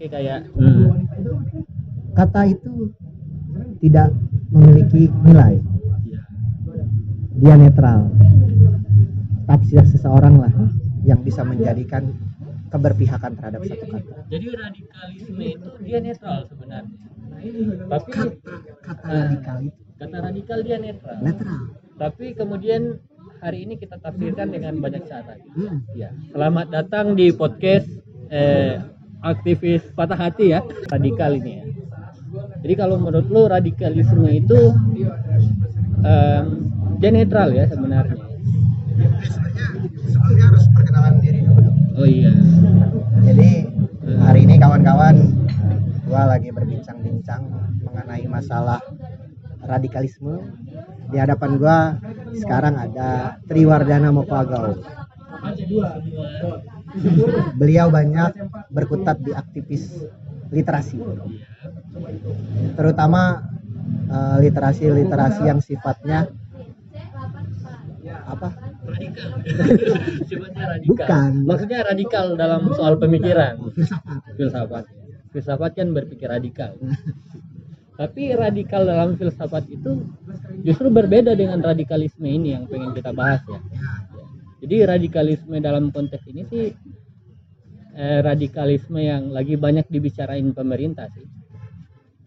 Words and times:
pakai 0.00 0.16
kayak 0.16 0.40
Hmm. 0.56 1.04
kata 2.16 2.40
itu 2.48 2.88
tidak 3.84 4.16
memiliki 4.48 5.12
nilai. 5.20 5.60
Ya, 6.08 6.24
dia 7.36 7.54
netral. 7.60 8.08
Tafsir 9.44 9.84
seseorang 9.84 10.40
lah 10.40 10.52
yang 11.04 11.20
bisa 11.20 11.44
menjadikan 11.44 12.16
keberpihakan 12.72 13.36
terhadap 13.36 13.60
satu 13.60 13.86
kata. 13.92 14.24
Jadi 14.32 14.46
radikalisme 14.56 15.44
itu 15.52 15.68
dia 15.84 15.98
netral 16.00 16.48
sebenarnya. 16.48 16.96
Tapi 17.84 18.08
kata 18.08 18.56
kata 18.80 19.04
Ah. 19.04 19.20
radikal 19.28 19.56
itu. 19.60 19.80
kata 20.00 20.16
radikal 20.16 20.58
dia 20.64 20.76
netral. 20.80 21.16
Netral. 21.20 21.60
Tapi 22.00 22.24
kemudian 22.32 22.82
hari 23.44 23.68
ini 23.68 23.76
kita 23.76 24.00
tafsirkan 24.00 24.48
dengan 24.48 24.80
banyak 24.80 25.04
cara. 25.04 25.36
Hmm. 25.52 25.84
ya 25.92 26.08
selamat 26.32 26.66
datang 26.72 27.12
di 27.12 27.36
podcast 27.36 27.84
eh, 28.32 28.80
aktivis 29.20 29.84
patah 29.92 30.16
hati 30.16 30.52
ya. 30.56 30.60
Radikal 30.88 31.36
ini 31.36 31.52
ya. 31.60 31.64
Jadi 32.60 32.74
kalau 32.76 33.00
menurut 33.00 33.26
lo 33.32 33.48
radikalisme 33.50 34.28
itu 34.30 34.58
em, 36.04 36.44
dia 37.00 37.10
netral 37.10 37.50
ya 37.56 37.64
sebenarnya. 37.66 38.20
Sebelumnya 40.10 40.44
harus 40.46 40.64
perkenalan 40.76 41.14
diri 41.24 41.40
dulu. 41.42 41.70
Oh 41.96 42.06
iya. 42.06 42.32
Jadi 43.24 43.50
hari 44.20 44.40
ini 44.44 44.54
kawan-kawan 44.60 45.16
gua 46.06 46.22
lagi 46.36 46.52
berbincang-bincang 46.52 47.42
mengenai 47.82 48.24
masalah 48.28 48.80
radikalisme. 49.64 50.54
Di 51.10 51.18
hadapan 51.18 51.50
gua 51.58 51.78
sekarang 52.36 52.78
ada 52.78 53.40
Triwardana 53.50 54.14
Mokwagau 54.14 54.78
beliau 57.54 57.90
banyak 57.90 58.34
berkutat 58.70 59.22
di 59.22 59.30
aktivis 59.34 59.90
literasi. 60.50 60.98
Terutama 62.74 63.46
eh, 64.10 64.36
literasi-literasi 64.42 65.42
yang 65.46 65.60
sifatnya 65.62 66.30
apa? 68.26 68.48
Radikal 68.86 69.28
sifatnya 70.26 70.64
radikal. 70.78 70.90
Bukan. 70.90 71.30
maksudnya 71.46 71.80
radikal 71.86 72.24
dalam 72.34 72.62
soal 72.74 72.98
pemikiran. 72.98 73.58
Filsafat. 73.74 74.20
Filsafat. 74.34 74.84
Filsafat 75.30 75.72
kan 75.78 75.88
berpikir 75.94 76.26
radikal. 76.26 76.74
Tapi 78.00 78.32
radikal 78.32 78.88
dalam 78.88 79.20
filsafat 79.20 79.68
itu 79.68 80.08
justru 80.64 80.88
berbeda 80.88 81.36
dengan 81.36 81.60
radikalisme 81.60 82.24
ini 82.24 82.56
yang 82.56 82.64
pengen 82.64 82.96
kita 82.96 83.12
bahas 83.12 83.44
ya 83.44 83.60
jadi 84.60 84.96
radikalisme 84.96 85.56
dalam 85.58 85.90
konteks 85.90 86.24
ini 86.30 86.42
sih 86.46 86.66
eh, 87.96 88.20
radikalisme 88.20 89.00
yang 89.00 89.32
lagi 89.32 89.56
banyak 89.56 89.88
dibicarain 89.88 90.52
pemerintah 90.52 91.08
sih 91.16 91.26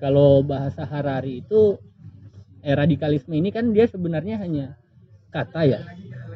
kalau 0.01 0.43
bahasa 0.43 0.83
Harari 0.83 1.45
itu 1.45 1.77
eh, 2.65 2.75
radikalisme 2.75 3.33
ini 3.37 3.53
kan 3.53 3.71
dia 3.71 3.87
sebenarnya 3.87 4.41
hanya 4.41 4.75
kata 5.29 5.61
ya 5.65 5.79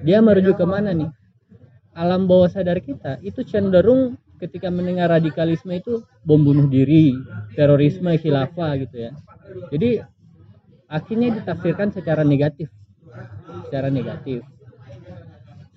dia 0.06 0.22
merujuk 0.22 0.58
ke 0.58 0.66
mana 0.66 0.94
nih 0.94 1.10
alam 1.98 2.30
bawah 2.30 2.48
sadar 2.48 2.78
kita 2.78 3.18
itu 3.26 3.42
cenderung 3.42 4.22
ketika 4.38 4.70
mendengar 4.70 5.10
radikalisme 5.10 5.74
itu 5.74 6.06
bom 6.22 6.38
bunuh 6.42 6.70
diri, 6.70 7.18
terorisme, 7.58 8.14
khilafah 8.22 8.78
gitu 8.86 9.10
ya. 9.10 9.12
Jadi 9.74 9.90
akhirnya 10.88 11.42
ditafsirkan 11.42 11.90
secara 11.90 12.22
negatif. 12.22 12.70
Secara 13.68 13.90
negatif. 13.90 14.46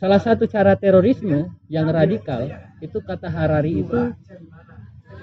Salah 0.01 0.17
satu 0.17 0.49
cara 0.49 0.73
terorisme 0.81 1.53
yang 1.69 1.93
radikal 1.93 2.49
itu 2.81 3.05
kata 3.05 3.29
Harari 3.29 3.85
itu 3.85 4.17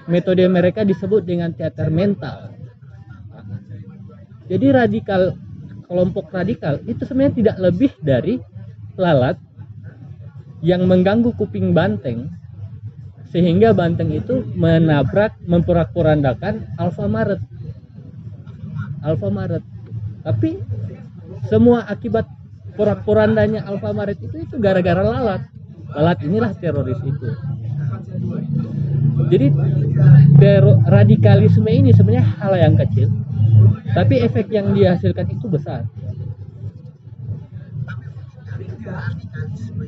metode 0.06 0.46
mereka 0.46 0.86
disebut 0.86 1.26
dengan 1.26 1.50
teater 1.50 1.90
mental. 1.90 2.54
Jadi 4.46 4.66
radikal 4.70 5.34
kelompok 5.90 6.30
radikal 6.30 6.78
itu 6.86 7.02
sebenarnya 7.02 7.34
tidak 7.42 7.56
lebih 7.58 7.92
dari 7.98 8.38
lalat 8.94 9.34
yang 10.62 10.86
mengganggu 10.86 11.34
kuping 11.34 11.74
banteng 11.74 12.30
sehingga 13.34 13.74
banteng 13.74 14.14
itu 14.14 14.46
menabrak 14.56 15.36
memporak-porandakan 15.44 16.64
Alfamaret 16.80 17.42
Alfamaret 19.04 19.64
tapi 20.24 20.62
semua 21.50 21.84
akibat 21.86 22.24
porak-porandanya 22.78 23.66
Alfamaret 23.66 24.16
itu 24.22 24.46
itu 24.46 24.54
gara-gara 24.62 25.02
lalat. 25.02 25.42
Lalat 25.90 26.18
inilah 26.22 26.54
teroris 26.54 27.00
itu. 27.02 27.28
Jadi 29.28 29.46
tero- 30.38 30.78
radikalisme 30.86 31.66
ini 31.66 31.90
sebenarnya 31.90 32.24
hal 32.38 32.54
yang 32.54 32.74
kecil 32.78 33.10
tapi 33.92 34.22
efek 34.22 34.46
yang 34.54 34.70
dihasilkan 34.70 35.26
itu 35.34 35.50
besar. 35.50 35.82
Radikalisme 38.86 39.84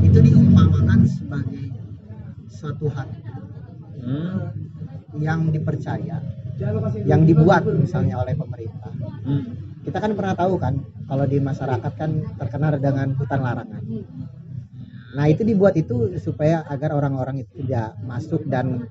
itu 0.00 0.18
diumpamakan 0.18 1.00
sebagai 1.06 1.64
suatu 2.48 2.88
hal 2.92 3.08
Hmm, 4.00 4.48
yang 5.20 5.52
dipercaya 5.52 6.24
yang 7.04 7.28
dibuat 7.28 7.68
misalnya 7.68 8.16
oleh 8.24 8.32
pemerintah. 8.32 8.88
Hmm, 9.28 9.69
kita 9.90 9.98
kan 10.06 10.14
pernah 10.14 10.38
tahu 10.38 10.54
kan 10.54 10.78
kalau 11.10 11.26
di 11.26 11.42
masyarakat 11.42 11.92
kan 11.98 12.22
terkenal 12.38 12.78
dengan 12.78 13.10
hutan 13.18 13.42
larangan. 13.42 13.82
Nah 15.18 15.26
itu 15.26 15.42
dibuat 15.42 15.74
itu 15.74 16.14
supaya 16.22 16.62
agar 16.70 16.94
orang-orang 16.94 17.42
itu 17.42 17.66
tidak 17.66 17.98
masuk 18.06 18.46
dan 18.46 18.86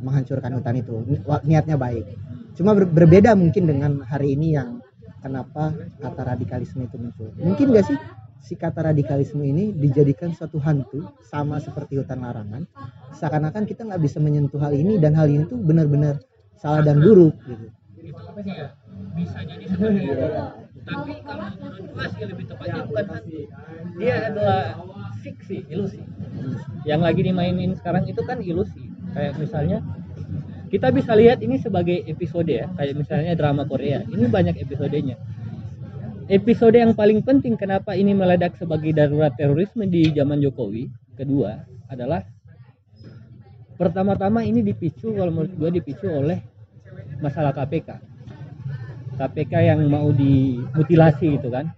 menghancurkan 0.00 0.56
hutan 0.56 0.80
itu. 0.80 1.20
Niatnya 1.44 1.76
baik. 1.76 2.16
Cuma 2.56 2.72
ber- 2.72 2.88
berbeda 2.88 3.36
mungkin 3.36 3.68
dengan 3.68 4.00
hari 4.08 4.40
ini 4.40 4.56
yang 4.56 4.80
kenapa 5.20 5.76
kata 6.00 6.32
radikalisme 6.32 6.88
itu 6.88 6.96
muncul. 6.96 7.28
Mungkin 7.36 7.68
gak 7.76 7.84
sih 7.84 7.98
si 8.40 8.56
kata 8.56 8.88
radikalisme 8.88 9.44
ini 9.44 9.76
dijadikan 9.76 10.32
suatu 10.32 10.56
hantu 10.64 11.12
sama 11.28 11.60
seperti 11.60 12.00
hutan 12.00 12.24
larangan? 12.24 12.64
Seakan-akan 13.20 13.68
kita 13.68 13.84
nggak 13.84 14.00
bisa 14.00 14.16
menyentuh 14.16 14.64
hal 14.64 14.72
ini 14.72 14.96
dan 14.96 15.12
hal 15.12 15.28
ini 15.28 15.44
tuh 15.44 15.60
benar-benar 15.60 16.24
salah 16.56 16.80
dan 16.80 17.04
buruk 17.04 17.36
gitu 17.44 17.68
bisa 19.18 19.38
jadi 19.42 19.64
seperti 19.66 20.02
itu. 20.06 20.26
Tapi 20.88 21.12
kalau 21.26 21.46
menurut 21.58 21.84
gua 21.92 22.06
lebih 22.08 22.44
tepatnya 22.48 22.80
bukan 22.88 23.06
hantu. 23.12 23.42
Dia 23.98 24.14
adalah 24.32 24.62
fiksi 25.20 25.66
ilusi. 25.68 26.00
Yang 26.88 27.00
lagi 27.02 27.20
dimainin 27.26 27.72
sekarang 27.76 28.08
itu 28.08 28.22
kan 28.24 28.38
ilusi. 28.40 28.88
Kayak 29.12 29.36
misalnya 29.36 29.78
kita 30.68 30.88
bisa 30.92 31.12
lihat 31.18 31.42
ini 31.44 31.60
sebagai 31.60 32.06
episode 32.08 32.48
ya. 32.48 32.70
Kayak 32.78 32.94
misalnya 33.04 33.32
drama 33.36 33.68
Korea. 33.68 34.06
Ini 34.08 34.24
banyak 34.30 34.56
episodenya. 34.62 35.20
Episode 36.28 36.76
yang 36.76 36.92
paling 36.92 37.24
penting 37.24 37.56
kenapa 37.56 37.96
ini 37.96 38.12
meledak 38.12 38.56
sebagai 38.60 38.92
darurat 38.92 39.32
terorisme 39.32 39.88
di 39.88 40.12
zaman 40.12 40.44
Jokowi 40.44 40.92
kedua 41.16 41.64
adalah 41.88 42.20
pertama-tama 43.80 44.44
ini 44.44 44.60
dipicu 44.60 45.16
kalau 45.16 45.32
menurut 45.32 45.56
gua 45.56 45.70
dipicu 45.72 46.04
oleh 46.04 46.36
masalah 47.24 47.56
KPK 47.56 48.17
KPK 49.18 49.74
yang 49.74 49.90
mau 49.90 50.14
dimutilasi 50.14 51.36
gitu 51.36 51.50
kan. 51.50 51.74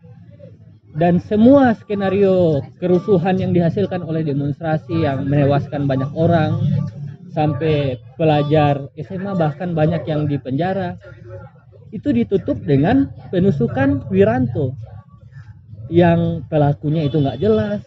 Dan 0.90 1.22
semua 1.22 1.72
skenario 1.78 2.60
kerusuhan 2.82 3.38
yang 3.38 3.54
dihasilkan 3.54 4.02
oleh 4.02 4.26
demonstrasi 4.26 5.06
yang 5.06 5.24
menewaskan 5.24 5.86
banyak 5.86 6.10
orang 6.18 6.58
sampai 7.30 7.94
pelajar 8.18 8.90
SMA 8.98 9.38
bahkan 9.38 9.70
banyak 9.70 10.02
yang 10.10 10.26
dipenjara 10.26 10.98
itu 11.94 12.10
ditutup 12.10 12.58
dengan 12.66 13.06
penusukan 13.30 14.02
Wiranto 14.10 14.74
yang 15.90 16.42
pelakunya 16.50 17.06
itu 17.06 17.22
nggak 17.22 17.38
jelas. 17.38 17.82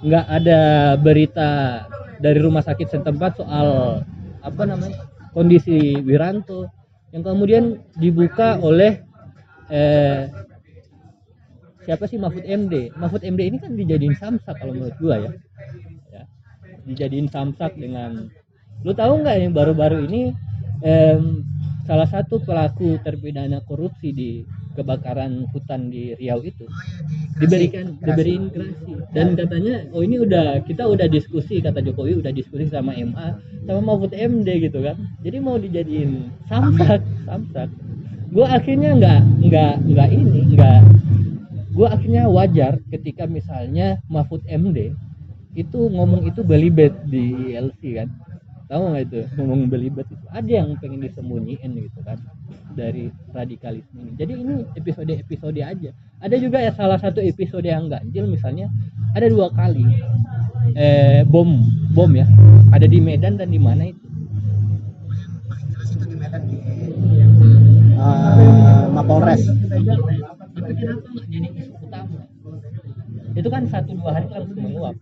Nggak 0.00 0.26
ada 0.30 0.60
berita 0.96 1.50
dari 2.22 2.38
rumah 2.38 2.62
sakit 2.62 2.88
setempat 2.94 3.42
soal 3.42 4.00
apa 4.40 4.62
namanya 4.64 4.96
kondisi 5.34 5.98
Wiranto 6.00 6.70
yang 7.10 7.22
kemudian 7.26 7.64
dibuka 7.98 8.58
oleh 8.62 9.02
eh, 9.70 10.30
siapa 11.82 12.06
sih 12.06 12.20
Mahfud 12.20 12.46
MD 12.46 12.94
Mahfud 12.94 13.22
MD 13.26 13.40
ini 13.50 13.58
kan 13.58 13.74
dijadiin 13.74 14.14
samsak 14.14 14.54
kalau 14.58 14.76
menurut 14.76 14.96
gua 15.02 15.16
ya, 15.18 15.32
ya 16.14 16.22
dijadiin 16.86 17.26
samsak 17.26 17.74
dengan 17.74 18.30
lu 18.86 18.92
tahu 18.94 19.20
nggak 19.26 19.36
yang 19.42 19.52
baru-baru 19.52 20.06
ini 20.06 20.32
em, 20.86 21.44
salah 21.84 22.06
satu 22.06 22.40
pelaku 22.40 22.96
terpidana 23.02 23.60
korupsi 23.66 24.14
di 24.14 24.30
kebakaran 24.80 25.44
hutan 25.52 25.92
di 25.92 26.16
Riau 26.16 26.40
itu. 26.40 26.64
Diberikan 27.36 28.00
diberiin 28.00 28.48
gerasi. 28.48 28.96
Dan 29.12 29.36
katanya 29.36 29.84
oh 29.92 30.00
ini 30.00 30.24
udah 30.24 30.64
kita 30.64 30.88
udah 30.88 31.04
diskusi 31.04 31.60
kata 31.60 31.84
Jokowi 31.84 32.16
udah 32.16 32.32
diskusi 32.32 32.72
sama 32.72 32.96
MA 32.96 33.36
sama 33.68 33.80
Mahfud 33.84 34.16
MD 34.16 34.48
gitu 34.64 34.80
kan. 34.80 34.96
Jadi 35.20 35.36
mau 35.36 35.60
dijadiin 35.60 36.32
samsak 36.48 37.04
samsak. 37.28 37.68
Gue 38.32 38.46
akhirnya 38.48 38.96
nggak 38.96 39.20
nggak 39.44 39.74
nggak 39.84 40.08
ini 40.16 40.40
nggak. 40.56 40.80
Gue 41.76 41.86
akhirnya 41.86 42.24
wajar 42.32 42.80
ketika 42.88 43.28
misalnya 43.28 44.00
Mahfud 44.08 44.40
MD 44.48 44.96
itu 45.52 45.80
ngomong 45.92 46.24
itu 46.24 46.40
belibet 46.40 46.96
di 47.04 47.52
LC 47.52 48.00
kan. 48.00 48.08
Tahu 48.72 48.82
nggak 48.96 49.04
itu 49.12 49.20
ngomong 49.36 49.68
belibet 49.68 50.06
itu? 50.08 50.26
Ada 50.32 50.50
yang 50.64 50.78
pengen 50.80 51.04
disembunyiin 51.04 51.70
gitu 51.76 52.00
kan 52.06 52.16
dari 52.74 53.10
radikalisme 53.34 53.98
ini. 54.00 54.12
Jadi 54.18 54.32
ini 54.36 54.54
episode-episode 54.76 55.60
aja. 55.60 55.90
Ada 56.20 56.36
juga 56.36 56.60
ya 56.60 56.72
salah 56.76 57.00
satu 57.00 57.24
episode 57.24 57.64
yang 57.64 57.88
ganjil 57.88 58.28
misalnya 58.28 58.68
ada 59.16 59.26
dua 59.26 59.48
kali 59.50 59.84
eh, 60.76 61.22
bom 61.24 61.64
bom 61.94 62.10
ya. 62.12 62.26
Ada 62.70 62.86
di 62.86 62.98
Medan 63.02 63.40
dan 63.40 63.50
di 63.50 63.58
mana 63.58 63.88
itu? 63.90 64.04
Paling 65.48 65.66
jelas 65.72 65.88
itu 65.90 66.04
di 66.06 66.16
Medan 66.18 66.42
di 66.46 66.56
uh, 67.98 68.86
Mapolres. 68.94 69.42
Tapi 69.46 70.72
kenapa 70.76 71.06
nggak 71.08 71.26
jadi 71.30 71.48
isu 71.56 71.72
utama 71.82 72.20
itu 73.34 73.48
kan 73.48 73.62
satu 73.70 73.94
dua 73.94 74.10
hari 74.18 74.26
langsung 74.30 74.58
menguap 74.58 74.96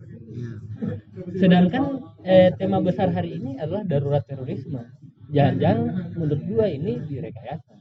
sedangkan 1.35 1.83
eh, 2.23 2.49
tema 2.55 2.79
besar 2.79 3.11
hari 3.11 3.35
ini 3.41 3.59
adalah 3.59 3.83
darurat 3.83 4.23
terorisme 4.23 4.79
jangan-jangan 5.29 6.13
menurut 6.17 6.41
gua 6.49 6.65
ini 6.69 6.99
direkayasa. 7.05 7.73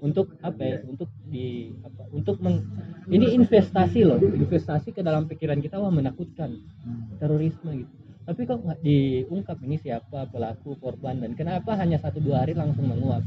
Untuk 0.00 0.34
apa 0.40 0.62
ya? 0.62 0.76
Untuk 0.88 1.10
di 1.28 1.70
apa 1.84 2.08
untuk 2.10 2.40
meng, 2.40 2.64
ini 3.12 3.36
investasi 3.36 4.02
loh. 4.08 4.18
Investasi 4.18 4.94
ke 4.96 5.04
dalam 5.04 5.28
pikiran 5.28 5.60
kita 5.60 5.76
wah 5.78 5.92
menakutkan. 5.92 6.56
Terorisme 7.20 7.84
gitu. 7.84 7.92
Tapi 8.22 8.40
kok 8.46 8.62
nggak 8.62 8.80
diungkap 8.86 9.58
ini 9.66 9.76
siapa 9.82 10.30
pelaku 10.30 10.78
korban 10.78 11.18
dan 11.18 11.34
kenapa 11.34 11.74
hanya 11.74 11.98
satu 11.98 12.22
dua 12.22 12.46
hari 12.46 12.54
langsung 12.54 12.86
menguap? 12.86 13.22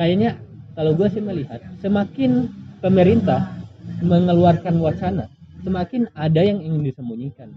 Kayaknya 0.00 0.40
kalau 0.72 0.96
gue 0.96 1.08
sih 1.12 1.20
melihat 1.20 1.60
semakin 1.84 2.48
pemerintah 2.80 3.52
mengeluarkan 4.00 4.80
wacana 4.80 5.28
semakin 5.60 6.08
ada 6.16 6.40
yang 6.40 6.62
ingin 6.64 6.88
disembunyikan. 6.88 7.52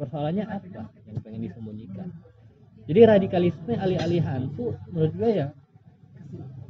Persoalannya 0.00 0.44
apa 0.48 0.88
yang 1.08 1.18
pengen 1.24 1.40
disembunyikan 1.48 2.08
jadi 2.86 3.00
radikalisme 3.18 3.74
alih-alih 3.74 4.22
hantu 4.22 4.78
menurut 4.90 5.12
gue 5.14 5.30
ya 5.44 5.46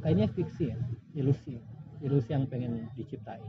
kayaknya 0.01 0.27
fiksi 0.33 0.73
ya 0.73 0.77
ilusi 1.17 1.57
ilusi 2.01 2.29
yang 2.33 2.45
pengen 2.45 2.89
diciptain. 2.93 3.41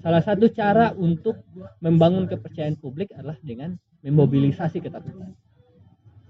Salah 0.00 0.22
satu 0.22 0.48
cara 0.52 0.92
untuk 0.94 1.40
membangun 1.80 2.28
kepercayaan 2.28 2.76
publik 2.78 3.12
adalah 3.16 3.36
dengan 3.40 3.74
memobilisasi 4.04 4.78
ketakutan. 4.84 5.32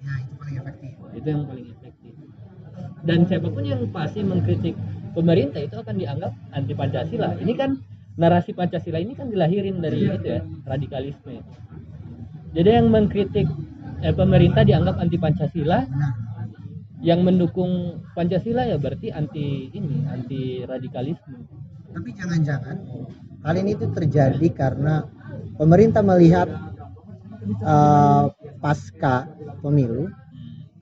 Ya 0.01 0.13
itu 0.23 0.35
paling 0.39 0.57
efektif. 0.63 0.91
Itu 1.13 1.27
yang 1.27 1.45
paling 1.45 1.67
efektif. 1.75 2.13
Dan 3.07 3.19
siapa 3.27 3.49
pun 3.51 3.65
yang 3.67 3.83
pasti 3.91 4.23
mengkritik 4.23 4.75
pemerintah 5.13 5.61
itu 5.63 5.77
akan 5.77 5.97
dianggap 5.99 6.33
anti 6.55 6.73
pancasila. 6.75 7.35
Ini 7.39 7.53
kan 7.59 7.71
narasi 8.17 8.55
pancasila 8.57 8.99
ini 9.03 9.13
kan 9.13 9.29
dilahirin 9.29 9.83
dari 9.83 10.09
itu 10.09 10.27
ya 10.27 10.41
radikalisme. 10.65 11.43
Jadi 12.57 12.71
yang 12.71 12.89
mengkritik 12.89 13.45
eh, 14.03 14.15
pemerintah 14.15 14.63
dianggap 14.67 14.97
anti 14.99 15.17
pancasila. 15.17 15.87
Yang 17.05 17.21
mendukung 17.23 18.03
pancasila 18.17 18.67
ya 18.67 18.81
berarti 18.81 19.13
anti 19.13 19.69
ini 19.71 20.09
anti 20.09 20.65
radikalisme. 20.65 21.45
Tapi 21.93 22.11
jangan-jangan 22.17 22.77
hal 23.47 23.55
ini 23.63 23.77
itu 23.79 23.87
terjadi 23.93 24.49
karena 24.51 25.07
pemerintah 25.61 26.03
melihat 26.03 26.49
uh, 27.63 28.33
pasca 28.59 29.31
pemilu 29.63 30.11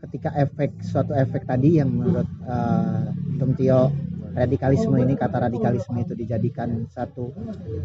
ketika 0.06 0.32
efek 0.38 0.80
suatu 0.80 1.12
efek 1.12 1.44
tadi 1.44 1.82
yang 1.82 1.92
menurut 1.92 2.28
uh, 2.48 3.10
Tio 3.58 3.92
radikalisme 4.34 4.98
ini 4.98 5.14
kata 5.14 5.46
radikalisme 5.46 6.00
itu 6.00 6.16
dijadikan 6.16 6.88
satu 6.90 7.30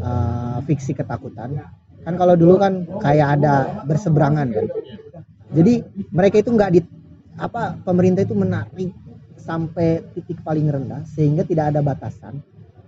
uh, 0.01 0.57
fiksi 0.65 0.97
ketakutan. 0.97 1.59
Kan 2.07 2.15
kalau 2.15 2.33
dulu 2.39 2.55
kan 2.57 2.87
kayak 3.03 3.37
ada 3.39 3.83
berseberangan 3.85 4.47
kan 4.49 4.65
jadi 5.49 5.81
mereka 6.13 6.41
itu 6.41 6.53
nggak 6.53 6.71
di 6.77 6.81
apa 7.39 7.79
pemerintah 7.81 8.21
itu 8.21 8.35
menarik 8.37 8.91
sampai 9.39 10.03
titik 10.13 10.43
paling 10.45 10.69
rendah 10.69 11.01
sehingga 11.09 11.41
tidak 11.41 11.73
ada 11.73 11.81
batasan 11.81 12.43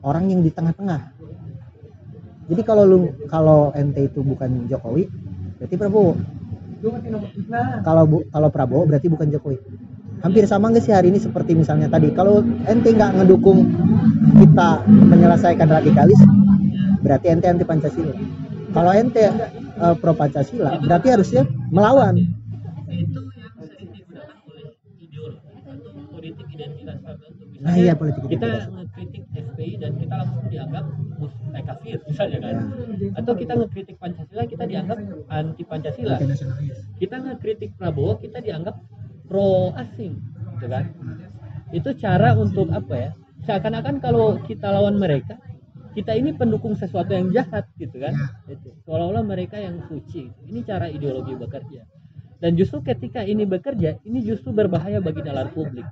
orang 0.06 0.30
yang 0.30 0.46
di 0.46 0.54
tengah-tengah. 0.54 1.10
Jadi 2.52 2.62
kalau 2.68 2.84
lu 2.84 3.00
kalau 3.32 3.72
ente 3.74 4.06
itu 4.06 4.22
bukan 4.22 4.68
Jokowi 4.70 5.08
berarti 5.58 5.76
Prabowo. 5.80 6.14
Kalau 7.86 8.04
bu, 8.10 8.18
kalau 8.30 8.50
Prabowo 8.54 8.84
berarti 8.86 9.08
bukan 9.10 9.32
Jokowi. 9.32 9.58
Hampir 10.22 10.46
sama 10.46 10.70
nggak 10.70 10.86
sih 10.86 10.94
hari 10.94 11.10
ini 11.10 11.18
seperti 11.18 11.58
misalnya 11.58 11.90
tadi? 11.90 12.14
Kalau 12.14 12.46
ente 12.70 12.94
nggak 12.94 13.24
ngedukung 13.24 13.66
kita 14.38 14.86
menyelesaikan 14.86 15.66
radikalis 15.66 16.20
berarti 17.02 17.34
ente 17.34 17.50
anti 17.50 17.66
Pancasila. 17.66 18.14
Kalau 18.72 18.92
ente 18.94 19.26
uh, 19.82 19.96
pro 19.98 20.14
Pancasila 20.14 20.78
berarti 20.84 21.08
harusnya 21.10 21.48
melawan 21.74 22.41
itu 22.94 23.22
yang 23.40 23.56
sering 23.64 23.90
digunakan 23.96 24.38
oleh 24.48 24.66
ideologi 25.02 25.50
atau 25.66 25.92
politik 26.14 26.48
identitas 26.54 26.98
tertentu. 27.02 27.44
Nah 27.62 27.76
iya 27.76 27.94
politik 27.98 28.22
kita 28.30 28.50
ngekritik 28.70 29.24
FPI 29.34 29.74
dan 29.82 29.92
kita 29.98 30.14
langsung 30.16 30.46
dianggap 30.48 30.86
eh, 31.58 31.64
kafir 31.66 31.98
misalnya 32.06 32.40
kan. 32.40 32.56
Atau 33.18 33.34
kita 33.36 33.54
ngekritik 33.58 33.96
Pancasila 33.98 34.44
kita 34.46 34.64
dianggap 34.70 34.98
anti 35.28 35.64
Pancasila. 35.66 36.16
Kita 37.02 37.16
ngekritik 37.18 37.72
Prabowo 37.76 38.22
kita 38.22 38.40
dianggap 38.40 38.76
pro 39.26 39.74
asing 39.76 40.22
gitu 40.58 40.68
kan? 40.70 40.86
Itu 41.74 41.90
cara 41.98 42.38
untuk 42.38 42.70
apa 42.70 42.96
ya? 42.96 43.12
Seakan-akan 43.42 43.98
kalau 44.04 44.38
kita 44.46 44.70
lawan 44.70 45.02
mereka 45.02 45.40
kita 45.92 46.16
ini 46.16 46.32
pendukung 46.32 46.72
sesuatu 46.78 47.12
yang 47.12 47.36
jahat 47.36 47.68
gitu 47.76 48.00
kan? 48.00 48.16
Itu 48.48 48.72
seolah-olah 48.88 49.28
mereka 49.28 49.60
yang 49.60 49.82
suci. 49.92 50.32
Ini 50.48 50.64
cara 50.64 50.88
ideologi 50.88 51.36
bekerja 51.36 52.01
dan 52.42 52.58
justru 52.58 52.82
ketika 52.82 53.22
ini 53.22 53.46
bekerja 53.46 54.02
ini 54.02 54.26
justru 54.26 54.50
berbahaya 54.50 54.98
bagi 54.98 55.22
nalar 55.22 55.54
publik. 55.54 55.86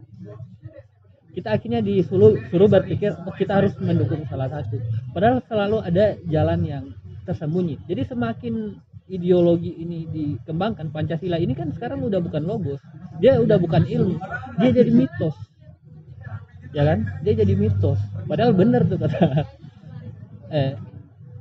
Kita 1.30 1.54
akhirnya 1.54 1.86
disuruh 1.86 2.36
suruh 2.50 2.66
berpikir 2.66 3.14
oh 3.14 3.32
kita 3.38 3.62
harus 3.62 3.78
mendukung 3.78 4.26
salah 4.26 4.50
satu. 4.50 4.82
Padahal 5.14 5.46
selalu 5.46 5.78
ada 5.86 6.18
jalan 6.26 6.60
yang 6.66 6.86
tersembunyi. 7.30 7.86
Jadi 7.86 8.02
semakin 8.10 8.82
ideologi 9.10 9.78
ini 9.78 10.10
dikembangkan 10.10 10.90
Pancasila 10.90 11.38
ini 11.38 11.54
kan 11.54 11.70
sekarang 11.70 12.02
udah 12.02 12.18
bukan 12.18 12.44
logos. 12.44 12.82
Dia 13.22 13.38
udah 13.38 13.62
bukan 13.62 13.86
ilmu 13.86 14.18
dia 14.60 14.70
jadi 14.76 14.92
mitos. 14.92 15.38
Ya 16.76 16.84
kan? 16.86 17.08
Dia 17.22 17.34
jadi 17.38 17.54
mitos. 17.56 18.02
Padahal 18.28 18.52
benar 18.58 18.84
tuh 18.90 19.00
kata. 19.00 19.22
Eh, 20.50 20.74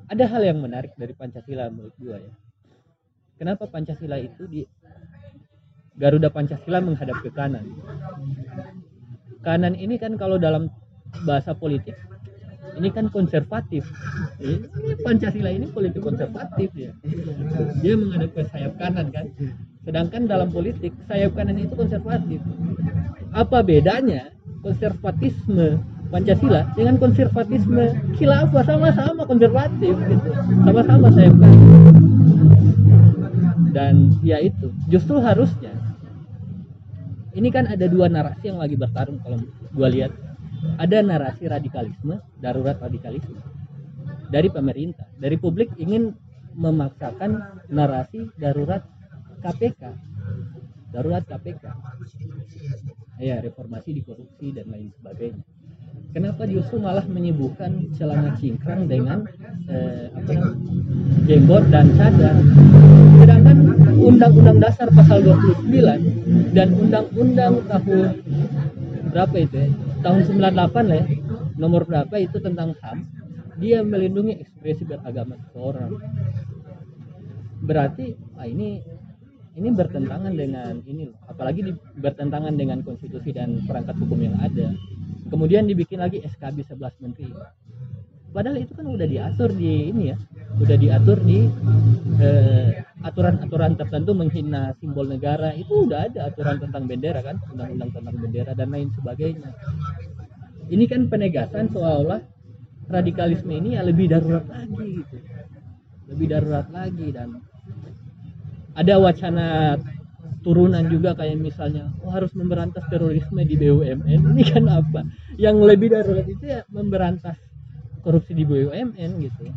ada 0.05 0.25
hal 0.29 0.45
yang 0.45 0.61
menarik 0.61 0.93
dari 0.93 1.17
Pancasila 1.17 1.73
menurut 1.73 1.97
gua 1.97 2.21
ya. 2.21 2.29
Kenapa 3.41 3.65
Pancasila 3.65 4.21
itu 4.21 4.45
di 4.45 4.61
Garuda 5.99 6.31
Pancasila 6.31 6.79
menghadap 6.79 7.19
ke 7.21 7.31
kanan. 7.35 7.67
Kanan 9.43 9.75
ini 9.75 9.99
kan 9.99 10.15
kalau 10.15 10.39
dalam 10.39 10.71
bahasa 11.27 11.53
politik 11.53 11.99
ini 12.79 12.89
kan 12.95 13.11
konservatif. 13.11 13.83
Ini 14.39 14.95
Pancasila 15.03 15.51
ini 15.51 15.67
politik 15.67 15.99
konservatif 15.99 16.71
ya. 16.79 16.95
Dia 17.83 17.95
menghadap 17.99 18.31
ke 18.39 18.43
sayap 18.55 18.79
kanan 18.79 19.11
kan? 19.11 19.27
Sedangkan 19.83 20.31
dalam 20.31 20.55
politik 20.55 20.95
sayap 21.11 21.35
kanan 21.35 21.59
itu 21.59 21.75
konservatif. 21.75 22.39
Apa 23.35 23.67
bedanya 23.67 24.31
konservatisme 24.63 25.83
Pancasila 26.09 26.71
dengan 26.73 26.97
konservatisme 26.97 28.15
khilafah 28.17 28.65
sama-sama 28.65 29.27
konservatif 29.27 29.95
gitu. 29.99 30.31
Sama-sama 30.63 31.11
sayap 31.13 31.35
kanan. 31.35 31.61
Dan 33.75 33.95
ya 34.23 34.39
itu 34.39 34.71
justru 34.87 35.19
harusnya 35.19 35.75
ini 37.39 37.49
kan 37.55 37.71
ada 37.71 37.87
dua 37.87 38.11
narasi 38.11 38.51
yang 38.51 38.59
lagi 38.59 38.75
bertarung 38.75 39.23
kalau 39.23 39.39
gua 39.71 39.89
lihat. 39.89 40.11
Ada 40.75 41.07
narasi 41.07 41.47
radikalisme 41.47 42.19
darurat 42.43 42.75
radikalisme 42.83 43.39
dari 44.27 44.51
pemerintah. 44.51 45.07
Dari 45.15 45.39
publik 45.39 45.71
ingin 45.79 46.11
memaksakan 46.59 47.63
narasi 47.71 48.27
darurat 48.35 48.83
KPK 49.39 49.83
darurat 50.89 51.23
KPK 51.23 51.65
ya 53.21 53.39
reformasi 53.45 53.93
di 53.93 54.03
korupsi 54.03 54.57
dan 54.57 54.73
lain 54.73 54.89
sebagainya 54.97 55.45
kenapa 56.13 56.49
justru 56.49 56.81
malah 56.81 57.05
menyibukkan 57.07 57.95
celana 57.95 58.35
cingkrang 58.41 58.89
dengan 58.89 59.25
eh, 59.69 60.09
jenggot 61.29 61.69
dan 61.69 61.93
cadar? 61.95 62.37
Sedangkan 63.19 63.57
undang-undang 63.99 64.59
dasar 64.63 64.89
pasal 64.95 65.23
29 65.23 66.55
dan 66.57 66.69
undang-undang 66.75 67.55
tahun 67.67 68.23
berapa 69.13 69.37
itu 69.37 69.57
ya? 69.57 69.69
Tahun 70.05 70.21
98 70.27 70.91
lah 70.91 70.99
ya. 71.03 71.07
Nomor 71.59 71.83
berapa 71.85 72.15
itu 72.23 72.39
tentang 72.39 72.75
HAM 72.79 73.03
dia 73.59 73.83
melindungi 73.83 74.39
ekspresi 74.39 74.87
beragama 74.87 75.35
seseorang. 75.51 75.99
Berarti 77.59 78.15
ah 78.39 78.47
ini 78.47 78.79
ini 79.59 79.69
bertentangan 79.75 80.31
dengan 80.39 80.79
ini 80.87 81.11
apalagi 81.27 81.67
di, 81.67 81.73
bertentangan 81.75 82.55
dengan 82.55 82.79
konstitusi 82.87 83.35
dan 83.35 83.67
perangkat 83.67 83.99
hukum 83.99 84.23
yang 84.23 84.39
ada 84.39 84.71
kemudian 85.29 85.69
dibikin 85.69 86.01
lagi 86.01 86.25
SKB 86.25 86.65
11 86.67 87.05
menteri. 87.05 87.31
Padahal 88.29 88.61
itu 88.61 88.77
kan 88.77 88.85
udah 88.85 89.09
diatur 89.09 89.57
di 89.57 89.89
ini 89.89 90.13
ya 90.13 90.17
udah 90.61 90.77
diatur 90.77 91.19
di 91.25 91.49
eh, 92.21 92.85
aturan-aturan 93.01 93.73
tertentu 93.81 94.13
menghina 94.13 94.77
simbol 94.77 95.09
negara. 95.09 95.57
Itu 95.57 95.89
udah 95.89 96.13
ada 96.13 96.29
aturan 96.29 96.61
tentang 96.61 96.85
bendera 96.85 97.21
kan 97.25 97.41
undang-undang 97.49 97.91
tentang 97.93 98.15
bendera 98.21 98.53
dan 98.53 98.69
lain 98.69 98.93
sebagainya. 98.93 99.49
Ini 100.69 100.85
kan 100.85 101.09
penegasan 101.09 101.73
seolah-olah 101.73 102.21
radikalisme 102.89 103.53
ini 103.53 103.81
ya 103.81 103.85
lebih 103.85 104.13
darurat 104.13 104.45
lagi 104.45 105.01
gitu. 105.01 105.17
Lebih 106.13 106.27
darurat 106.29 106.69
lagi 106.69 107.07
dan 107.13 107.29
ada 108.77 108.95
wacana 109.01 109.77
turunan 110.49 110.81
juga 110.89 111.13
kayak 111.13 111.37
misalnya 111.37 111.93
oh, 112.01 112.09
harus 112.09 112.33
memberantas 112.33 112.81
terorisme 112.89 113.45
di 113.45 113.53
BUMN 113.61 114.33
ini 114.33 114.43
kan 114.49 114.65
apa? 114.65 115.05
Yang 115.37 115.57
lebih 115.61 115.93
darurat 115.93 116.25
itu 116.25 116.41
ya 116.49 116.65
memberantas 116.73 117.37
korupsi 118.01 118.33
di 118.33 118.49
BUMN 118.49 119.11
gitu. 119.29 119.53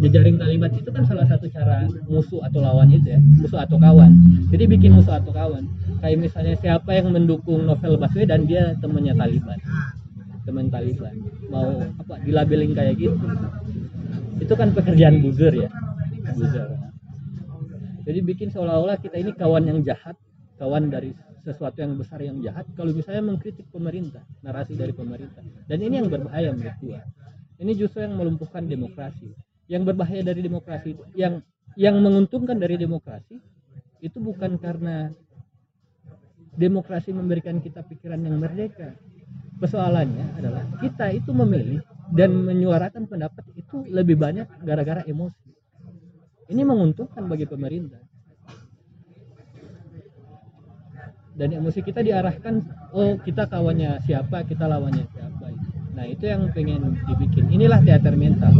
Jejaring 0.00 0.40
kalimat 0.40 0.72
itu 0.72 0.88
kan 0.88 1.04
salah 1.04 1.28
satu 1.28 1.44
cara 1.52 1.84
musuh 2.08 2.40
atau 2.48 2.64
lawan 2.64 2.88
itu 2.88 3.12
ya 3.12 3.20
musuh 3.20 3.60
atau 3.68 3.76
kawan. 3.76 4.16
Jadi 4.48 4.64
bikin 4.64 4.96
musuh 4.96 5.20
atau 5.20 5.28
kawan. 5.28 5.68
Kayak 6.00 6.16
misalnya 6.24 6.56
siapa 6.56 6.96
yang 6.96 7.12
mendukung 7.12 7.68
novel 7.68 8.00
Baswedan 8.00 8.48
dia 8.48 8.72
temannya 8.80 9.12
Taliban 9.12 9.60
teman 10.48 10.72
Taliban 10.72 11.12
mau 11.52 11.76
apa 12.00 12.16
dilabeling 12.24 12.72
kayak 12.72 12.96
gitu. 12.96 13.20
Itu 14.40 14.56
kan 14.56 14.72
pekerjaan 14.72 15.20
buzzer 15.20 15.52
ya 15.52 15.68
buzzer 16.32 16.87
jadi 18.08 18.24
bikin 18.24 18.48
seolah-olah 18.48 18.96
kita 19.04 19.20
ini 19.20 19.36
kawan 19.36 19.68
yang 19.68 19.84
jahat 19.84 20.16
kawan 20.56 20.88
dari 20.88 21.12
sesuatu 21.44 21.78
yang 21.80 21.94
besar 21.96 22.20
yang 22.20 22.40
jahat. 22.42 22.66
Kalau 22.74 22.92
misalnya 22.92 23.24
mengkritik 23.24 23.68
pemerintah 23.68 24.24
narasi 24.42 24.74
dari 24.74 24.92
pemerintah. 24.92 25.40
Dan 25.64 25.78
ini 25.80 26.02
yang 26.02 26.08
berbahaya 26.08 26.52
menurut 26.52 26.76
gua. 26.82 27.00
Ini 27.60 27.72
justru 27.78 28.04
yang 28.04 28.18
melumpuhkan 28.18 28.66
demokrasi. 28.66 29.32
Yang 29.70 29.82
berbahaya 29.94 30.22
dari 30.24 30.40
demokrasi 30.44 30.96
yang 31.14 31.44
yang 31.76 31.96
menguntungkan 32.00 32.58
dari 32.58 32.80
demokrasi 32.80 33.38
itu 34.00 34.18
bukan 34.18 34.56
karena 34.56 35.12
demokrasi 36.58 37.14
memberikan 37.14 37.60
kita 37.62 37.86
pikiran 37.86 38.18
yang 38.18 38.36
merdeka. 38.40 38.96
Persoalannya 39.58 40.38
adalah 40.38 40.64
kita 40.80 41.10
itu 41.12 41.30
memilih 41.34 41.82
dan 42.14 42.30
menyuarakan 42.32 43.04
pendapat 43.04 43.44
itu 43.52 43.84
lebih 43.90 44.16
banyak 44.16 44.46
gara-gara 44.64 45.02
emosi 45.04 45.47
ini 46.48 46.62
menguntungkan 46.64 47.28
bagi 47.28 47.44
pemerintah. 47.44 48.00
Dan 51.38 51.54
emosi 51.54 51.86
kita 51.86 52.02
diarahkan 52.02 52.66
oh 52.90 53.14
kita 53.22 53.46
kawannya 53.46 54.02
siapa 54.02 54.42
kita 54.42 54.66
lawannya 54.66 55.06
siapa. 55.14 55.54
Nah 55.94 56.04
itu 56.08 56.26
yang 56.26 56.50
pengen 56.50 56.98
dibikin. 57.06 57.46
Inilah 57.52 57.78
teater 57.84 58.18
mental. 58.18 58.50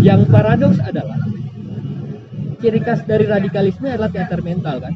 Yang 0.00 0.24
paradoks 0.32 0.80
adalah 0.80 1.20
ciri 2.62 2.80
khas 2.80 3.04
dari 3.04 3.28
radikalisme 3.28 3.92
adalah 3.92 4.08
teater 4.08 4.40
mental 4.40 4.80
kan? 4.80 4.94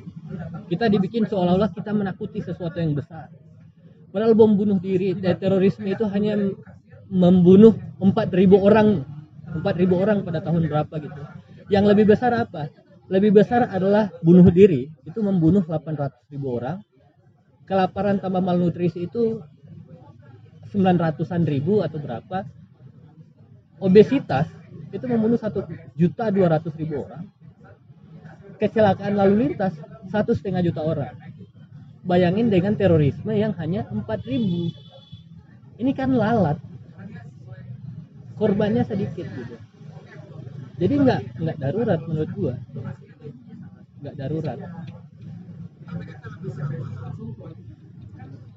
Kita 0.73 0.89
dibikin 0.89 1.29
seolah-olah 1.29 1.75
kita 1.75 1.93
menakuti 1.93 2.41
sesuatu 2.41 2.81
yang 2.81 2.97
besar. 2.97 3.29
Padahal 4.15 4.33
bom 4.33 4.57
bunuh 4.57 4.81
diri 4.81 5.13
dan 5.19 5.37
terorisme 5.37 5.85
itu 5.85 6.07
hanya 6.09 6.39
membunuh 7.11 7.75
4000 7.99 8.57
orang 8.57 8.89
4000 9.51 9.91
orang 9.99 10.19
pada 10.23 10.39
tahun 10.39 10.71
berapa 10.71 10.95
gitu 11.03 11.23
yang 11.71 11.87
lebih 11.87 12.11
besar 12.11 12.35
apa? 12.35 12.67
Lebih 13.07 13.31
besar 13.43 13.71
adalah 13.71 14.11
bunuh 14.21 14.45
diri. 14.51 14.91
Itu 15.07 15.23
membunuh 15.23 15.63
800 15.63 16.35
ribu 16.35 16.59
orang. 16.59 16.83
Kelaparan 17.65 18.19
tambah 18.19 18.43
malnutrisi 18.43 19.07
itu 19.07 19.39
900-an 20.75 21.43
ribu 21.47 21.87
atau 21.87 21.99
berapa. 22.03 22.43
Obesitas 23.79 24.51
itu 24.91 25.07
membunuh 25.07 25.39
satu 25.39 25.63
juta 25.95 26.27
dua 26.35 26.59
ratus 26.59 26.75
ribu 26.75 27.07
orang. 27.07 27.31
Kecelakaan 28.59 29.15
lalu 29.15 29.49
lintas 29.49 29.73
satu 30.11 30.35
setengah 30.35 30.67
juta 30.67 30.83
orang. 30.83 31.15
Bayangin 32.03 32.51
dengan 32.51 32.75
terorisme 32.75 33.31
yang 33.31 33.55
hanya 33.63 33.87
empat 33.87 34.27
ribu. 34.27 34.75
Ini 35.79 35.91
kan 35.95 36.11
lalat. 36.15 36.59
Korbannya 38.37 38.83
sedikit 38.83 39.27
gitu 39.31 39.70
jadi 40.81 40.95
nggak 40.97 41.21
nggak 41.45 41.57
darurat 41.61 42.01
menurut 42.09 42.31
gua. 42.33 42.55
Nggak 44.01 44.15
darurat. 44.17 44.59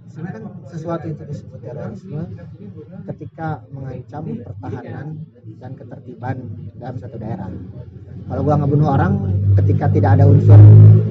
Sebenarnya 0.08 0.34
kan 0.38 0.44
sesuatu 0.70 1.06
itu 1.10 1.24
disebut 1.26 1.60
terorisme 1.60 2.24
ketika 3.12 3.66
mengancam 3.74 4.24
pertahanan 4.46 5.08
dan 5.58 5.72
ketertiban 5.74 6.38
dalam 6.80 6.96
suatu 7.02 7.18
daerah. 7.20 7.50
Kalau 8.30 8.42
gua 8.46 8.56
ngebunuh 8.56 8.90
orang 8.94 9.14
ketika 9.60 9.92
tidak 9.92 10.22
ada 10.22 10.26
unsur 10.30 10.62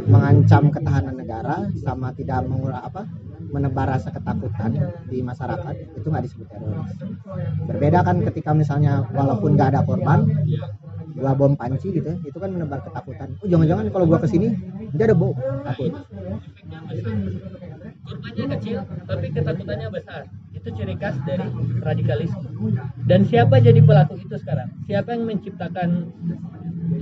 mengancam 0.09 0.73
ketahanan 0.73 1.15
negara 1.19 1.69
sama 1.85 2.15
tidak 2.17 2.47
mengurang 2.49 2.81
apa 2.81 3.05
menebar 3.53 3.85
rasa 3.85 4.09
ketakutan 4.09 4.73
di 5.13 5.21
masyarakat 5.21 5.75
itu 5.93 6.07
nggak 6.09 6.25
disebut 6.25 6.47
teroris 6.49 6.93
berbeda 7.69 8.01
kan 8.01 8.17
ketika 8.33 8.51
misalnya 8.57 9.05
walaupun 9.13 9.55
nggak 9.55 9.77
ada 9.77 9.81
korban 9.85 10.25
gua 11.17 11.33
bom 11.37 11.53
panci 11.57 11.93
gitu 11.93 12.07
ya, 12.09 12.17
itu 12.25 12.39
kan 12.39 12.51
menebar 12.53 12.81
ketakutan. 12.85 13.29
Oh 13.41 13.49
jangan-jangan 13.49 13.85
kalau 13.93 14.07
gua 14.09 14.19
ke 14.21 14.29
sini 14.29 14.49
dia 14.93 15.05
ada 15.09 15.17
bom 15.17 15.33
takut. 15.65 15.93
Korbannya 18.03 18.47
kecil 18.59 18.79
tapi 19.07 19.27
ketakutannya 19.31 19.89
besar. 19.93 20.21
Itu 20.53 20.69
ciri 20.75 20.95
khas 20.99 21.17
dari 21.27 21.47
radikalisme. 21.83 22.49
Dan 23.07 23.27
siapa 23.27 23.59
jadi 23.63 23.81
pelaku 23.83 24.19
itu 24.19 24.37
sekarang? 24.43 24.69
Siapa 24.87 25.15
yang 25.15 25.25
menciptakan 25.27 25.89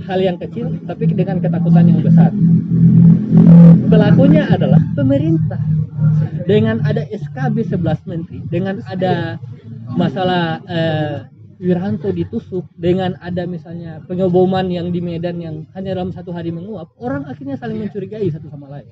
hal 0.05 0.19
yang 0.21 0.37
kecil 0.37 0.77
tapi 0.85 1.09
dengan 1.09 1.41
ketakutan 1.41 1.85
yang 1.89 2.01
besar? 2.05 2.31
Pelakunya 3.89 4.47
adalah 4.49 4.81
pemerintah. 4.93 5.61
Dengan 6.49 6.81
ada 6.81 7.05
SKB 7.05 7.69
11 7.69 8.09
menteri 8.09 8.41
dengan 8.49 8.81
ada 8.89 9.37
masalah 9.93 10.59
eh, 10.65 11.17
Wiranto 11.61 12.09
ditusuk 12.09 12.65
dengan 12.73 13.13
ada 13.21 13.45
misalnya 13.45 14.01
pengeboman 14.09 14.65
yang 14.65 14.89
di 14.89 14.97
Medan 14.97 15.37
yang 15.37 15.55
hanya 15.77 15.93
dalam 15.93 16.09
satu 16.09 16.33
hari 16.33 16.49
menguap 16.49 16.89
orang 16.97 17.29
akhirnya 17.29 17.53
saling 17.53 17.85
mencurigai 17.85 18.25
satu 18.33 18.49
sama 18.49 18.65
lain. 18.65 18.89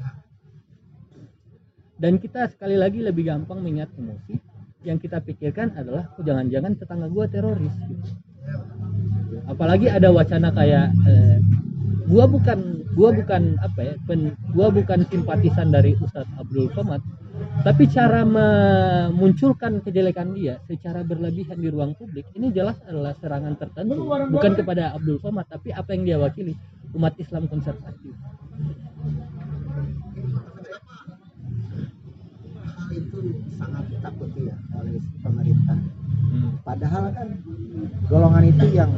Dan 1.97 2.21
kita 2.21 2.45
sekali 2.53 2.77
lagi 2.77 3.01
lebih 3.01 3.25
gampang 3.25 3.65
mengingat 3.65 3.89
emosi 3.97 4.37
yang 4.87 4.95
kita 5.01 5.19
pikirkan 5.19 5.75
adalah 5.75 6.07
oh, 6.15 6.23
jangan-jangan 6.23 6.77
tetangga 6.79 7.07
gua 7.11 7.27
teroris 7.27 7.73
gitu. 7.83 8.07
apalagi 9.51 9.91
ada 9.91 10.07
wacana 10.07 10.55
kayak 10.55 10.95
eh, 11.03 11.37
gua 12.07 12.23
bukan 12.31 12.87
gua 12.95 13.11
bukan 13.11 13.59
apa 13.59 13.79
ya 13.83 13.93
pen, 14.07 14.39
gua 14.55 14.71
bukan 14.71 15.03
simpatisan 15.11 15.75
dari 15.75 15.99
Ustadz 15.99 16.31
Abdul 16.39 16.71
Somad 16.71 17.03
tapi 17.59 17.91
cara 17.91 18.23
memunculkan 18.23 19.83
kejelekan 19.83 20.31
dia 20.31 20.63
secara 20.63 21.03
berlebihan 21.03 21.59
di 21.59 21.67
ruang 21.67 21.91
publik 21.91 22.27
ini 22.35 22.55
jelas 22.55 22.79
adalah 22.87 23.11
serangan 23.19 23.59
tertentu. 23.59 23.99
Bukan 24.07 24.53
kepada 24.55 24.95
Abdul 24.95 25.19
Somad 25.19 25.47
tapi 25.51 25.75
apa 25.75 25.91
yang 25.91 26.03
dia 26.07 26.17
wakili 26.19 26.55
umat 26.95 27.13
Islam 27.19 27.51
konservatif. 27.51 28.15
Hal 32.63 32.89
itu 32.95 33.19
sangat 33.59 33.83
ditakuti 33.91 34.41
ya 34.47 34.55
oleh 34.79 34.97
pemerintah. 35.21 35.79
Hmm. 36.29 36.61
padahal 36.61 37.09
kan 37.09 37.41
golongan 38.05 38.53
itu 38.53 38.65
yang 38.69 38.91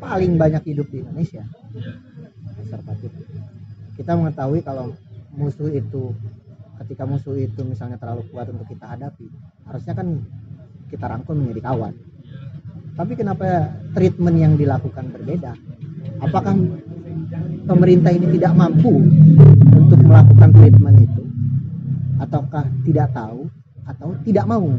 paling 0.00 0.40
banyak 0.40 0.64
hidup 0.72 0.88
di 0.88 1.04
Indonesia. 1.04 1.44
Konservatif. 2.56 3.12
Kita 4.00 4.16
mengetahui 4.16 4.64
kalau 4.64 4.96
musuh 5.36 5.68
itu 5.70 6.16
ketika 6.82 7.06
musuh 7.06 7.38
itu 7.38 7.62
misalnya 7.62 8.00
terlalu 8.00 8.26
kuat 8.34 8.50
untuk 8.50 8.66
kita 8.66 8.88
hadapi 8.88 9.30
harusnya 9.68 9.94
kan 9.94 10.22
kita 10.94 11.10
rangkul 11.10 11.34
menjadi 11.34 11.74
kawan. 11.74 11.94
Tapi 12.94 13.12
kenapa 13.18 13.74
treatment 13.98 14.36
yang 14.38 14.54
dilakukan 14.54 15.10
berbeda? 15.10 15.58
Apakah 16.22 16.54
pemerintah 17.66 18.14
ini 18.14 18.38
tidak 18.38 18.54
mampu 18.54 19.02
untuk 19.74 19.98
melakukan 19.98 20.54
treatment 20.54 21.02
itu? 21.02 21.22
Ataukah 22.22 22.70
tidak 22.86 23.10
tahu 23.10 23.50
atau 23.84 24.14
tidak 24.22 24.46
mau 24.46 24.70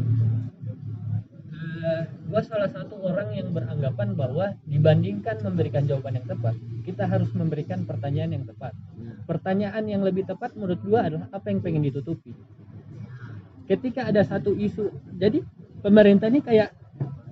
Gua 2.36 2.44
salah 2.44 2.68
satu 2.68 3.00
orang 3.00 3.32
yang 3.32 3.48
beranggapan 3.48 4.12
bahwa 4.12 4.52
dibandingkan 4.68 5.40
memberikan 5.40 5.88
jawaban 5.88 6.20
yang 6.20 6.28
tepat, 6.28 6.52
kita 6.84 7.08
harus 7.08 7.32
memberikan 7.32 7.88
pertanyaan 7.88 8.36
yang 8.36 8.44
tepat. 8.44 8.76
Pertanyaan 9.24 9.80
yang 9.88 10.04
lebih 10.04 10.28
tepat 10.28 10.52
menurut 10.52 10.76
gua 10.84 11.08
adalah 11.08 11.32
apa 11.32 11.48
yang 11.48 11.64
pengen 11.64 11.88
ditutupi. 11.88 12.36
Ketika 13.64 14.04
ada 14.12 14.20
satu 14.20 14.52
isu, 14.52 14.92
jadi 15.16 15.40
pemerintah 15.80 16.28
ini 16.28 16.44
kayak 16.44 16.76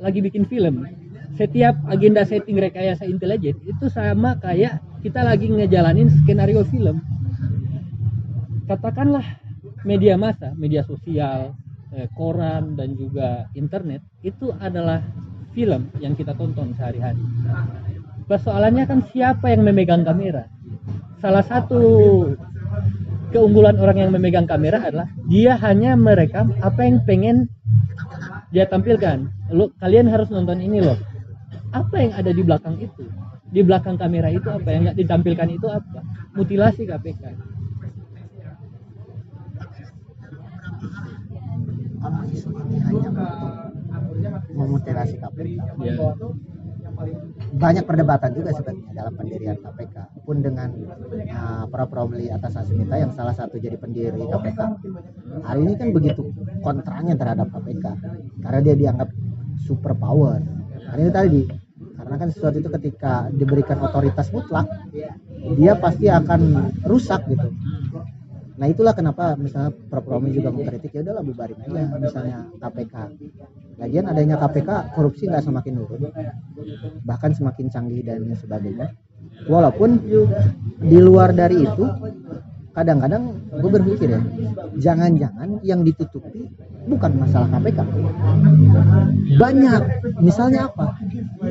lagi 0.00 0.25
bikin 0.25 0.49
film. 0.49 0.88
Setiap 1.37 1.84
agenda 1.84 2.25
setting 2.25 2.56
rekayasa 2.56 3.04
intelijen 3.04 3.61
itu 3.61 3.92
sama 3.92 4.40
kayak 4.40 4.80
kita 5.04 5.20
lagi 5.20 5.52
ngejalanin 5.52 6.08
skenario 6.25 6.64
film. 6.64 7.04
Katakanlah 8.64 9.37
media 9.84 10.16
massa, 10.16 10.56
media 10.56 10.80
sosial, 10.80 11.52
eh, 11.94 12.08
koran 12.12 12.74
dan 12.74 12.98
juga 12.98 13.46
internet 13.54 14.02
itu 14.26 14.50
adalah 14.58 15.00
film 15.54 15.88
yang 16.02 16.18
kita 16.18 16.34
tonton 16.34 16.74
sehari-hari. 16.74 17.22
Persoalannya 18.26 18.84
kan 18.90 19.00
siapa 19.14 19.54
yang 19.54 19.62
memegang 19.62 20.02
kamera? 20.02 20.50
Salah 21.22 21.44
satu 21.46 21.80
keunggulan 23.30 23.78
orang 23.78 23.96
yang 24.06 24.10
memegang 24.10 24.46
kamera 24.46 24.82
adalah 24.82 25.08
dia 25.30 25.56
hanya 25.62 25.94
merekam 25.94 26.52
apa 26.60 26.84
yang 26.84 27.00
pengen 27.06 27.48
dia 28.50 28.66
tampilkan. 28.66 29.30
Lo 29.54 29.70
kalian 29.78 30.10
harus 30.10 30.30
nonton 30.30 30.58
ini 30.62 30.82
loh. 30.82 30.98
Apa 31.74 32.02
yang 32.02 32.12
ada 32.14 32.30
di 32.30 32.42
belakang 32.42 32.78
itu? 32.78 33.06
Di 33.50 33.62
belakang 33.62 33.98
kamera 33.98 34.30
itu 34.30 34.46
apa 34.50 34.68
yang 34.70 34.90
nggak 34.90 34.98
ditampilkan 34.98 35.48
itu 35.50 35.66
apa? 35.70 36.00
Mutilasi 36.34 36.86
KPK. 36.86 37.53
Ini 42.04 42.78
hanya 42.84 43.08
untuk 43.11 43.52
memutilasi 44.52 45.16
KPK 45.18 45.61
Ya. 46.94 47.11
banyak 47.58 47.84
perdebatan 47.90 48.30
juga 48.38 48.54
sebenarnya 48.54 48.94
dalam 48.94 49.14
pendirian 49.18 49.58
KPK 49.58 49.96
pun 50.23 50.38
dengan 50.38 50.70
uh, 51.34 51.66
Prof. 51.66 51.90
Romli 51.90 52.30
atas 52.30 52.54
Asmita 52.54 52.94
yang 52.94 53.11
salah 53.11 53.34
satu 53.34 53.58
jadi 53.58 53.75
pendiri 53.75 54.23
KPK 54.30 54.61
hari 55.42 55.61
ini 55.66 55.75
kan 55.75 55.90
begitu 55.90 56.30
kontranya 56.62 57.18
terhadap 57.18 57.50
KPK 57.50 57.84
karena 58.46 58.61
dia 58.62 58.75
dianggap 58.78 59.08
super 59.66 59.99
power 59.99 60.38
hari 60.87 61.11
ini 61.11 61.12
tadi 61.12 61.42
karena 61.99 62.14
kan 62.14 62.28
sesuatu 62.30 62.56
itu 62.62 62.70
ketika 62.78 63.26
diberikan 63.34 63.82
otoritas 63.82 64.30
mutlak 64.30 64.70
dia 65.58 65.75
pasti 65.75 66.06
akan 66.06 66.70
rusak 66.87 67.26
gitu 67.26 67.49
Nah 68.54 68.66
itulah 68.70 68.94
kenapa 68.94 69.34
misalnya 69.34 69.75
Prof. 69.90 70.06
Romi 70.06 70.30
juga 70.30 70.54
mengkritik 70.54 70.94
ya 70.94 71.02
udahlah 71.02 71.25
bubarin 71.26 71.58
aja 71.58 71.82
misalnya 71.99 72.38
KPK. 72.62 72.94
Lagian 73.82 74.06
adanya 74.06 74.37
KPK 74.38 74.94
korupsi 74.94 75.26
nggak 75.26 75.42
semakin 75.42 75.73
turun, 75.82 76.02
bahkan 77.02 77.34
semakin 77.34 77.66
canggih 77.66 78.06
dan 78.06 78.30
sebagainya. 78.38 78.94
Walaupun 79.50 79.99
di 80.78 80.99
luar 81.02 81.34
dari 81.34 81.66
itu 81.66 81.84
kadang-kadang 82.75 83.38
gue 83.54 83.70
berpikir 83.70 84.08
ya 84.18 84.20
jangan-jangan 84.82 85.62
yang 85.62 85.87
ditutupi 85.87 86.50
bukan 86.90 87.14
masalah 87.23 87.46
KPK 87.54 87.87
banyak 89.38 89.82
misalnya 90.18 90.66
apa 90.66 90.99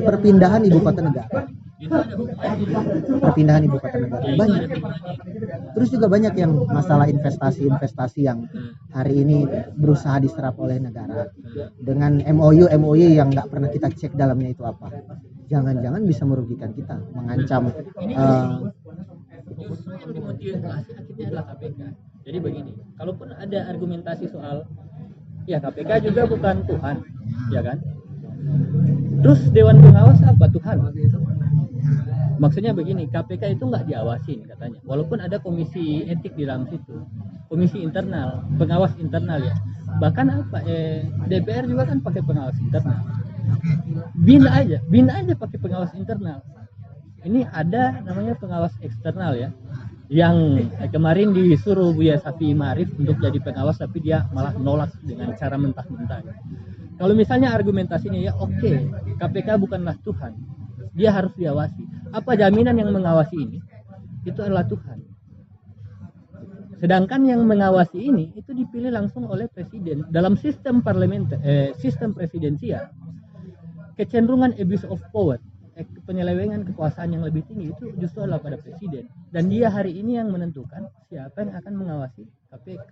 perpindahan 0.04 0.68
ibu 0.68 0.84
kota 0.84 1.00
negara 1.00 1.48
perpindahan 3.20 3.62
ibu 3.66 3.76
kota 3.78 3.96
negara 4.00 4.24
banyak 4.36 4.62
terus 5.74 5.88
juga 5.90 6.06
banyak 6.06 6.34
yang 6.38 6.52
masalah 6.70 7.06
investasi-investasi 7.10 8.20
yang 8.24 8.46
hari 8.94 9.24
ini 9.26 9.48
berusaha 9.74 10.20
diserap 10.20 10.56
oleh 10.60 10.78
negara 10.80 11.28
dengan 11.80 12.20
MOU 12.20 12.70
MOU 12.70 13.06
yang 13.08 13.30
nggak 13.30 13.48
pernah 13.50 13.68
kita 13.68 13.90
cek 13.92 14.12
dalamnya 14.16 14.54
itu 14.54 14.62
apa 14.64 14.90
jangan-jangan 15.48 16.02
bisa 16.08 16.24
merugikan 16.24 16.72
kita 16.72 17.00
mengancam 17.12 17.72
Justru 19.54 19.94
yang 19.94 20.12
dimotivasi 20.16 20.90
akhirnya 20.98 21.24
adalah 21.30 21.44
KPK. 21.54 21.80
Jadi 22.24 22.38
begini, 22.40 22.72
kalaupun 22.96 23.28
ada 23.36 23.58
argumentasi 23.68 24.26
soal 24.32 24.64
ya 25.44 25.60
KPK 25.60 26.10
juga 26.10 26.24
bukan 26.24 26.64
Tuhan, 26.64 26.96
ya 27.52 27.60
kan? 27.60 27.78
Terus 29.20 29.40
Dewan 29.52 29.78
Pengawas 29.84 30.20
apa 30.24 30.46
Tuhan? 30.48 30.76
Maksudnya 32.42 32.74
begini, 32.74 33.06
KPK 33.06 33.54
itu 33.54 33.64
nggak 33.70 33.86
diawasin 33.86 34.42
katanya. 34.50 34.80
Walaupun 34.82 35.22
ada 35.22 35.38
komisi 35.38 36.02
etik 36.04 36.34
di 36.34 36.44
dalam 36.44 36.66
situ, 36.66 36.98
komisi 37.46 37.78
internal, 37.78 38.42
pengawas 38.58 38.90
internal 38.98 39.38
ya. 39.38 39.54
Bahkan 40.02 40.26
apa? 40.26 40.58
Eh, 40.66 41.06
DPR 41.30 41.70
juga 41.70 41.86
kan 41.86 42.02
pakai 42.02 42.22
pengawas 42.26 42.58
internal. 42.58 43.00
Bin 44.18 44.42
aja, 44.50 44.82
bin 44.90 45.06
aja 45.06 45.32
pakai 45.38 45.58
pengawas 45.62 45.94
internal. 45.94 46.42
Ini 47.24 47.48
ada 47.54 48.04
namanya 48.04 48.36
pengawas 48.36 48.74
eksternal 48.84 49.32
ya, 49.38 49.48
yang 50.12 50.60
eh, 50.60 50.90
kemarin 50.92 51.32
disuruh 51.32 51.94
Buya 51.96 52.20
Safi 52.20 52.52
Marif 52.52 52.92
untuk 52.98 53.16
jadi 53.22 53.38
pengawas, 53.40 53.80
tapi 53.80 54.02
dia 54.04 54.28
malah 54.34 54.52
nolak 54.58 54.92
dengan 55.00 55.32
cara 55.38 55.56
mentah-mentah. 55.56 56.20
Kalau 56.94 57.14
misalnya 57.16 57.50
argumentasinya 57.56 58.20
ya 58.20 58.36
oke, 58.36 58.72
KPK 59.18 59.48
bukanlah 59.56 59.96
Tuhan, 60.04 60.36
dia 60.94 61.10
harus 61.10 61.34
diawasi. 61.34 62.14
Apa 62.14 62.38
jaminan 62.38 62.78
yang 62.78 62.94
mengawasi 62.94 63.36
ini? 63.36 63.58
Itu 64.22 64.40
adalah 64.40 64.64
Tuhan. 64.64 65.02
Sedangkan 66.78 67.24
yang 67.26 67.42
mengawasi 67.48 67.96
ini 67.96 68.34
itu 68.36 68.54
dipilih 68.54 68.92
langsung 68.94 69.26
oleh 69.26 69.48
presiden 69.50 70.06
dalam 70.12 70.38
sistem 70.38 70.84
parlementer, 70.84 71.40
eh, 71.42 71.70
sistem 71.80 72.14
presidensial. 72.14 72.92
Kecenderungan 73.94 74.58
abuse 74.58 74.84
of 74.84 75.00
power, 75.14 75.38
eh, 75.78 75.86
penyelewengan 76.04 76.66
kekuasaan 76.66 77.14
yang 77.14 77.22
lebih 77.24 77.46
tinggi 77.46 77.72
itu 77.72 77.94
justru 77.96 78.26
adalah 78.26 78.42
pada 78.42 78.58
presiden. 78.58 79.08
Dan 79.32 79.48
dia 79.48 79.70
hari 79.70 79.96
ini 79.96 80.18
yang 80.18 80.28
menentukan 80.28 80.90
siapa 81.08 81.46
yang 81.46 81.56
akan 81.56 81.72
mengawasi 81.72 82.26
KPK. 82.52 82.90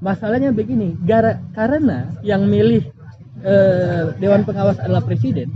Masalahnya 0.00 0.52
begini, 0.52 0.96
gara, 1.04 1.40
karena 1.52 2.08
yang 2.24 2.48
milih 2.48 2.99
eh, 3.44 4.04
Dewan 4.20 4.42
Pengawas 4.44 4.78
adalah 4.80 5.04
presiden, 5.04 5.52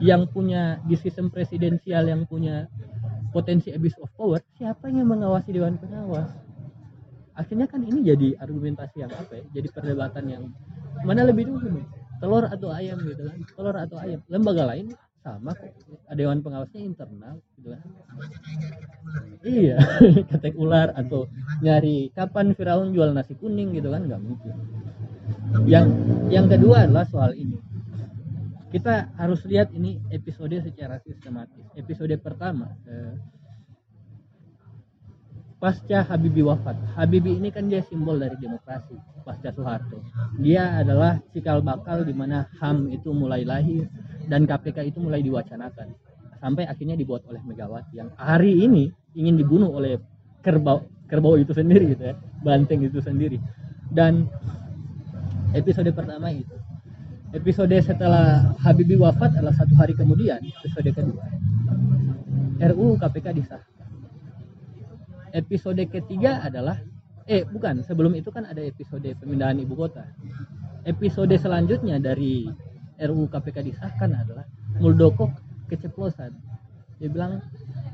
yang 0.00 0.28
punya 0.28 0.80
di 0.84 0.96
sistem 0.98 1.32
presidensial 1.32 2.04
yang 2.04 2.28
punya 2.28 2.68
potensi 3.32 3.72
abuse 3.72 3.96
of 4.00 4.10
power, 4.16 4.40
siapa 4.56 4.88
yang 4.88 5.08
mengawasi 5.08 5.52
Dewan 5.52 5.76
Pengawas? 5.80 6.28
Akhirnya 7.36 7.68
kan 7.68 7.84
ini 7.84 8.00
jadi 8.00 8.28
argumentasi 8.40 9.04
yang 9.04 9.12
apa 9.12 9.36
ya? 9.36 9.44
Jadi 9.60 9.68
perdebatan 9.68 10.24
yang 10.24 10.44
mana 11.04 11.20
lebih 11.28 11.44
dulu 11.52 11.68
nih? 11.68 11.86
Telur 12.16 12.48
atau 12.48 12.72
ayam 12.72 12.96
gitu 13.04 13.28
kan? 13.28 13.38
Telur 13.52 13.76
atau 13.76 13.96
ayam. 14.00 14.24
Lembaga 14.32 14.64
lain 14.72 14.96
sama 15.20 15.52
kok. 15.52 15.68
Dewan 16.16 16.40
Pengawasnya 16.40 16.80
internal 16.80 17.36
gitu 17.60 17.76
kan. 17.76 17.82
Iya, 19.44 19.76
ketek 20.32 20.56
ular 20.56 20.96
atau 20.96 21.28
nyari 21.60 22.08
kapan 22.16 22.56
Firaun 22.56 22.96
jual 22.96 23.12
nasi 23.12 23.36
kuning 23.36 23.76
gitu 23.76 23.92
kan 23.92 24.08
nggak 24.08 24.22
mungkin. 24.22 24.54
Yang 25.66 25.86
yang 26.30 26.46
kedua 26.50 26.86
adalah 26.86 27.06
soal 27.06 27.34
ini 27.38 27.58
kita 28.76 29.14
harus 29.16 29.40
lihat 29.46 29.70
ini 29.72 29.96
episode 30.10 30.52
secara 30.60 30.98
sistematis. 31.00 31.64
Episode 31.78 32.12
pertama 32.18 32.74
eh, 32.84 33.14
pasca 35.56 36.04
Habibie 36.04 36.44
wafat. 36.44 36.76
Habibie 36.98 37.38
ini 37.38 37.48
kan 37.54 37.70
dia 37.70 37.80
simbol 37.86 38.18
dari 38.18 38.36
demokrasi 38.36 38.98
pasca 39.24 39.54
Soeharto. 39.54 40.02
Dia 40.42 40.82
adalah 40.82 41.22
cikal 41.30 41.62
bakal 41.62 42.04
di 42.04 42.12
mana 42.12 42.50
HAM 42.60 42.90
itu 42.92 43.14
mulai 43.14 43.46
lahir 43.46 43.86
dan 44.26 44.44
KPK 44.44 44.92
itu 44.92 44.98
mulai 44.98 45.22
diwacanakan 45.22 45.94
sampai 46.36 46.68
akhirnya 46.68 47.00
dibuat 47.00 47.24
oleh 47.32 47.40
Megawati 47.48 47.96
yang 47.96 48.12
hari 48.20 48.60
ini 48.60 48.92
ingin 49.16 49.40
dibunuh 49.40 49.72
oleh 49.72 49.96
kerbau 50.44 50.84
kerbau 51.08 51.38
itu 51.40 51.54
sendiri 51.54 51.96
gitu 51.96 52.12
ya, 52.12 52.14
banteng 52.42 52.82
itu 52.82 52.98
sendiri. 52.98 53.38
Dan 53.88 54.26
episode 55.56 55.88
pertama 55.96 56.28
itu 56.30 56.54
episode 57.36 57.76
setelah 57.82 58.54
Habibie 58.64 58.96
wafat 58.96 59.36
adalah 59.36 59.52
satu 59.52 59.76
hari 59.76 59.92
kemudian 59.92 60.40
episode 60.40 60.88
kedua. 60.88 61.24
RUU 62.56 62.96
KPK 62.96 63.26
disahkan. 63.36 63.84
Episode 65.36 65.84
ketiga 65.92 66.40
adalah 66.40 66.80
eh 67.28 67.44
bukan 67.44 67.84
sebelum 67.84 68.16
itu 68.16 68.32
kan 68.32 68.48
ada 68.48 68.64
episode 68.64 69.04
pemindahan 69.20 69.60
ibu 69.60 69.76
kota. 69.76 70.08
Episode 70.86 71.36
selanjutnya 71.36 72.00
dari 72.00 72.48
RUU 72.96 73.28
KPK 73.28 73.56
disahkan 73.68 74.16
adalah 74.16 74.48
Muldoko 74.80 75.28
keceplosan. 75.68 76.32
Dia 76.96 77.12
bilang 77.12 77.44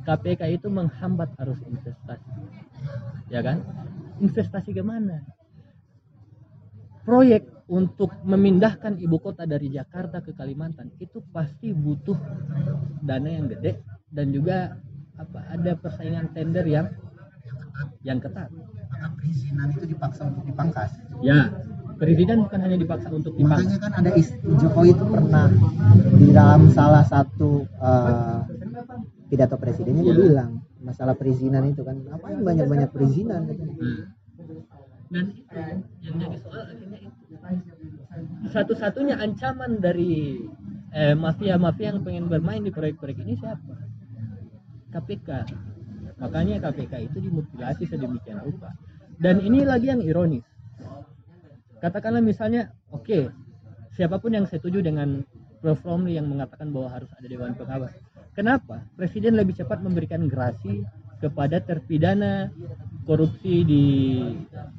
KPK 0.07 0.55
itu 0.55 0.70
menghambat 0.70 1.35
arus 1.42 1.59
investasi. 1.66 2.31
Ya 3.33 3.42
kan? 3.42 3.66
Investasi 4.22 4.70
ke 4.70 4.85
mana 4.87 5.27
proyek 7.02 7.42
untuk 7.66 8.12
memindahkan 8.22 8.98
ibu 8.98 9.16
kota 9.16 9.42
dari 9.44 9.68
Jakarta 9.68 10.20
ke 10.20 10.32
Kalimantan 10.32 10.92
itu 10.98 11.22
pasti 11.30 11.72
butuh 11.72 12.18
dana 13.00 13.28
yang 13.28 13.46
gede 13.48 13.80
dan 14.08 14.28
juga 14.28 14.76
apa 15.14 15.40
ada 15.48 15.72
persaingan 15.74 16.30
tender 16.30 16.64
yang 16.64 16.86
yang 18.02 18.18
ketat. 18.18 18.50
perizinan 19.18 19.66
itu 19.72 19.84
dipaksa 19.88 20.30
untuk 20.30 20.44
dipangkas 20.44 20.90
Ya, 21.20 21.50
perizinan 21.96 22.46
bukan 22.46 22.60
hanya 22.60 22.78
dipaksa 22.78 23.08
untuk 23.10 23.34
dipangkas. 23.34 23.66
makanya 23.66 23.78
kan 23.80 23.92
ada 23.98 24.10
Jokowi 24.58 24.88
itu 24.90 25.04
pernah 25.06 25.46
di 26.12 26.28
dalam 26.30 26.62
salah 26.70 27.02
satu 27.02 27.66
eh, 27.66 28.38
pidato 29.26 29.56
presidennya 29.56 30.02
dia 30.04 30.14
Iya. 30.14 30.22
bilang 30.22 30.50
masalah 30.78 31.14
perizinan 31.14 31.66
itu 31.66 31.82
kan 31.82 31.98
apa 32.10 32.26
yang 32.30 32.42
banyak 32.42 32.66
banyak 32.68 32.90
perizinan 32.90 33.40
katanya. 33.46 33.74
Dan 35.12 35.25
itu 35.37 35.61
yang 36.01 36.16
jadi 36.16 36.37
soal 36.40 36.62
akhirnya 36.72 36.98
itu 37.05 37.37
satu-satunya 38.48 39.20
ancaman 39.20 39.77
dari 39.77 40.40
eh, 40.96 41.12
mafia-mafia 41.12 41.92
yang 41.92 42.01
pengen 42.01 42.33
bermain 42.33 42.64
di 42.64 42.72
proyek-proyek 42.72 43.20
ini 43.20 43.37
siapa? 43.37 43.77
KPK. 44.92 45.29
Makanya 46.16 46.64
KPK 46.64 47.12
itu 47.12 47.18
dimutilasi 47.29 47.85
sedemikian 47.88 48.40
rupa. 48.40 48.72
Dan 49.20 49.44
ini 49.44 49.68
lagi 49.68 49.92
yang 49.92 50.01
ironis. 50.01 50.44
katakanlah 51.83 52.22
misalnya 52.22 52.70
oke 52.94 53.35
siapa 53.90 54.22
pun 54.22 54.31
yang 54.31 54.46
setuju 54.46 54.87
dengan 54.87 55.27
Prof 55.59 55.83
Romli 55.83 56.14
yang 56.14 56.31
mengatakan 56.31 56.70
bahwa 56.70 56.94
harus 56.94 57.11
ada 57.18 57.27
dewan 57.27 57.59
pengawas 57.59 57.90
kenapa 58.38 58.87
presiden 58.94 59.35
lebih 59.35 59.59
cepat 59.59 59.83
memberikan 59.83 60.22
gerasi 60.31 60.87
kepada 61.22 61.62
terpidana 61.62 62.50
korupsi 63.06 63.62
di 63.62 63.85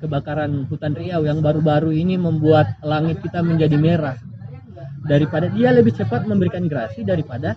kebakaran 0.03 0.67
hutan 0.67 0.91
Riau 0.91 1.23
yang 1.23 1.39
baru-baru 1.39 1.95
ini 1.95 2.19
membuat 2.19 2.75
langit 2.84 3.23
kita 3.23 3.39
menjadi 3.39 3.79
merah. 3.79 4.19
Daripada 5.08 5.47
dia 5.51 5.71
lebih 5.71 5.95
cepat 5.95 6.27
memberikan 6.27 6.67
gerasi 6.67 7.08
daripada 7.08 7.56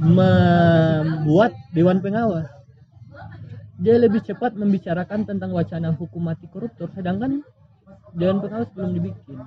membuat 0.00 1.52
dewan 1.76 2.00
pengawas. 2.00 2.48
Dia 3.80 4.00
lebih 4.00 4.24
cepat 4.24 4.56
membicarakan 4.56 5.28
tentang 5.28 5.52
wacana 5.52 5.92
hukum 5.92 6.24
mati 6.24 6.48
koruptor 6.48 6.88
sedangkan 6.96 7.44
dewan 8.16 8.40
pengawas 8.40 8.68
belum 8.76 8.90
dibikin. 8.96 9.40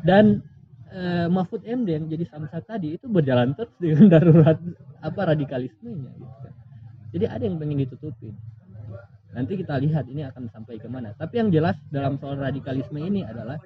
Dan 0.00 0.44
eh, 0.92 1.26
Mahfud 1.28 1.64
MD 1.64 1.88
yang 1.88 2.06
jadi 2.06 2.24
samsat 2.28 2.68
tadi 2.68 2.96
itu 3.00 3.06
berjalan 3.08 3.56
terus 3.56 3.72
dengan 3.80 4.08
darurat 4.12 4.56
apa 5.00 5.20
radikalismenya 5.34 6.10
gitu 6.16 6.36
kan. 6.44 6.49
Jadi 7.10 7.26
ada 7.30 7.42
yang 7.42 7.58
pengen 7.58 7.82
ditutupin. 7.82 8.34
Nanti 9.30 9.54
kita 9.62 9.78
lihat 9.78 10.10
ini 10.10 10.26
akan 10.26 10.50
sampai 10.50 10.82
ke 10.82 10.90
mana. 10.90 11.14
Tapi 11.14 11.38
yang 11.38 11.54
jelas 11.54 11.78
dalam 11.86 12.18
soal 12.18 12.42
radikalisme 12.42 12.98
ini 12.98 13.22
adalah 13.22 13.62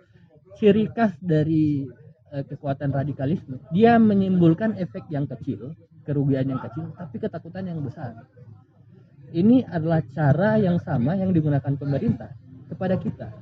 ciri 0.60 0.88
khas 0.92 1.16
dari 1.18 1.88
eh, 2.30 2.44
kekuatan 2.46 2.94
radikalisme 2.94 3.58
dia 3.74 3.98
menimbulkan 3.98 4.78
efek 4.78 5.10
yang 5.10 5.26
kecil 5.26 5.74
kerugian 6.06 6.46
yang 6.46 6.60
kecil 6.62 6.92
tapi 6.94 7.16
ketakutan 7.18 7.64
yang 7.64 7.80
besar. 7.80 8.28
Ini 9.34 9.66
adalah 9.66 10.04
cara 10.14 10.60
yang 10.62 10.78
sama 10.78 11.18
yang 11.18 11.34
digunakan 11.34 11.74
pemerintah 11.74 12.30
kepada 12.70 12.94
kita. 13.00 13.34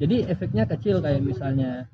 Jadi 0.00 0.24
efeknya 0.24 0.64
kecil 0.64 1.04
kayak 1.04 1.20
misalnya 1.20 1.84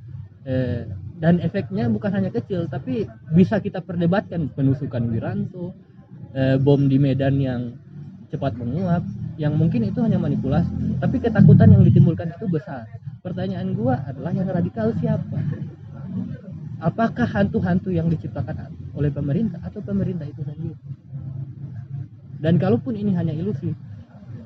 eh, 0.47 0.87
dan 1.19 1.43
efeknya 1.43 1.91
bukan 1.91 2.15
hanya 2.15 2.31
kecil 2.31 2.71
tapi 2.71 3.11
bisa 3.35 3.59
kita 3.59 3.83
perdebatkan 3.83 4.55
penusukan 4.55 5.03
Wiranto, 5.11 5.75
eh, 6.39 6.57
bom 6.63 6.79
di 6.87 7.03
Medan 7.03 7.43
yang 7.43 7.75
cepat 8.31 8.55
menguap, 8.55 9.03
yang 9.41 9.59
mungkin 9.59 9.91
itu 9.91 9.99
hanya 9.99 10.23
manipulasi, 10.23 10.71
tapi 11.03 11.19
ketakutan 11.19 11.75
yang 11.75 11.83
ditimbulkan 11.83 12.31
itu 12.31 12.47
besar. 12.47 12.87
Pertanyaan 13.19 13.75
gua 13.75 13.99
adalah 14.07 14.31
yang 14.31 14.47
radikal 14.47 14.95
siapa? 15.03 15.39
Apakah 16.79 17.27
hantu-hantu 17.27 17.91
yang 17.91 18.07
diciptakan 18.07 18.71
oleh 18.95 19.11
pemerintah 19.11 19.59
atau 19.67 19.83
pemerintah 19.83 20.31
itu 20.31 20.47
sendiri? 20.47 20.79
Dan 22.39 22.55
kalaupun 22.63 22.95
ini 22.95 23.19
hanya 23.19 23.35
ilusi, 23.35 23.75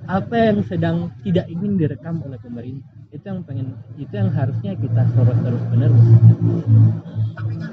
apa 0.09 0.49
yang 0.49 0.65
sedang 0.65 1.13
tidak 1.21 1.45
ingin 1.53 1.77
direkam 1.77 2.25
oleh 2.25 2.41
pemerintah 2.41 2.89
itu 3.13 3.29
yang 3.29 3.45
pengen 3.45 3.77
itu 4.01 4.09
yang 4.17 4.33
harusnya 4.33 4.73
kita 4.73 5.05
sorot 5.13 5.37
terus 5.45 5.63
menerus. 5.69 6.01
tapi 7.37 7.55
kan 7.61 7.72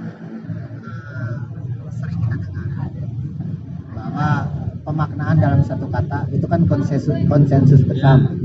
bahwa 4.19 4.51
pemaknaan 4.83 5.37
dalam 5.39 5.61
satu 5.63 5.87
kata 5.87 6.27
itu 6.35 6.43
kan 6.43 6.67
konsensus 6.67 7.15
konsensus 7.31 7.79
bersama. 7.87 8.35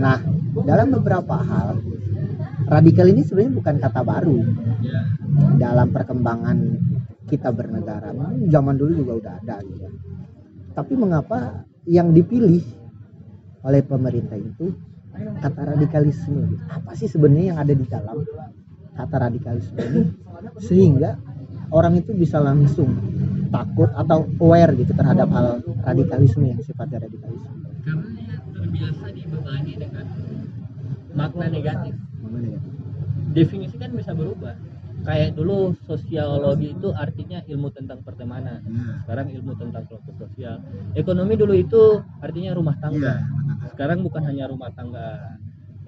Nah, 0.00 0.16
dalam 0.64 0.88
beberapa 0.88 1.36
hal 1.36 1.84
radikal 2.64 3.12
ini 3.12 3.28
sebenarnya 3.28 3.52
bukan 3.60 3.76
kata 3.76 4.00
baru 4.00 4.40
dalam 5.60 5.92
perkembangan 5.92 6.56
kita 7.28 7.52
bernegara. 7.52 8.16
Zaman 8.48 8.74
dulu 8.80 9.04
juga 9.04 9.12
udah 9.20 9.32
ada 9.44 9.56
gitu. 9.68 9.84
Tapi 10.72 10.92
mengapa 10.96 11.68
yang 11.84 12.16
dipilih 12.16 12.64
oleh 13.68 13.84
pemerintah 13.84 14.40
itu 14.40 14.72
kata 15.44 15.76
radikalisme? 15.76 16.56
Apa 16.72 16.96
sih 16.96 17.10
sebenarnya 17.10 17.52
yang 17.52 17.60
ada 17.60 17.74
di 17.76 17.84
dalam 17.84 18.24
kata 18.96 19.16
radikalisme 19.28 19.76
ini 19.76 20.02
sehingga 20.62 21.20
orang 21.68 22.00
itu 22.00 22.16
bisa 22.16 22.40
langsung 22.40 22.96
takut 23.48 23.90
atau 23.92 24.28
aware 24.38 24.72
gitu 24.76 24.92
terhadap 24.92 25.28
hal 25.32 25.46
radikalisme 25.82 26.44
yang 26.44 26.60
sifatnya 26.60 27.04
radikalisme. 27.04 27.48
Karena 27.82 28.34
terbiasa 28.52 29.06
dibebani 29.10 29.72
dengan 29.74 30.04
makna 31.14 31.46
negatif. 31.48 31.94
Gimana 32.20 32.46
ya? 32.52 32.60
Definisi 33.34 33.76
kan 33.76 33.90
bisa 33.92 34.12
berubah. 34.12 34.54
Kayak 34.98 35.38
dulu 35.38 35.78
sosiologi 35.86 36.74
itu 36.74 36.90
artinya 36.90 37.38
ilmu 37.46 37.70
tentang 37.70 38.02
pertemanan. 38.02 38.58
Nah, 38.66 38.98
Sekarang 39.06 39.30
ilmu 39.30 39.52
tentang 39.54 39.86
kelompok 39.86 40.26
sosial. 40.26 40.58
Ekonomi 40.92 41.38
dulu 41.38 41.54
itu 41.54 42.02
artinya 42.18 42.50
rumah 42.52 42.74
Iya. 42.74 42.82
tangga. 42.82 43.14
Sekarang 43.72 44.02
bukan 44.02 44.22
hanya 44.26 44.50
rumah 44.50 44.70
tangga 44.74 45.38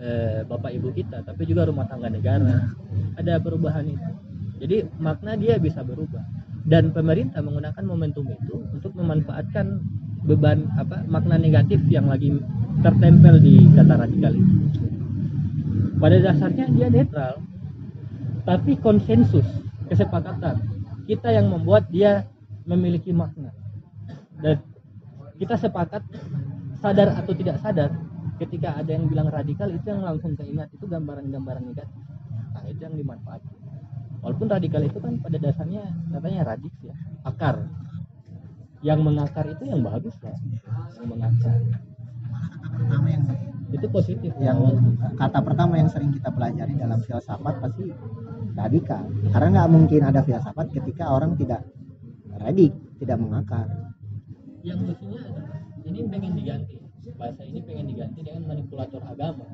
eh, 0.01 0.41
bapak 0.49 0.73
ibu 0.73 0.89
kita, 0.97 1.21
tapi 1.21 1.45
juga 1.45 1.69
rumah 1.69 1.85
tangga 1.85 2.09
negara. 2.09 2.73
Ada 3.21 3.37
perubahan 3.37 3.85
itu. 3.85 4.11
Jadi 4.61 4.77
makna 4.97 5.37
dia 5.37 5.61
bisa 5.61 5.85
berubah. 5.85 6.25
Dan 6.65 6.93
pemerintah 6.93 7.41
menggunakan 7.41 7.85
momentum 7.85 8.29
itu 8.29 8.57
untuk 8.73 8.93
memanfaatkan 8.93 9.81
beban 10.29 10.69
apa 10.77 11.01
makna 11.09 11.41
negatif 11.41 11.81
yang 11.89 12.07
lagi 12.07 12.37
tertempel 12.85 13.41
di 13.41 13.65
kata 13.73 13.95
radikal 13.97 14.33
itu. 14.37 14.55
Pada 16.01 16.17
dasarnya 16.21 16.67
dia 16.73 16.89
netral, 16.93 17.41
tapi 18.45 18.77
konsensus, 18.81 19.45
kesepakatan 19.89 20.61
kita 21.11 21.33
yang 21.33 21.51
membuat 21.51 21.89
dia 21.89 22.29
memiliki 22.69 23.11
makna. 23.11 23.53
Dan 24.41 24.61
kita 25.37 25.57
sepakat 25.57 26.05
sadar 26.81 27.13
atau 27.17 27.33
tidak 27.37 27.61
sadar 27.61 27.93
ketika 28.41 28.73
ada 28.81 28.97
yang 28.97 29.05
bilang 29.09 29.29
radikal 29.29 29.69
itu 29.69 29.85
yang 29.85 30.01
langsung 30.01 30.33
keingat 30.33 30.73
itu 30.73 30.89
gambaran-gambaran 30.89 31.67
negatif. 31.69 32.01
Nah, 32.57 32.65
itu 32.65 32.81
yang 32.81 32.97
dimanfaatkan. 32.97 33.60
Walaupun 34.21 34.47
radikal 34.53 34.85
itu 34.85 34.99
kan 35.01 35.17
pada 35.21 35.37
dasarnya 35.41 35.85
katanya 36.13 36.41
radix 36.55 36.75
ya, 36.85 36.95
akar. 37.25 37.65
Yang 38.81 39.01
mengakar 39.05 39.45
itu 39.49 39.65
yang 39.69 39.81
bagus 39.85 40.17
lah, 40.25 40.37
yang 40.97 41.09
mengakar. 41.09 41.59
pertama 42.81 43.09
yang 43.13 43.25
Itu 43.71 43.87
positif. 43.87 44.33
Yang 44.43 44.59
kata 45.15 45.39
pertama 45.47 45.79
yang 45.79 45.87
sering 45.87 46.11
kita 46.11 46.33
pelajari 46.35 46.75
dalam 46.75 46.99
filsafat 47.07 47.55
pasti 47.63 47.87
radikal. 48.59 49.05
Karena 49.31 49.49
nggak 49.63 49.71
mungkin 49.71 50.01
ada 50.11 50.21
filsafat 50.27 50.67
ketika 50.75 51.13
orang 51.15 51.39
tidak 51.39 51.63
radik 52.35 52.75
tidak 52.99 53.17
mengakar. 53.23 53.69
Yang 54.67 54.93
lucunya 54.93 55.19
adalah 55.23 55.61
ini 55.87 55.99
pengen 56.11 56.33
diganti. 56.35 56.77
Bahasa 57.15 57.43
ini 57.47 57.61
pengen 57.63 57.87
diganti 57.89 58.21
dengan 58.27 58.43
manipulator 58.49 59.03
agama. 59.07 59.47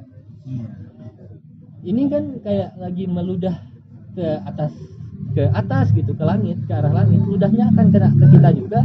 Ini 1.87 2.03
kan 2.11 2.25
kayak 2.41 2.75
lagi 2.81 3.05
meludah 3.07 3.55
ke 4.17 4.29
atas 4.49 4.73
ke 5.37 5.45
atas 5.53 5.93
gitu 5.93 6.17
ke 6.17 6.25
langit 6.25 6.57
ke 6.65 6.73
arah 6.73 7.05
langit 7.05 7.21
ludahnya 7.29 7.69
akan 7.77 7.87
kena 7.93 8.09
ke 8.17 8.27
kita 8.33 8.51
juga. 8.57 8.81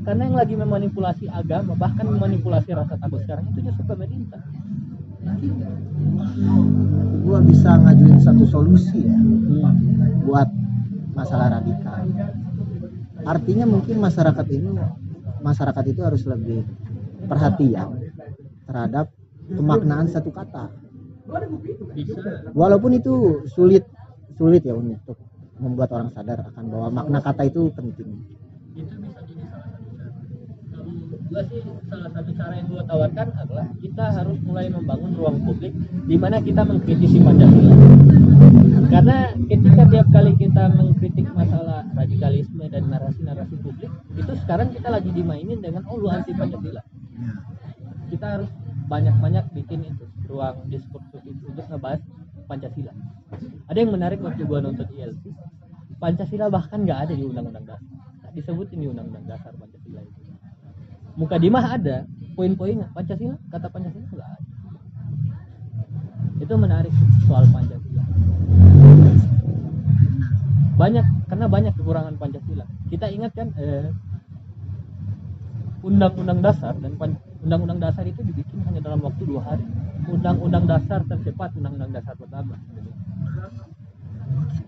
Karena 0.00 0.32
yang 0.32 0.36
lagi 0.40 0.54
memanipulasi 0.56 1.28
agama 1.28 1.76
bahkan 1.76 2.08
memanipulasi 2.08 2.72
rasa 2.72 2.96
takut 2.96 3.20
sekarang 3.20 3.52
itu 3.52 3.68
justru 3.68 3.84
pemerintah. 3.84 4.40
Gua 7.20 7.38
bisa 7.44 7.76
ngajuin 7.76 8.18
satu 8.24 8.48
solusi 8.48 9.04
ya 9.04 9.20
buat 10.24 10.48
masalah 11.12 11.60
radikal. 11.60 12.00
Artinya 13.28 13.68
mungkin 13.68 14.00
masyarakat 14.00 14.46
ini 14.56 14.72
masyarakat 15.44 15.84
itu 15.92 16.00
harus 16.00 16.24
lebih 16.24 16.64
perhatian 17.28 18.00
terhadap 18.64 19.12
pemaknaan 19.52 20.08
satu 20.08 20.32
kata. 20.32 20.72
Walaupun 22.56 22.96
itu 22.96 23.44
sulit 23.52 23.84
sulit 24.40 24.64
ya 24.64 24.72
untuk 24.72 25.20
membuat 25.60 25.92
orang 25.92 26.08
sadar 26.16 26.48
akan 26.48 26.64
bahwa 26.72 26.88
makna 26.88 27.20
kata 27.20 27.44
itu 27.44 27.68
penting. 27.76 28.24
Itu 28.72 28.96
bisa 28.96 29.20
jadi 29.28 29.44
salah 29.44 29.68
satu 29.68 29.92
cara. 29.92 30.08
Kalau 30.72 30.88
gua 31.28 31.42
sih 31.44 31.60
salah 31.92 32.10
satu 32.16 32.30
cara 32.32 32.52
yang 32.56 32.66
gua 32.72 32.82
tawarkan 32.88 33.28
adalah 33.36 33.66
kita 33.84 34.04
harus 34.16 34.38
mulai 34.40 34.66
membangun 34.72 35.12
ruang 35.12 35.44
publik 35.44 35.76
di 36.08 36.16
mana 36.16 36.40
kita 36.40 36.64
mengkritisi 36.64 37.20
Pancasila. 37.20 37.74
Karena 38.88 39.16
ketika 39.44 39.82
tiap 39.92 40.08
kali 40.08 40.32
kita 40.40 40.64
mengkritik 40.72 41.26
masalah 41.36 41.84
radikalisme 41.92 42.64
dan 42.72 42.88
narasi-narasi 42.88 43.60
publik 43.60 43.92
itu 44.16 44.32
sekarang 44.40 44.72
kita 44.72 44.88
lagi 44.88 45.12
dimainin 45.12 45.60
dengan 45.60 45.84
oh 45.84 46.00
lu 46.00 46.08
anti 46.08 46.32
Pancasila. 46.32 46.80
Kita 48.08 48.26
harus 48.40 48.50
banyak-banyak 48.88 49.52
bikin 49.52 49.84
itu 49.84 50.08
ruang 50.26 50.64
diskursus 50.66 51.22
itu 51.28 51.44
untuk 51.46 51.68
ngebahas 51.68 52.00
Pancasila. 52.50 52.90
Ada 53.70 53.78
yang 53.78 53.94
menarik 53.94 54.18
waktu 54.18 54.42
gua 54.42 54.58
nonton 54.58 54.90
ILC 54.90 55.30
Pancasila 56.02 56.50
bahkan 56.50 56.82
nggak 56.82 56.98
ada 57.06 57.12
di 57.14 57.22
undang-undang 57.22 57.62
dasar. 57.62 57.86
Nggak 58.24 58.32
disebutin 58.34 58.78
di 58.82 58.88
undang-undang 58.90 59.28
dasar 59.30 59.52
Pancasila 59.54 60.00
itu. 60.02 60.20
Muka 61.14 61.36
dimah 61.38 61.64
ada 61.76 62.08
poin-poinnya 62.34 62.88
Pancasila? 62.90 63.36
Kata 63.52 63.68
Pancasila 63.70 64.06
nggak 64.08 64.30
ada. 64.34 64.48
Itu 66.40 66.54
menarik 66.56 66.92
soal 67.28 67.44
Pancasila. 67.52 68.02
Banyak 70.80 71.06
karena 71.28 71.46
banyak 71.46 71.72
kekurangan 71.76 72.16
Pancasila. 72.16 72.64
Kita 72.88 73.06
ingat 73.12 73.36
kan 73.36 73.52
eh, 73.60 73.92
undang-undang 75.84 76.40
dasar 76.40 76.72
dan 76.80 76.96
pan- 76.96 77.20
undang-undang 77.40 77.80
dasar 77.80 78.04
itu 78.04 78.20
dibikin 78.20 78.60
hanya 78.68 78.80
dalam 78.84 79.00
waktu 79.00 79.22
dua 79.24 79.40
hari. 79.44 79.64
Undang-undang 80.08 80.64
dasar 80.68 81.00
tercepat 81.08 81.56
undang-undang 81.56 81.92
dasar 81.92 82.14
pertama. 82.16 82.56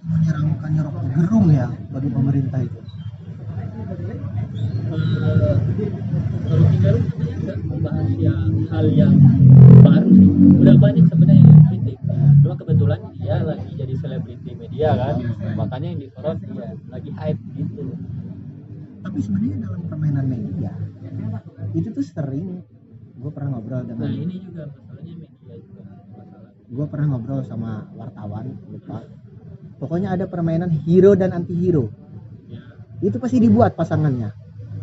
Menyeramkannya 0.02 0.82
rocky 0.84 1.08
gerung 1.14 1.48
ya 1.52 1.68
bagi 1.92 2.08
pemerintah 2.10 2.60
itu. 2.64 2.80
Kalau 6.42 6.64
kita 6.68 6.90
nggak 7.42 7.58
membahas 7.64 8.08
yang 8.20 8.50
hal 8.68 8.86
yang 8.92 9.14
baru 9.80 10.12
udah 10.60 10.76
banyak 10.76 11.04
sebenarnya 11.08 11.44
yang 11.48 11.62
kritik 11.70 11.96
cuma 12.42 12.54
kebetulan 12.58 13.00
dia 13.16 13.36
lagi 13.40 13.70
jadi 13.72 13.94
selebriti 13.96 14.50
media 14.52 14.90
kan? 14.96 15.16
Makanya 15.56 15.86
yang 15.96 16.00
disorot 16.04 16.36
dia 16.44 16.76
lagi 16.92 17.10
hype 17.16 17.40
gitu. 17.56 17.96
Tapi 19.02 19.18
sebenarnya 19.18 19.56
dalam 19.64 19.80
permainan 19.88 20.26
media 20.28 20.72
itu 21.72 21.88
tuh 21.92 22.04
sering. 22.04 22.62
Gue 23.12 23.30
pernah 23.30 23.58
ngobrol 23.58 23.86
nah 23.86 23.94
dengan 23.94 24.10
ini 24.10 24.36
juga 24.42 24.66
masalahnya 24.66 25.14
media 25.22 25.56
juga 25.62 25.82
masalah. 26.10 26.50
Gue 26.66 26.86
pernah 26.88 27.06
ngobrol 27.14 27.40
sama 27.46 27.86
wartawan 27.94 28.46
lupa. 28.66 28.98
Pokoknya 29.78 30.14
ada 30.14 30.26
permainan 30.26 30.70
hero 30.86 31.14
dan 31.14 31.30
anti 31.30 31.54
hero 31.54 31.90
ya. 32.50 32.62
Itu 32.98 33.22
pasti 33.22 33.38
dibuat 33.38 33.78
pasangannya. 33.78 34.30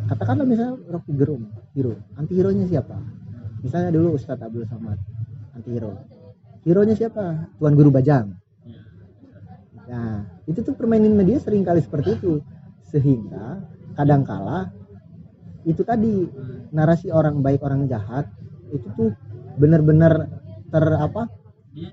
Katakanlah 0.08 0.48
misalnya 0.48 0.76
Rocky 0.88 1.14
Gerung 1.14 1.52
hero. 1.76 2.00
Anti 2.16 2.34
hero 2.38 2.50
nya 2.56 2.66
siapa? 2.70 2.96
Misalnya 3.60 3.92
dulu 3.92 4.16
Ustadz 4.16 4.46
Abdul 4.46 4.64
Somad 4.70 5.00
anti 5.52 5.70
hero 5.76 6.00
hero 6.64 6.82
nya 6.86 6.96
siapa? 6.96 7.52
Tuan 7.60 7.74
Guru 7.76 7.92
Bajang. 7.92 8.36
Ya 8.64 8.80
nah 9.90 10.22
itu 10.46 10.62
tuh 10.62 10.78
permainan 10.78 11.18
media 11.18 11.42
sering 11.42 11.66
kali 11.66 11.82
seperti 11.82 12.16
itu. 12.16 12.40
Sehingga 12.88 13.62
kadangkala 13.94 14.72
itu 15.70 15.86
tadi 15.86 16.26
narasi 16.74 17.14
orang 17.14 17.46
baik 17.46 17.62
orang 17.62 17.86
jahat 17.86 18.26
itu 18.74 18.90
tuh 18.98 19.14
benar-benar 19.62 20.26
ter 20.74 20.86
apa 20.98 21.30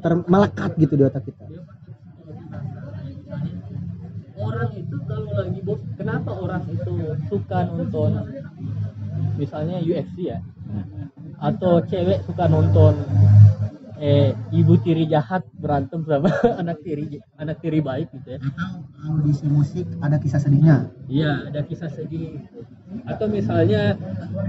ter 0.01 0.13
melekat 0.25 0.73
gitu 0.81 0.97
di 0.97 1.05
otak 1.05 1.29
kita. 1.29 1.45
Orang 4.37 4.71
itu 4.77 4.97
kalau 5.05 5.33
lagi 5.33 5.61
bos 5.65 5.81
kenapa 5.97 6.31
orang 6.33 6.65
itu 6.73 6.93
suka 7.29 7.69
nonton 7.69 8.13
misalnya 9.37 9.81
UFC 9.85 10.33
ya? 10.33 10.41
Atau 11.37 11.85
cewek 11.85 12.25
suka 12.25 12.49
nonton 12.49 12.97
eh 13.97 14.37
ibu 14.53 14.77
tiri 14.77 15.09
jahat 15.09 15.41
berantem 15.57 16.05
sama 16.05 16.29
anak 16.61 16.85
tiri 16.85 17.21
anak 17.41 17.61
tiri 17.65 17.81
baik 17.81 18.13
gitu 18.13 18.37
ya. 18.37 18.41
Atau 18.41 18.85
audisi 19.09 19.47
musik 19.49 19.87
ada 20.05 20.21
kisah 20.21 20.41
sedihnya? 20.41 20.93
Iya 21.09 21.49
ada 21.49 21.61
kisah 21.65 21.89
sedih. 21.89 22.45
Atau 23.09 23.27
misalnya 23.33 23.97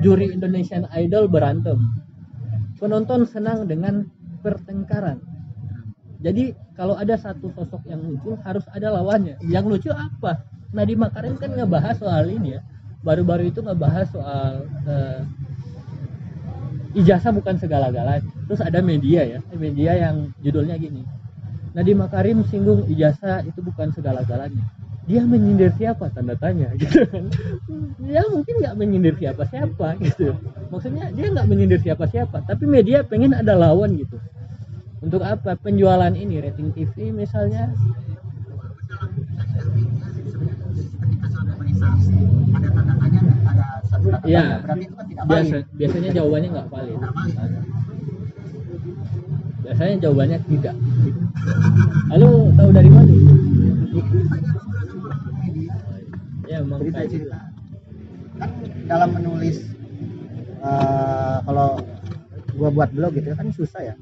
juri 0.03 0.35
Indonesian 0.35 0.87
Idol 0.91 1.31
berantem. 1.31 1.79
Penonton 2.77 3.25
senang 3.25 3.65
dengan 3.65 4.05
pertengkaran. 4.45 5.23
Jadi 6.21 6.53
kalau 6.77 6.97
ada 6.97 7.17
satu 7.17 7.49
sosok 7.53 7.85
yang 7.89 8.01
muncul 8.01 8.37
harus 8.41 8.65
ada 8.73 8.93
lawannya. 8.93 9.37
Yang 9.45 9.65
lucu 9.69 9.89
apa? 9.93 10.45
Nadiem 10.73 10.99
Makarim 10.99 11.39
kan 11.39 11.55
ngebahas 11.55 11.95
soal 11.97 12.27
ini 12.29 12.57
ya. 12.57 12.61
Baru-baru 13.05 13.49
itu 13.49 13.63
ngebahas 13.63 14.09
soal 14.09 14.65
eh, 14.85 15.21
ijazah 16.97 17.29
bukan 17.29 17.61
segala-galanya 17.61 18.25
terus 18.49 18.61
ada 18.65 18.81
media 18.81 19.21
ya 19.21 19.39
media 19.53 19.91
yang 19.93 20.33
judulnya 20.41 20.75
gini. 20.81 21.05
Nadiem 21.77 22.01
Makarim 22.01 22.41
singgung 22.49 22.89
ijazah 22.89 23.45
itu 23.45 23.61
bukan 23.61 23.93
segala-galanya. 23.93 24.65
Dia 25.05 25.21
menyindir 25.23 25.71
siapa? 25.77 26.09
Tanda 26.09 26.33
tanya 26.33 26.73
gitu 26.81 27.05
kan. 27.05 27.29
Dia 28.01 28.25
mungkin 28.33 28.53
nggak 28.59 28.75
menyindir 28.75 29.15
siapa 29.21 29.45
siapa 29.45 29.93
gitu. 30.01 30.33
Maksudnya 30.73 31.13
dia 31.13 31.29
nggak 31.29 31.45
menyindir 31.45 31.79
siapa 31.85 32.09
siapa 32.09 32.41
tapi 32.49 32.65
media 32.65 33.05
pengen 33.05 33.37
ada 33.37 33.53
lawan 33.53 33.93
gitu. 33.93 34.17
Untuk 34.97 35.21
apa? 35.21 35.53
Penjualan 35.61 36.11
ini 36.17 36.41
rating 36.41 36.73
TV 36.73 37.13
misalnya 37.13 37.69
Iya. 44.27 44.43
kan 44.63 44.77
tidak 44.79 45.25
biasa 45.27 45.55
valid 45.55 45.59
biasanya 45.75 46.09
jawabannya 46.15 46.49
nggak 46.53 46.67
valid. 46.71 46.99
Biasanya 49.67 49.95
jawabannya 49.99 50.37
tidak. 50.47 50.75
Lalu 52.15 52.31
tahu 52.55 52.69
dari 52.71 52.89
mana? 52.91 53.13
Ya 56.47 56.59
cerita 56.63 57.07
cerita. 57.11 57.39
Kan 58.37 58.49
dalam 58.87 59.09
menulis 59.11 59.57
eh, 60.63 61.37
kalau 61.43 61.69
gua 62.57 62.69
buat 62.73 62.89
blog 62.95 63.13
gitu 63.17 63.35
kan 63.35 63.47
susah 63.53 63.81
ya 63.93 63.95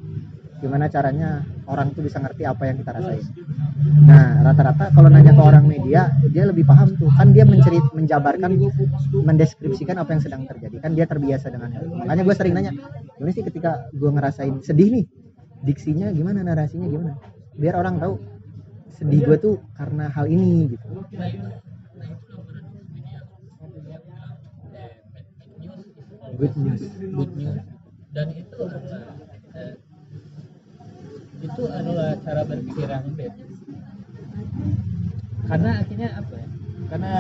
gimana 0.63 0.87
caranya 0.87 1.43
orang 1.67 1.91
tuh 1.91 2.07
bisa 2.07 2.17
ngerti 2.23 2.47
apa 2.47 2.63
yang 2.67 2.77
kita 2.79 2.91
rasain. 2.95 3.25
Nah 4.07 4.39
rata-rata 4.45 4.91
kalau 4.95 5.11
nanya 5.11 5.35
ke 5.35 5.43
orang 5.43 5.65
media 5.67 6.11
dia 6.31 6.47
lebih 6.47 6.63
paham 6.63 6.95
tuh. 6.95 7.11
Kan 7.11 7.35
dia 7.35 7.43
mencerit 7.43 7.83
menjabarkan 7.91 8.55
mendeskripsikan 9.11 9.99
apa 9.99 10.15
yang 10.15 10.21
sedang 10.23 10.41
terjadi. 10.47 10.75
Kan 10.79 10.95
dia 10.95 11.05
terbiasa 11.05 11.51
dengan 11.51 11.75
hal 11.75 11.83
itu. 11.83 11.95
Makanya 11.95 12.23
gue 12.23 12.35
sering 12.35 12.53
nanya 12.55 12.71
gimana 13.19 13.31
sih 13.35 13.43
ketika 13.43 13.71
gue 13.91 14.09
ngerasain 14.09 14.55
sedih 14.63 14.87
nih? 15.01 15.05
Diksinya 15.65 16.07
gimana 16.15 16.39
narasinya 16.45 16.87
gimana? 16.87 17.19
Biar 17.55 17.75
orang 17.75 17.99
tahu 17.99 18.13
sedih 18.95 19.27
gue 19.27 19.37
tuh 19.39 19.55
karena 19.75 20.07
hal 20.07 20.25
ini 20.31 20.71
gitu. 20.71 20.87
Good 26.35 26.53
news. 26.59 26.83
Good 26.99 27.31
news 27.39 27.75
dan 28.15 28.31
itu 28.31 28.59
itu 31.45 31.63
adalah 31.69 32.17
cara 32.25 32.41
berpikir 32.43 32.87
yang 32.89 33.05
beda 33.13 33.45
karena 35.45 35.69
akhirnya 35.81 36.09
apa 36.17 36.33
ya? 36.41 36.47
Karena 36.85 37.13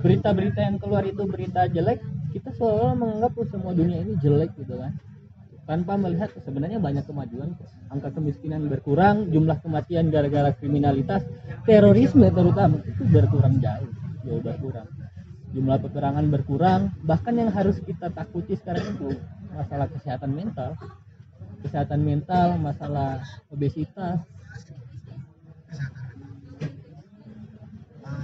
berita-berita 0.00 0.60
yang 0.60 0.76
keluar 0.80 1.04
itu 1.04 1.22
berita 1.28 1.68
jelek 1.68 2.00
kita 2.32 2.48
seolah 2.56 2.96
menganggap 2.96 3.32
oh, 3.36 3.48
semua 3.48 3.72
dunia 3.76 4.00
ini 4.00 4.16
jelek 4.20 4.56
gitu 4.56 4.76
kan. 4.76 4.92
Tanpa 5.62 5.94
melihat 5.94 6.32
sebenarnya 6.42 6.82
banyak 6.82 7.04
kemajuan 7.06 7.54
angka 7.92 8.10
kemiskinan 8.12 8.66
berkurang 8.66 9.30
jumlah 9.30 9.62
kematian 9.62 10.10
gara-gara 10.10 10.52
kriminalitas 10.56 11.22
terorisme 11.64 12.28
terutama 12.32 12.82
itu 12.82 13.02
berkurang 13.08 13.60
jauh 13.60 13.88
jauh 14.24 14.42
berkurang. 14.42 14.88
Jumlah 15.52 15.78
peperangan 15.84 16.26
berkurang 16.32 16.80
bahkan 17.04 17.36
yang 17.36 17.52
harus 17.52 17.80
kita 17.84 18.08
takuti 18.12 18.56
sekarang 18.56 18.96
itu 18.96 19.16
masalah 19.52 19.88
kesehatan 19.92 20.32
mental 20.32 20.76
kesehatan 21.62 22.00
mental 22.02 22.58
masalah 22.58 23.22
obesitas. 23.48 24.18
Ah, 28.02 28.18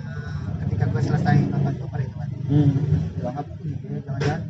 ketika 0.66 0.84
gue 0.90 1.02
selesai 1.06 1.36
nonton 1.48 1.72
itu 1.72 1.86
kan 1.88 2.28
hmm. 2.50 2.70
gue 3.16 3.28
anggap 3.30 3.46
"Ih, 3.62 3.76
ini 3.88 3.98
jangan-jangan 4.04 4.42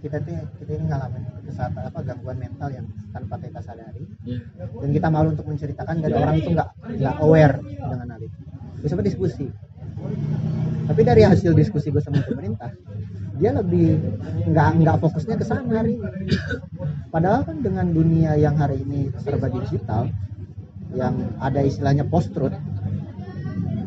kita 0.00 0.16
tuh 0.24 0.36
kita 0.58 0.70
ini 0.80 0.84
ngalamin 0.88 1.22
kesehatan 1.44 1.82
apa 1.92 1.98
gangguan 2.02 2.38
mental 2.40 2.68
yang 2.72 2.86
tanpa 3.12 3.36
kita 3.36 3.60
sadari. 3.60 4.04
Ya. 4.24 4.40
dan 4.56 4.90
kita 4.96 5.08
malu 5.12 5.36
untuk 5.36 5.44
menceritakan 5.44 6.00
dan 6.00 6.10
orang 6.16 6.36
itu 6.40 6.50
nggak 6.56 6.68
nggak 6.98 7.16
aware 7.20 7.56
dengan 7.60 8.08
hal 8.16 8.20
itu. 8.24 8.38
Gue 8.80 8.88
sempat 8.88 9.06
diskusi 9.06 9.46
tapi 10.90 11.00
dari 11.06 11.22
hasil 11.22 11.54
diskusi 11.54 11.94
gue 11.94 12.02
sama 12.02 12.26
pemerintah 12.26 12.74
dia 13.38 13.54
lebih 13.54 14.02
nggak 14.50 14.68
nggak 14.82 14.96
fokusnya 14.98 15.38
ke 15.38 15.46
sana 15.46 15.80
hari 15.86 15.96
ini 16.02 16.10
padahal 17.14 17.46
kan 17.46 17.62
dengan 17.62 17.94
dunia 17.94 18.34
yang 18.34 18.58
hari 18.58 18.82
ini 18.82 19.14
serba 19.22 19.46
digital 19.46 20.10
yang 20.90 21.14
ada 21.38 21.62
istilahnya 21.62 22.02
post 22.02 22.34
truth 22.34 22.58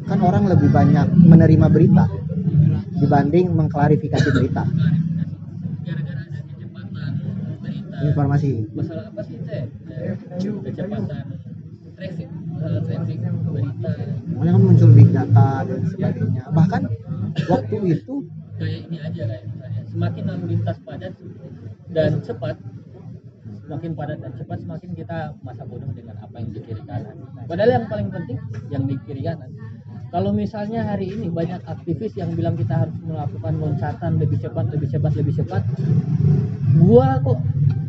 kan 0.08 0.20
orang 0.24 0.48
lebih 0.48 0.72
banyak 0.72 1.12
menerima 1.12 1.68
berita 1.68 2.08
dibanding 3.04 3.52
mengklarifikasi 3.52 4.30
berita. 4.32 4.64
Informasi. 8.04 8.68
Masalah 8.76 9.12
apa 9.12 9.22
sih 9.24 9.38
teh? 9.48 9.64
Eh, 9.92 10.16
kecepatan. 10.68 11.04
Traffic 11.96 12.33
masalah 12.64 12.82
traffic 12.88 13.20
berita. 13.20 13.92
Makanya 14.32 14.52
kan 14.56 14.62
muncul 14.64 14.90
big 14.96 15.10
data 15.12 15.50
dan 15.68 15.82
sebagainya. 15.92 16.44
Bahkan 16.56 16.82
waktu 17.52 17.76
itu 17.92 18.14
kayak 18.56 18.80
ini 18.88 18.98
aja 19.04 19.22
kayak 19.28 19.44
misalnya 19.52 19.82
semakin 19.92 20.24
lalu 20.32 20.44
lintas 20.56 20.78
padat 20.88 21.14
dan 21.92 22.12
cepat 22.24 22.56
semakin 23.68 23.92
padat 24.00 24.18
dan 24.24 24.32
cepat 24.40 24.58
semakin 24.64 24.90
kita 24.96 25.18
masa 25.44 25.64
bodoh 25.68 25.92
dengan 25.92 26.16
apa 26.24 26.36
yang 26.40 26.50
di 26.56 26.60
kiri 26.64 26.84
kanan. 26.88 27.16
Padahal 27.52 27.72
yang 27.84 27.86
paling 27.92 28.08
penting 28.08 28.40
yang 28.72 28.84
di 28.88 28.96
kiri 29.04 29.28
kanan. 29.28 29.52
Kalau 30.14 30.30
misalnya 30.30 30.86
hari 30.86 31.10
ini 31.10 31.28
banyak 31.28 31.66
aktivis 31.68 32.14
yang 32.16 32.32
bilang 32.38 32.54
kita 32.56 32.86
harus 32.86 32.96
melakukan 33.02 33.60
loncatan 33.60 34.22
lebih 34.22 34.40
cepat 34.40 34.70
lebih 34.72 34.88
cepat 34.94 35.12
lebih 35.18 35.34
cepat 35.42 35.66
gua 36.78 37.18
kok 37.26 37.42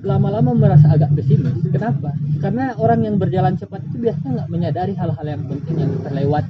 lama-lama 0.04 0.52
merasa 0.52 0.92
agak 0.92 1.10
pesimis. 1.16 1.56
Kenapa? 1.72 2.12
Karena 2.38 2.76
orang 2.76 3.08
yang 3.08 3.16
berjalan 3.16 3.56
cepat 3.56 3.80
itu 3.88 4.04
biasanya 4.04 4.30
nggak 4.44 4.50
menyadari 4.52 4.92
hal-hal 4.94 5.26
yang 5.26 5.42
penting 5.48 5.76
yang 5.80 5.92
terlewat. 6.04 6.44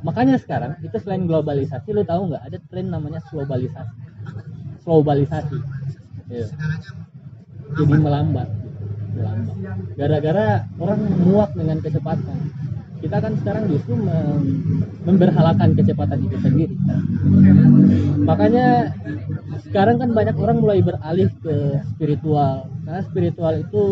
Makanya 0.00 0.40
sekarang 0.40 0.80
itu 0.80 0.96
selain 0.96 1.28
globalisasi 1.28 1.92
lu 1.92 2.02
tahu 2.02 2.32
nggak? 2.32 2.42
Ada 2.48 2.58
tren 2.72 2.88
namanya 2.88 3.20
globalisasi 3.28 3.92
globalisasi 4.80 5.60
Iya. 6.30 6.46
jadi 7.76 7.94
melambat. 8.00 8.48
Melambat. 9.12 9.56
Gara-gara 10.00 10.64
orang 10.80 11.00
muak 11.20 11.50
dengan 11.52 11.78
kecepatan 11.84 12.38
kita 13.00 13.16
kan 13.16 13.32
sekarang 13.40 13.64
justru 13.72 13.96
mem- 13.96 14.84
memberhalakan 15.08 15.72
kecepatan 15.72 16.20
itu 16.28 16.36
sendiri. 16.44 16.76
Makanya 18.28 18.92
sekarang 19.64 19.96
kan 19.96 20.10
banyak 20.12 20.36
orang 20.36 20.60
mulai 20.60 20.84
beralih 20.84 21.32
ke 21.40 21.80
spiritual. 21.96 22.68
Karena 22.84 23.00
spiritual 23.08 23.54
itu 23.56 23.82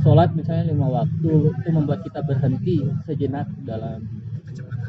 sholat 0.00 0.32
misalnya 0.32 0.72
lima 0.72 0.88
waktu 0.88 1.52
itu 1.52 1.68
membuat 1.68 2.00
kita 2.02 2.24
berhenti 2.24 2.88
sejenak 3.04 3.48
dalam 3.68 4.00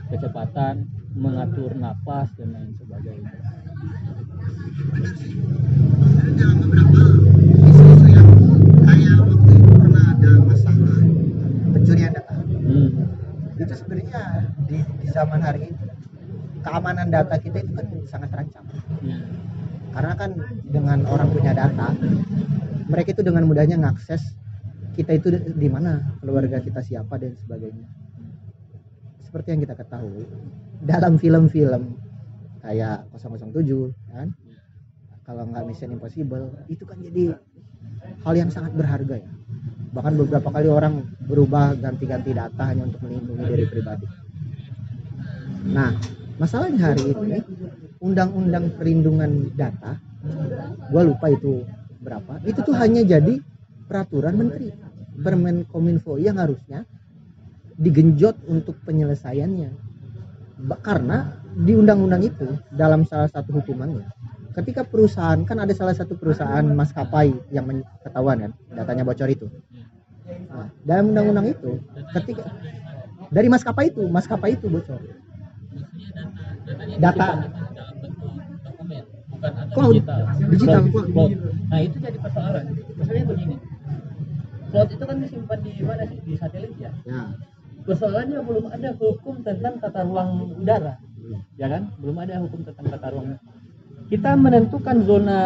kecepatan 0.08 0.88
mengatur 1.16 1.76
napas 1.76 2.32
dan 2.40 2.56
lain 2.56 2.72
sebagainya. 2.80 3.32
Dalam 6.36 6.58
beberapa 6.64 7.00
isu-isu 7.64 8.08
yang 8.12 8.30
kayak 8.84 9.16
waktu 9.24 9.52
itu 9.56 9.72
pernah 9.72 10.04
ada 10.12 10.32
masalah 10.44 11.00
pencurian 11.72 12.12
data 12.12 12.34
hmm. 12.44 13.05
Itu 13.56 13.74
sebenarnya 13.76 14.22
di, 14.68 14.78
di 15.00 15.08
zaman 15.12 15.40
hari 15.40 15.72
ini 15.72 15.80
keamanan 16.66 17.08
data 17.08 17.36
kita 17.40 17.62
itu 17.62 17.72
kan 17.72 17.88
sangat 18.10 18.30
terancam. 18.34 18.64
Ya. 19.06 19.18
karena 19.96 20.14
kan 20.20 20.32
dengan 20.68 21.08
orang 21.08 21.32
punya 21.32 21.56
data 21.56 21.96
mereka 22.92 23.16
itu 23.16 23.24
dengan 23.24 23.48
mudahnya 23.48 23.80
mengakses 23.80 24.36
kita 24.92 25.16
itu 25.16 25.28
di 25.56 25.68
mana 25.72 26.04
keluarga 26.20 26.60
kita 26.64 26.80
siapa 26.80 27.20
dan 27.20 27.36
sebagainya. 27.36 27.84
Seperti 29.24 29.52
yang 29.52 29.62
kita 29.64 29.76
ketahui 29.76 30.24
dalam 30.80 31.20
film-film 31.20 32.00
kayak 32.64 33.08
007 33.16 33.52
kan? 34.12 34.32
Kalau 35.26 35.44
nggak 35.48 35.64
Mission 35.68 35.92
Impossible 35.96 36.54
itu 36.72 36.84
kan 36.88 37.00
jadi 37.04 37.36
hal 38.24 38.34
yang 38.36 38.52
sangat 38.52 38.72
berharga 38.78 39.20
ya 39.20 39.32
bahkan 39.96 40.20
beberapa 40.20 40.52
kali 40.52 40.68
orang 40.68 41.08
berubah 41.24 41.80
ganti-ganti 41.80 42.36
data 42.36 42.64
hanya 42.68 42.84
untuk 42.84 43.00
melindungi 43.08 43.44
diri 43.48 43.66
pribadi. 43.72 44.06
Nah 45.72 45.96
masalahnya 46.36 46.92
hari 46.92 47.16
ini 47.16 47.40
undang-undang 48.04 48.76
perlindungan 48.76 49.56
data 49.56 49.96
gua 50.92 51.02
lupa 51.08 51.32
itu 51.32 51.64
berapa 52.04 52.44
itu 52.44 52.60
tuh 52.60 52.76
hanya 52.76 53.08
jadi 53.08 53.40
peraturan 53.88 54.36
menteri. 54.36 54.70
Permenkominfo 55.16 56.20
yang 56.20 56.36
harusnya 56.36 56.84
digenjot 57.80 58.36
untuk 58.52 58.76
penyelesaiannya. 58.84 59.72
Karena 60.84 61.40
di 61.56 61.72
undang-undang 61.72 62.20
itu 62.20 62.52
dalam 62.68 63.08
salah 63.08 63.32
satu 63.32 63.64
hukumannya 63.64 64.12
ketika 64.62 64.82
perusahaan 64.88 65.40
kan 65.44 65.58
ada 65.60 65.74
salah 65.76 65.92
satu 65.92 66.16
perusahaan 66.16 66.64
maskapai 66.64 67.36
yang 67.52 67.68
ketahuan 68.02 68.50
kan 68.50 68.52
datanya 68.72 69.04
bocor 69.04 69.28
itu. 69.28 69.48
Nah, 70.26 70.72
dalam 70.88 71.14
undang-undang 71.14 71.52
itu 71.52 71.72
ketika 72.16 72.50
dari 73.30 73.48
maskapai 73.52 73.92
itu 73.92 74.04
maskapai 74.08 74.56
itu 74.56 74.68
bocor. 74.72 75.00
Data 76.98 77.52
Cloud. 79.76 79.94
digital. 79.94 80.22
Digital, 80.50 80.82
Cloud. 80.90 81.08
cloud. 81.14 81.32
Nah 81.70 81.80
itu 81.84 81.98
jadi 82.02 82.18
persoalan. 82.18 82.66
Masalahnya 82.98 83.26
begini 83.30 83.56
cloud 84.72 84.90
itu 84.92 85.04
kan 85.08 85.18
disimpan 85.22 85.60
di 85.62 85.72
mana 85.86 86.04
sih? 86.10 86.18
Di 86.26 86.34
satelit 86.36 86.74
ya? 86.76 86.92
Ya. 87.06 87.32
Persoalannya 87.86 88.40
belum 88.42 88.66
ada 88.74 88.90
hukum 88.98 89.46
tentang 89.46 89.78
tata 89.78 90.02
ruang 90.04 90.58
udara. 90.58 90.98
Ya 91.56 91.68
kan? 91.70 91.94
Belum 92.02 92.18
ada 92.18 92.42
hukum 92.42 92.66
tentang 92.66 92.86
tata 92.90 93.08
ruang 93.14 93.38
kita 94.06 94.38
menentukan 94.38 95.02
zona 95.06 95.40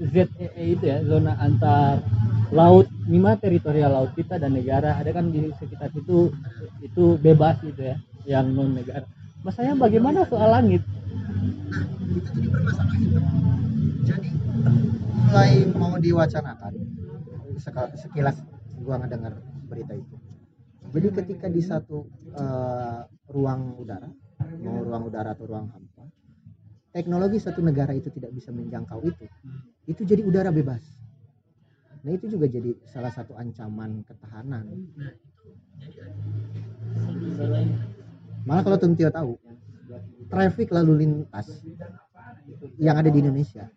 ZEE 0.00 0.78
itu 0.78 0.84
ya 0.88 1.04
zona 1.04 1.36
antar 1.38 2.00
laut 2.48 2.88
lima 3.04 3.36
teritorial 3.36 3.92
laut 3.92 4.12
kita 4.16 4.40
dan 4.40 4.56
negara. 4.56 4.96
Ada 4.96 5.12
kan 5.12 5.28
di 5.28 5.52
sekitar 5.60 5.92
situ 5.92 6.32
itu 6.80 7.20
bebas 7.20 7.60
gitu 7.60 7.92
ya 7.92 7.96
yang 8.28 8.52
non 8.52 8.76
negara 8.76 9.04
masalahnya 9.42 9.76
bagaimana 9.78 10.26
soal 10.26 10.50
langit? 10.50 10.82
Itu 12.12 12.28
jadi 12.34 12.48
permasalahan 12.50 13.00
itu. 13.00 13.20
Jadi 14.08 14.28
mulai 15.28 15.52
mau 15.76 15.94
diwacanakan 15.96 16.72
sekilas 17.96 18.36
gua 18.80 19.00
ngedengar 19.02 19.40
berita 19.68 19.92
itu. 19.94 20.16
Jadi 20.88 21.08
ketika 21.20 21.46
di 21.52 21.60
satu 21.60 22.08
eh, 22.32 23.00
ruang 23.28 23.76
udara 23.76 24.08
mau 24.64 24.80
ruang 24.80 25.02
udara 25.12 25.36
atau 25.36 25.44
ruang 25.44 25.68
hampa 25.68 25.87
teknologi 26.92 27.38
satu 27.38 27.60
negara 27.60 27.92
itu 27.94 28.08
tidak 28.12 28.32
bisa 28.34 28.52
menjangkau 28.52 29.00
itu. 29.04 29.24
Itu 29.88 30.02
jadi 30.04 30.24
udara 30.24 30.52
bebas. 30.52 30.82
Nah 32.04 32.14
itu 32.14 32.30
juga 32.30 32.46
jadi 32.46 32.72
salah 32.88 33.10
satu 33.10 33.34
ancaman 33.34 34.06
ketahanan. 34.06 34.64
Malah 38.46 38.62
kalau 38.64 38.78
Tuntio 38.80 39.10
tahu 39.12 39.36
traffic 40.28 40.68
lalu 40.72 41.06
lintas. 41.06 41.48
yang 42.80 42.96
ada 42.96 43.12
di 43.12 43.20
Indonesia 43.20 43.68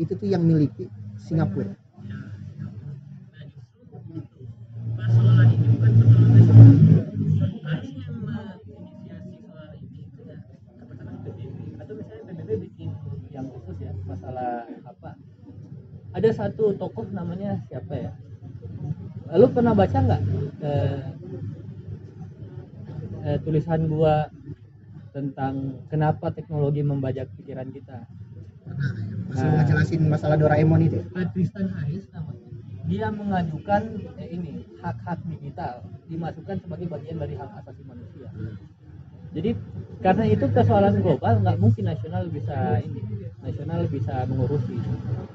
itu 0.00 0.12
tuh 0.16 0.28
yang 0.28 0.40
miliki 0.44 0.88
Singapura 1.20 1.72
persoalan 4.96 5.48
ini 5.52 5.66
bukan 5.72 5.90
persoalan 5.96 6.28
nasional 6.36 6.88
harusnya 7.64 8.76
menginisiasi 8.76 9.32
soal 9.46 9.68
ini 9.76 9.98
itu 10.04 10.20
ya 10.26 10.36
katakanlah 10.80 11.16
PBB 11.24 11.48
atau 11.80 11.92
misalnya 11.96 12.22
PBB 12.28 12.50
bikin 12.68 12.88
yang 13.32 13.46
khusus 13.52 13.76
ya 13.80 13.92
masalah 14.04 14.68
apa 14.84 15.10
ada 16.16 16.28
satu 16.32 16.72
tokoh 16.80 17.04
namanya 17.12 17.60
siapa 17.68 17.92
ya 17.92 18.12
lu 19.36 19.46
pernah 19.52 19.76
baca 19.76 19.98
nggak 20.00 20.22
eh, 20.64 21.02
eh, 23.26 23.38
tulisan 23.44 23.84
gua 23.90 24.32
tentang 25.12 25.84
kenapa 25.92 26.32
teknologi 26.32 26.80
membajak 26.80 27.28
pikiran 27.36 27.68
kita 27.68 28.08
masih 29.30 29.46
Nah. 29.46 29.62
ngejelasin 29.62 30.02
masalah 30.10 30.34
Doraemon 30.34 30.82
itu 30.82 30.98
ya? 30.98 31.22
Tristan 31.30 31.70
Harris 31.70 32.06
namanya 32.10 32.46
dia 32.86 33.10
mengajukan 33.10 33.82
eh, 34.18 34.28
ini 34.30 34.62
hak-hak 34.78 35.18
digital 35.26 35.82
dimasukkan 36.06 36.56
sebagai 36.62 36.86
bagian 36.86 37.18
dari 37.18 37.34
hak 37.34 37.50
asasi 37.62 37.82
manusia 37.82 38.30
jadi 39.34 39.58
karena 40.00 40.24
itu 40.30 40.46
persoalan 40.50 41.02
global 41.02 41.42
nggak 41.42 41.58
mungkin 41.58 41.84
nasional 41.90 42.30
bisa 42.30 42.78
ini 42.82 43.02
nasional 43.46 43.86
bisa 43.86 44.26
mengurusi. 44.26 44.74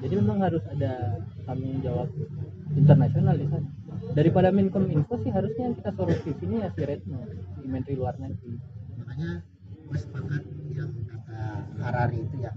Jadi 0.04 0.14
memang 0.20 0.44
harus 0.44 0.60
ada 0.68 1.16
tanggung 1.48 1.80
jawab 1.80 2.08
internasional 2.76 3.34
di 3.40 3.46
sana. 3.48 3.68
Daripada 4.12 4.52
Menkominfo 4.52 5.16
sih 5.24 5.32
harusnya 5.32 5.72
kita 5.72 5.90
sorot 5.96 6.20
di 6.20 6.32
sini 6.36 6.60
ya 6.60 6.68
si 6.76 6.82
Retno 6.84 7.24
si 7.56 7.64
Menteri 7.64 7.94
Luar 7.96 8.20
Negeri. 8.20 8.60
Makanya 9.00 9.30
gue 9.88 9.98
sepakat 9.98 10.42
yang 10.76 10.92
kata 11.08 11.40
Harari 11.80 12.18
itu 12.20 12.36
ya. 12.44 12.52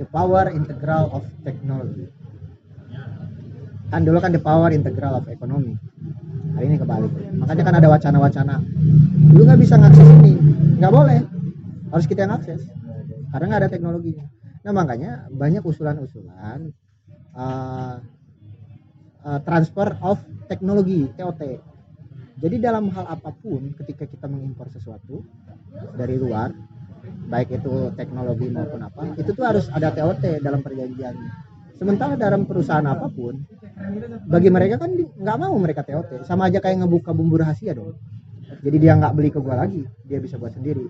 The 0.00 0.06
power 0.08 0.48
integral 0.48 1.12
of 1.12 1.24
technology. 1.44 2.08
Kan 3.92 4.02
dulu 4.02 4.18
kan 4.18 4.32
the 4.32 4.40
power 4.40 4.72
integral 4.72 5.20
of 5.20 5.28
economy. 5.28 5.76
Hari 6.56 6.64
ini 6.72 6.76
kebalik. 6.80 7.12
Makanya 7.36 7.62
kan 7.68 7.74
ada 7.76 7.88
wacana-wacana. 7.92 8.56
Lu 9.36 9.44
nggak 9.44 9.60
bisa 9.60 9.76
ngakses 9.76 10.08
ini. 10.24 10.32
Nggak 10.80 10.92
boleh. 10.92 11.20
Harus 11.92 12.06
kita 12.08 12.24
yang 12.24 12.32
akses. 12.32 12.64
Karena 13.28 13.44
nggak 13.52 13.60
ada 13.66 13.70
teknologinya 13.72 14.24
nah 14.66 14.74
makanya 14.74 15.30
banyak 15.30 15.62
usulan-usulan 15.62 16.74
uh, 17.38 18.02
uh, 19.22 19.40
transfer 19.46 19.94
of 20.02 20.18
teknologi 20.50 21.06
TOT 21.14 21.62
jadi 22.36 22.56
dalam 22.58 22.90
hal 22.90 23.06
apa 23.06 23.30
pun 23.30 23.70
ketika 23.78 24.10
kita 24.10 24.26
mengimpor 24.26 24.66
sesuatu 24.74 25.22
dari 25.94 26.18
luar 26.18 26.50
baik 27.30 27.62
itu 27.62 27.94
teknologi 27.94 28.50
maupun 28.50 28.82
apa 28.82 29.14
itu 29.14 29.30
tuh 29.30 29.46
harus 29.46 29.70
ada 29.70 29.94
TOT 29.94 30.42
dalam 30.42 30.58
perjanjiannya 30.66 31.30
sementara 31.78 32.18
dalam 32.18 32.42
perusahaan 32.42 32.90
apa 32.90 33.06
pun 33.06 33.46
bagi 34.26 34.48
mereka 34.48 34.82
kan 34.82 34.90
nggak 34.96 35.38
mau 35.38 35.54
mereka 35.60 35.86
TOT 35.86 36.24
sama 36.26 36.48
aja 36.48 36.58
kayak 36.58 36.82
ngebuka 36.82 37.12
bumbu 37.12 37.36
rahasia 37.36 37.76
dong. 37.76 37.94
Jadi 38.64 38.76
dia 38.80 38.96
nggak 38.96 39.12
beli 39.12 39.28
ke 39.28 39.38
gua 39.42 39.62
lagi 39.62 39.84
dia 40.06 40.18
bisa 40.22 40.40
buat 40.40 40.54
sendiri 40.54 40.86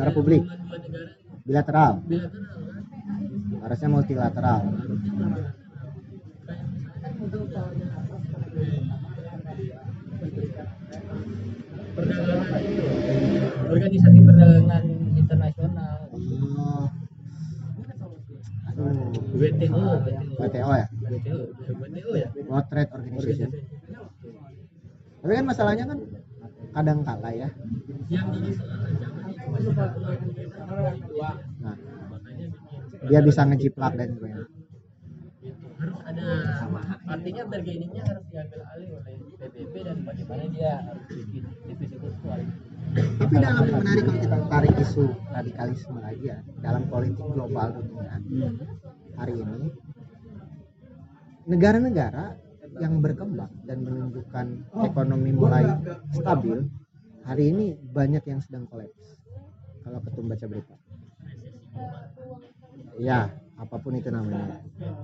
secara 0.00 0.16
publik. 0.16 0.48
Bilateral. 1.44 2.00
Harusnya 3.60 3.88
multilateral. 3.92 4.60
Perdagangan. 11.92 12.64
Organisasi 13.68 14.18
perdagangan 14.24 14.84
internasional. 15.20 15.96
Oh. 16.16 16.88
WTO 19.36 19.84
WTO 20.40 20.70
ya? 20.80 20.86
WTO 20.88 21.38
WTO 21.76 22.10
ya? 22.16 22.28
World 22.48 22.66
Trade 22.72 22.90
Organization. 22.96 23.52
Tapi 25.20 25.32
kan 25.36 25.44
masalahnya 25.44 25.84
kan 25.84 25.98
kadang 26.72 27.04
kala 27.04 27.30
ya. 27.36 27.52
Yang 28.08 28.56
jangan 28.56 29.09
nah 31.60 31.76
dia 33.08 33.20
bisa 33.24 33.40
ngejiplak 33.48 33.92
dan 33.96 34.08
sebagainya 34.14 34.46
harus 35.80 36.00
ada 36.04 36.22
artinya 37.08 37.42
bargainingnya 37.48 38.04
harus 38.04 38.24
diambil 38.28 38.60
alih 38.76 38.88
oleh 39.00 39.14
PBB 39.40 39.74
dan 39.80 39.96
bagaimana 40.04 40.44
dia 40.52 40.72
harus 40.84 41.04
bikin 41.08 41.44
divisi 41.64 41.96
khusus 41.96 42.20
tapi 43.16 43.34
dalam 43.40 43.64
menarik 43.64 44.04
kalau 44.04 44.20
kita 44.20 44.38
tarik 44.52 44.74
isu 44.76 45.04
radikalisme 45.32 45.98
lagi 46.04 46.24
ya 46.28 46.38
dalam 46.60 46.84
politik 46.92 47.24
global 47.32 47.68
dunia 47.80 48.12
hari 49.16 49.34
ini 49.40 49.68
negara-negara 51.48 52.36
yang 52.76 53.00
berkembang 53.00 53.52
dan 53.64 53.78
menunjukkan 53.80 54.46
ekonomi 54.84 55.30
mulai 55.32 55.64
stabil 56.12 56.68
hari 57.24 57.44
ini 57.56 57.80
banyak 57.80 58.24
yang 58.28 58.44
sedang 58.44 58.68
kolaps 58.68 59.19
kalau 59.84 59.98
ketum 60.04 60.26
baca 60.28 60.46
berita. 60.46 60.74
Ya 63.00 63.32
apa 63.60 63.76
pun 63.80 63.96
itu 63.96 64.08
namanya. 64.12 64.60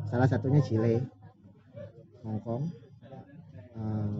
Salah 0.08 0.28
satunya 0.28 0.60
Chile 0.64 1.04
Hong 2.24 2.40
Kong 2.42 2.62
eh, 3.76 4.16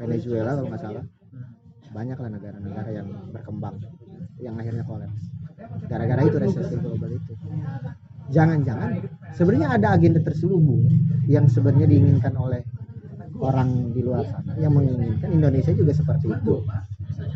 Venezuela 0.00 0.56
kalau 0.56 0.68
nggak 0.68 0.82
salah. 0.82 1.04
Banyaklah 1.94 2.30
negara-negara 2.32 2.90
yang 2.90 3.08
berkembang 3.30 3.78
yang 4.42 4.58
akhirnya 4.58 4.82
kolaps. 4.82 5.22
Gara-gara 5.86 6.22
itu 6.26 6.36
resesi 6.42 6.74
global 6.80 7.10
itu. 7.14 7.32
Jangan-jangan 8.34 9.04
sebenarnya 9.36 9.68
ada 9.78 9.88
agenda 9.94 10.18
terselubung 10.24 10.88
yang 11.30 11.46
sebenarnya 11.46 11.86
diinginkan 11.86 12.34
oleh 12.34 12.64
orang 13.38 13.92
di 13.92 14.00
luar 14.00 14.24
sana 14.26 14.56
yang 14.56 14.72
menginginkan 14.74 15.28
Indonesia 15.30 15.70
juga 15.76 15.92
seperti 15.92 16.32
itu. 16.32 16.64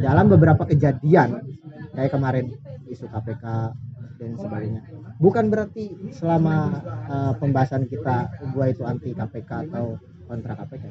Dalam 0.00 0.26
beberapa 0.30 0.64
kejadian 0.66 1.42
kayak 1.98 2.14
kemarin 2.14 2.54
isu 2.86 3.10
KPK 3.10 3.44
dan 4.22 4.30
sebagainya. 4.38 4.82
Bukan 5.18 5.50
berarti 5.50 5.98
selama 6.14 6.78
uh, 7.10 7.32
pembahasan 7.42 7.90
kita 7.90 8.30
gua 8.54 8.70
itu 8.70 8.86
anti 8.86 9.10
KPK 9.10 9.66
atau 9.66 9.98
kontra 10.30 10.54
KPK 10.54 10.84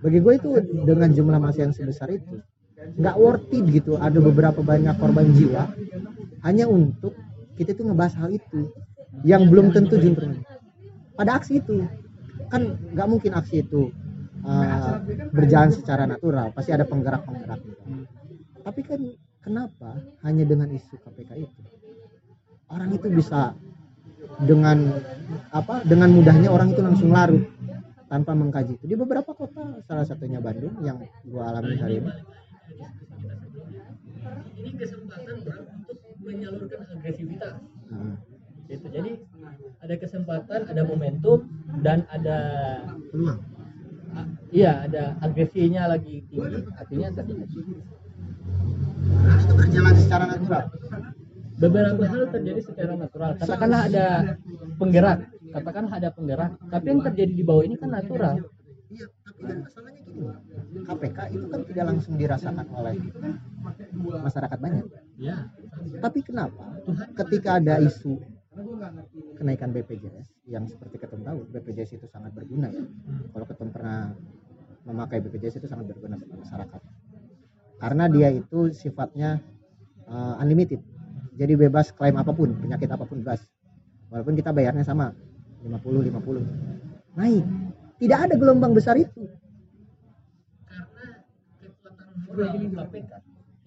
bagi 0.00 0.18
gue 0.22 0.32
itu 0.38 0.50
dengan 0.86 1.10
jumlah 1.12 1.38
masa 1.42 1.66
yang 1.66 1.74
sebesar 1.74 2.08
itu 2.14 2.40
nggak 2.96 3.16
worth 3.20 3.52
it 3.52 3.66
gitu. 3.68 4.00
Ada 4.00 4.16
beberapa 4.22 4.64
banyak 4.64 4.96
korban 4.96 5.28
jiwa 5.36 5.68
hanya 6.46 6.64
untuk 6.64 7.12
kita 7.60 7.76
itu 7.76 7.84
ngebahas 7.84 8.16
hal 8.16 8.32
itu 8.32 8.72
yang 9.26 9.52
belum 9.52 9.76
tentu 9.76 10.00
justru 10.00 10.40
pada 11.12 11.36
aksi 11.36 11.60
itu. 11.60 11.84
Kan 12.48 12.80
nggak 12.96 13.08
mungkin 13.10 13.36
aksi 13.36 13.60
itu 13.60 13.92
uh, 14.48 15.04
berjalan 15.36 15.70
secara 15.76 16.08
natural. 16.08 16.56
Pasti 16.56 16.72
ada 16.72 16.88
penggerak-penggerak. 16.88 17.60
Gitu. 17.60 18.08
tapi 18.60 18.84
kan 18.84 19.00
kenapa 19.44 20.00
hanya 20.24 20.44
dengan 20.44 20.68
isu 20.70 20.96
KPK 21.00 21.30
itu? 21.40 21.60
Orang 22.70 22.94
itu 22.94 23.10
bisa 23.10 23.56
dengan 24.44 24.94
apa 25.50 25.82
dengan 25.82 26.14
mudahnya 26.14 26.48
orang 26.52 26.70
itu 26.70 26.80
langsung 26.80 27.10
larut 27.10 27.44
tanpa 28.06 28.34
mengkaji 28.34 28.78
itu. 28.78 28.84
Di 28.90 28.96
beberapa 28.98 29.34
kota 29.34 29.82
salah 29.86 30.06
satunya 30.06 30.38
Bandung 30.38 30.78
yang 30.82 31.02
gua 31.26 31.50
alami 31.54 31.78
hari 31.78 32.02
ini. 32.02 32.12
Ini 34.60 34.70
kesempatan 34.76 35.40
untuk 35.40 35.56
menyalurkan 36.20 36.80
agresivitas. 36.94 37.58
Nah, 37.90 38.16
gitu. 38.68 38.86
Jadi 38.86 39.10
ada 39.82 39.94
kesempatan 39.98 40.60
ada 40.68 40.82
momentum 40.86 41.48
dan 41.82 42.06
ada 42.12 42.38
peluang. 43.10 43.40
Iya 44.50 44.90
ada 44.90 45.14
agresinya 45.22 45.86
lagi 45.86 46.26
tinggi. 46.26 46.66
Artinya 46.74 47.08
terjadi 47.14 47.46
itu 49.40 49.52
berjalan 49.56 49.94
secara 49.96 50.24
natural 50.28 50.64
beberapa 51.60 52.02
hal 52.08 52.22
terjadi 52.32 52.60
secara 52.64 52.92
natural 52.96 53.30
katakanlah 53.36 53.80
ada 53.88 54.06
penggerak 54.80 55.18
katakanlah 55.50 55.92
ada 55.98 56.08
penggerak 56.14 56.50
tapi 56.70 56.86
yang 56.92 57.00
terjadi 57.04 57.32
di 57.32 57.44
bawah 57.44 57.64
ini 57.66 57.76
kan 57.76 57.90
natural 57.92 58.40
Iya, 58.90 59.06
tapi 59.22 59.40
kan 59.46 59.58
masalahnya 59.62 60.02
gini. 60.02 60.26
KPK 60.82 61.18
itu 61.30 61.46
kan 61.46 61.60
tidak 61.62 61.84
langsung 61.94 62.14
dirasakan 62.18 62.66
oleh 62.74 62.94
masyarakat 64.02 64.58
banyak. 64.58 64.84
ya 65.22 65.46
Tapi 66.02 66.18
kenapa 66.26 66.74
ketika 67.22 67.62
ada 67.62 67.78
isu 67.78 68.18
kenaikan 69.38 69.70
BPJS 69.70 70.50
yang 70.50 70.66
seperti 70.66 70.98
ketum 70.98 71.22
tahu 71.22 71.46
BPJS 71.54 72.02
itu 72.02 72.06
sangat 72.10 72.34
berguna 72.34 72.66
ya. 72.74 72.82
Kalau 73.30 73.46
ketum 73.46 73.70
pernah 73.70 74.10
memakai 74.82 75.22
BPJS 75.22 75.62
itu 75.62 75.70
sangat 75.70 75.86
berguna 75.94 76.18
bagi 76.18 76.34
masyarakat. 76.34 76.80
Karena 77.80 78.04
dia 78.12 78.28
itu 78.28 78.68
sifatnya 78.76 79.40
uh, 80.04 80.36
unlimited. 80.44 80.84
Jadi 81.40 81.56
bebas 81.56 81.88
klaim 81.96 82.20
apa 82.20 82.36
pun, 82.36 82.52
penyakit 82.60 82.92
apa 82.92 83.08
pun 83.08 83.24
bebas. 83.24 83.40
Walaupun 84.12 84.36
kita 84.36 84.52
bayarnya 84.52 84.84
sama 84.84 85.16
50 85.64 86.12
50. 86.12 87.16
Naik. 87.16 87.44
Tidak 88.00 88.18
ada 88.28 88.34
gelombang 88.36 88.76
besar 88.76 89.00
itu. 89.00 89.28
karena 90.70 91.20
kekuatan 91.60 92.08
moral 92.24 92.52
KPK 92.54 93.12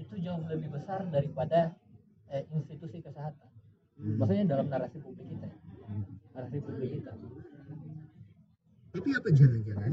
itu 0.02 0.16
jauh 0.24 0.44
lebih 0.50 0.70
besar 0.74 1.00
daripada 1.10 1.74
eh, 2.32 2.44
institusi 2.54 3.04
kesehatan 3.04 3.50
maksudnya 4.18 4.46
dalam 4.50 4.68
narasi 4.72 4.98
publik 5.00 5.28
kita 5.30 5.48
ya. 5.48 5.58
narasi 6.34 6.58
publik 6.64 6.90
kita 7.02 7.12
Tapi 8.94 9.10
apa 9.10 9.30
jangan-jangan 9.34 9.92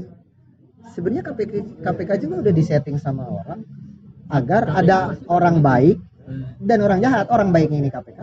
sebenarnya 0.93 1.23
KPK 1.25 1.53
KPK 1.81 2.11
juga 2.25 2.35
udah 2.47 2.53
disetting 2.53 2.97
sama 3.01 3.25
orang 3.25 3.65
agar 4.31 4.63
ada 4.71 5.19
orang 5.27 5.59
baik 5.59 5.99
dan 6.63 6.79
orang 6.79 6.99
jahat. 7.03 7.27
Orang 7.27 7.51
baiknya 7.51 7.83
ini 7.83 7.89
KPK, 7.91 8.19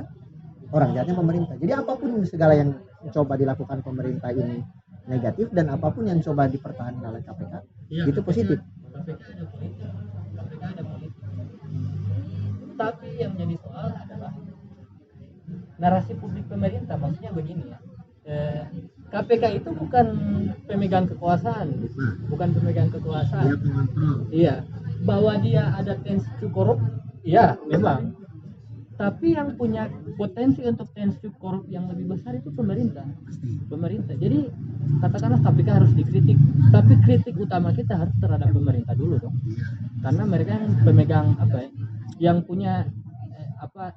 orang 0.72 0.90
jahatnya 0.96 1.16
pemerintah. 1.16 1.54
Jadi 1.60 1.72
apa 1.76 1.92
pun 1.94 2.10
segala 2.24 2.56
yang 2.56 2.72
coba 3.12 3.36
dilakukan 3.36 3.78
pemerintah 3.84 4.32
ini 4.32 4.64
negatif 5.08 5.48
dan 5.52 5.72
apa 5.72 5.88
pun 5.92 6.04
yang 6.04 6.20
coba 6.20 6.44
dipertahankan 6.52 7.00
oleh 7.00 7.24
KPK 7.24 7.54
Iya, 7.88 8.04
itu 8.12 8.20
positif. 8.20 8.58
KPK 8.92 9.20
ada 9.24 9.44
politik 9.48 9.82
KPK 10.36 10.62
ada 10.76 10.82
politik. 10.84 11.12
Tapi 12.78 13.08
yang 13.16 13.30
menjadi 13.32 13.56
soal 13.64 13.86
adalah 13.96 14.32
narasi 15.80 16.12
publik 16.20 16.44
pemerintah. 16.52 16.96
Maksudnya 17.00 17.32
begini 17.32 17.64
ya. 17.72 17.78
Eh, 18.28 18.62
KPK 19.08 19.64
itu 19.64 19.70
bukan 19.72 20.06
pemegang 20.68 21.08
kekuasaan. 21.08 21.88
Bukan 22.28 22.48
pemegang 22.52 22.92
kekuasaan. 22.92 23.56
Iya 24.28 24.68
bahwa 25.02 25.38
dia 25.38 25.74
ada 25.74 25.94
tendensi 26.00 26.30
to 26.42 26.50
korup. 26.50 26.80
Iya 27.22 27.58
memang. 27.68 28.14
Tapi 28.98 29.30
yang 29.38 29.54
punya 29.54 29.86
potensi 30.18 30.58
untuk 30.66 30.90
tendensi 30.90 31.22
to 31.22 31.30
korup 31.38 31.62
yang 31.70 31.86
lebih 31.86 32.18
besar 32.18 32.34
itu 32.34 32.50
pemerintah. 32.50 33.06
Pemerintah. 33.70 34.14
Jadi 34.18 34.50
katakanlah 34.98 35.40
KPK 35.44 35.68
harus 35.70 35.92
dikritik. 35.94 36.38
Tapi 36.74 36.92
kritik 37.06 37.34
utama 37.38 37.70
kita 37.70 37.94
harus 37.94 38.14
terhadap 38.18 38.50
pemerintah 38.50 38.94
dulu 38.98 39.22
dong. 39.22 39.36
Karena 40.02 40.22
mereka 40.26 40.58
yang 40.58 40.74
pemegang 40.82 41.28
apa 41.38 41.56
ya 41.62 41.70
yang 42.18 42.42
punya 42.42 42.90
eh, 43.38 43.50
apa 43.62 43.94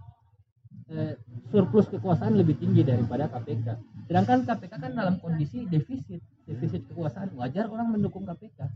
eh, 0.93 1.17
surplus 1.49 1.89
kekuasaan 1.89 2.37
lebih 2.37 2.61
tinggi 2.61 2.85
daripada 2.85 3.25
KPK. 3.25 3.67
Sedangkan 4.05 4.45
KPK 4.45 4.73
kan 4.77 4.93
dalam 4.93 5.17
kondisi 5.17 5.65
defisit. 5.65 6.21
Defisit 6.45 6.85
kekuasaan. 6.93 7.33
Wajar 7.33 7.65
orang 7.73 7.89
mendukung 7.89 8.21
KPK 8.29 8.69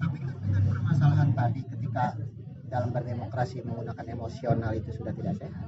Tapi 0.00 0.16
kan 0.24 0.34
dengan 0.40 0.62
permasalahan 0.64 1.28
tadi 1.36 1.60
ketika 1.68 2.04
dalam 2.70 2.90
berdemokrasi 2.94 3.60
menggunakan 3.66 4.06
emosional 4.08 4.72
itu 4.72 4.90
sudah 4.94 5.12
tidak 5.12 5.34
sehat. 5.36 5.66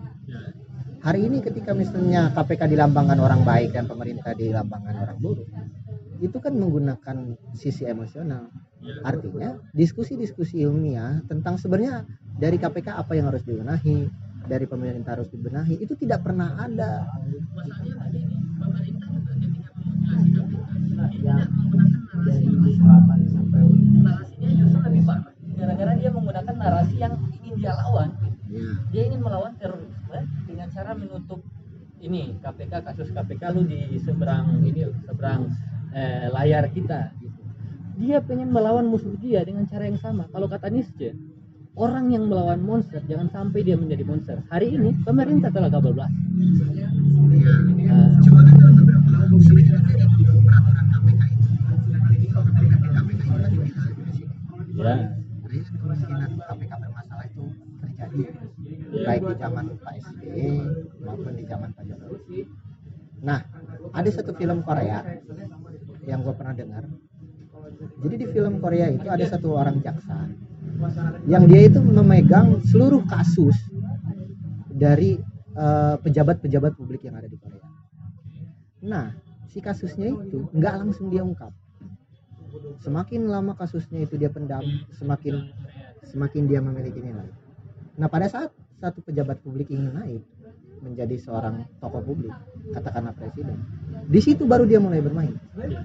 Hari 1.02 1.20
ini 1.26 1.42
ketika 1.42 1.74
misalnya 1.74 2.30
KPK 2.30 2.70
dilambangkan 2.70 3.18
orang 3.18 3.42
baik 3.42 3.74
dan 3.74 3.90
pemerintah 3.90 4.38
dilambangkan 4.38 4.94
orang 5.02 5.18
buruk, 5.18 5.50
itu 6.22 6.38
kan 6.38 6.54
menggunakan 6.54 7.34
sisi 7.58 7.82
emosional. 7.90 8.46
Artinya 9.02 9.58
diskusi-diskusi 9.74 10.62
ilmiah 10.62 11.18
tentang 11.26 11.58
sebenarnya 11.58 12.06
dari 12.38 12.54
KPK 12.62 12.94
apa 12.94 13.18
yang 13.18 13.34
harus 13.34 13.42
dibenahi, 13.42 14.06
dari 14.46 14.66
pemerintah 14.70 15.18
harus 15.18 15.30
dibenahi, 15.30 15.82
itu 15.82 15.98
tidak 15.98 16.22
pernah 16.22 16.54
ada. 16.62 17.10
masalahnya 17.50 17.98
begini 17.98 18.38
pemerintah 18.62 18.94
juga 19.02 19.34
ketika 19.34 19.70
memutilasi 19.74 20.30
KPK 21.02 21.10
tidak 21.10 21.46
menggunakan 21.50 22.10
narasi 22.22 23.21
lebih 24.92 25.08
parah 25.08 25.32
gara-gara 25.56 25.92
dia 25.96 26.10
menggunakan 26.12 26.54
narasi 26.60 26.96
yang 27.00 27.16
ingin 27.40 27.54
dia 27.56 27.72
lawan 27.72 28.12
dia 28.92 29.02
ingin 29.08 29.24
melawan 29.24 29.56
terorisme 29.56 30.20
dengan 30.44 30.68
cara 30.68 30.92
menutup 30.92 31.40
ini 32.02 32.36
KPK 32.44 32.84
kasus 32.84 33.08
KPK 33.14 33.42
lu 33.56 33.64
di 33.64 33.96
seberang 34.04 34.60
ini 34.60 34.84
seberang 35.08 35.48
eh, 35.96 36.28
layar 36.28 36.68
kita 36.68 37.08
gitu. 37.16 37.40
dia 37.96 38.20
pengen 38.20 38.52
melawan 38.52 38.84
musuh 38.84 39.14
dia 39.20 39.44
dengan 39.44 39.68
cara 39.68 39.84
yang 39.86 40.00
sama. 40.00 40.26
Kalau 40.32 40.50
kata 40.50 40.68
Nietzsche 40.68 41.14
orang 41.78 42.12
yang 42.12 42.28
melawan 42.28 42.60
monster 42.60 43.00
jangan 43.08 43.30
sampai 43.32 43.64
dia 43.64 43.78
menjadi 43.78 44.04
monster. 44.04 44.36
Hari 44.52 44.76
ini 44.76 44.92
pemerintah 45.06 45.48
telah 45.48 45.72
12 45.72 46.04
Cuma 48.22 48.40
kan 48.44 48.54
dalam 48.60 48.74
beberapa 48.76 49.36
sebenarnya 49.40 49.82
ya 54.84 54.96
Jadi 55.42 55.58
kemiskinan 55.68 56.30
KPK 56.38 56.72
bermasalah 56.80 57.24
itu 57.28 57.42
terjadi 57.82 58.22
Ya. 58.92 59.04
baik 59.08 59.22
di 59.24 59.34
zaman 59.40 59.64
Pak 59.80 59.94
SBY 60.04 60.40
maupun 61.00 61.32
di 61.32 61.44
zaman 61.48 61.68
Pak 61.72 61.84
Jokowi. 61.88 62.44
Nah, 63.24 63.40
ada 63.94 64.10
satu 64.12 64.36
film 64.36 64.60
Korea 64.60 65.00
yang 66.04 66.20
gue 66.20 66.34
pernah 66.36 66.52
dengar. 66.52 66.84
Jadi 68.04 68.14
di 68.20 68.26
film 68.28 68.60
Korea 68.60 68.92
itu 68.92 69.08
ada 69.08 69.24
satu 69.24 69.56
orang 69.56 69.80
jaksa 69.80 70.28
yang 71.24 71.46
dia 71.46 71.70
itu 71.70 71.78
memegang 71.80 72.60
seluruh 72.68 73.06
kasus 73.06 73.54
dari 74.68 75.16
eh, 75.56 75.96
pejabat-pejabat 76.02 76.76
publik 76.76 77.06
yang 77.06 77.16
ada 77.16 77.30
di 77.30 77.38
Korea. 77.38 77.64
Nah, 78.82 79.14
si 79.48 79.62
kasusnya 79.62 80.10
itu 80.10 80.50
nggak 80.52 80.74
langsung 80.84 81.08
dia 81.08 81.22
ungkap. 81.22 81.54
Semakin 82.82 83.30
lama 83.30 83.56
kasusnya 83.56 84.04
itu 84.04 84.20
dia 84.20 84.28
pendam, 84.28 84.64
semakin 84.96 85.52
semakin 86.08 86.42
dia 86.50 86.60
memiliki 86.60 87.00
nilai. 87.00 87.28
Nah, 87.96 88.08
pada 88.08 88.28
saat 88.28 88.50
satu 88.82 89.00
pejabat 89.04 89.40
publik 89.40 89.70
ingin 89.70 89.94
naik 89.94 90.22
menjadi 90.82 91.14
seorang 91.22 91.68
tokoh 91.78 92.02
publik, 92.02 92.34
katakanlah 92.74 93.14
presiden, 93.14 93.62
di 94.10 94.18
situ 94.18 94.42
baru 94.42 94.66
dia 94.66 94.82
mulai 94.82 94.98
bermain. 94.98 95.38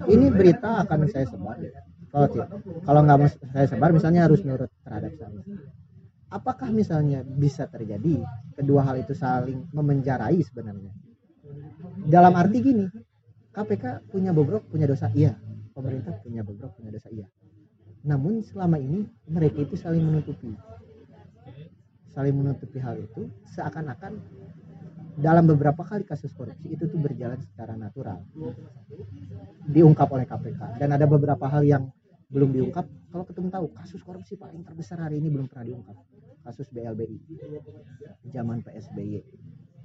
Ini 0.10 0.34
berita 0.34 0.82
akan 0.82 1.06
saya 1.06 1.30
sebar. 1.30 1.62
Kalau 2.08 2.28
tidak, 2.34 2.50
kalau 2.82 3.00
nggak 3.06 3.18
saya 3.54 3.68
sebar, 3.70 3.94
misalnya 3.94 4.26
harus 4.26 4.42
nurut 4.42 4.72
terhadap 4.82 5.14
saya. 5.22 5.42
Apakah 6.28 6.74
misalnya 6.74 7.24
bisa 7.24 7.70
terjadi 7.72 8.20
kedua 8.58 8.84
hal 8.84 9.00
itu 9.00 9.14
saling 9.16 9.70
memenjarai 9.72 10.42
sebenarnya? 10.44 10.92
Dalam 12.04 12.34
arti 12.36 12.58
gini, 12.60 12.86
KPK 13.54 14.12
punya 14.12 14.36
bobrok, 14.36 14.68
punya 14.68 14.90
dosa, 14.90 15.08
iya. 15.14 15.38
Pemerintah 15.78 16.18
punya 16.26 16.42
bobrok, 16.42 16.74
punya 16.74 16.90
dosa, 16.90 17.14
iya. 17.14 17.30
Namun 18.02 18.42
selama 18.42 18.82
ini 18.82 19.06
mereka 19.30 19.62
itu 19.62 19.78
saling 19.78 20.02
menutupi, 20.02 20.58
saling 22.10 22.34
menutupi 22.34 22.82
hal 22.82 22.98
itu 22.98 23.30
seakan-akan 23.54 24.18
dalam 25.22 25.46
beberapa 25.46 25.86
kali 25.86 26.02
kasus 26.02 26.34
korupsi 26.34 26.74
itu 26.74 26.90
tuh 26.90 26.98
berjalan 26.98 27.38
secara 27.42 27.78
natural, 27.78 28.26
diungkap 29.70 30.10
oleh 30.10 30.26
KPK. 30.26 30.82
Dan 30.82 30.98
ada 30.98 31.06
beberapa 31.06 31.46
hal 31.46 31.62
yang 31.62 31.94
belum 32.34 32.58
diungkap. 32.58 32.86
Kalau 33.14 33.24
ketemu 33.26 33.50
tahu 33.54 33.66
kasus 33.78 34.02
korupsi 34.02 34.34
paling 34.34 34.66
terbesar 34.66 34.98
hari 34.98 35.22
ini 35.22 35.30
belum 35.30 35.46
pernah 35.46 35.74
diungkap, 35.74 35.98
kasus 36.42 36.70
BLBI 36.74 37.18
zaman 38.34 38.66
PSBY 38.66 39.22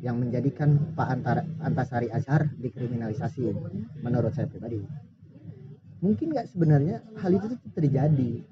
yang 0.03 0.18
menjadikan 0.18 0.95
Pak 0.99 1.09
Antar 1.09 1.47
Antasari 1.62 2.11
Azhar 2.11 2.51
dikriminalisasi 2.59 3.55
menurut 4.03 4.34
saya 4.34 4.51
pribadi 4.51 4.82
mungkin 6.03 6.34
nggak 6.34 6.50
sebenarnya 6.50 7.00
hal 7.22 7.30
itu 7.32 7.55
tuh 7.55 7.59
terjadi. 7.72 8.42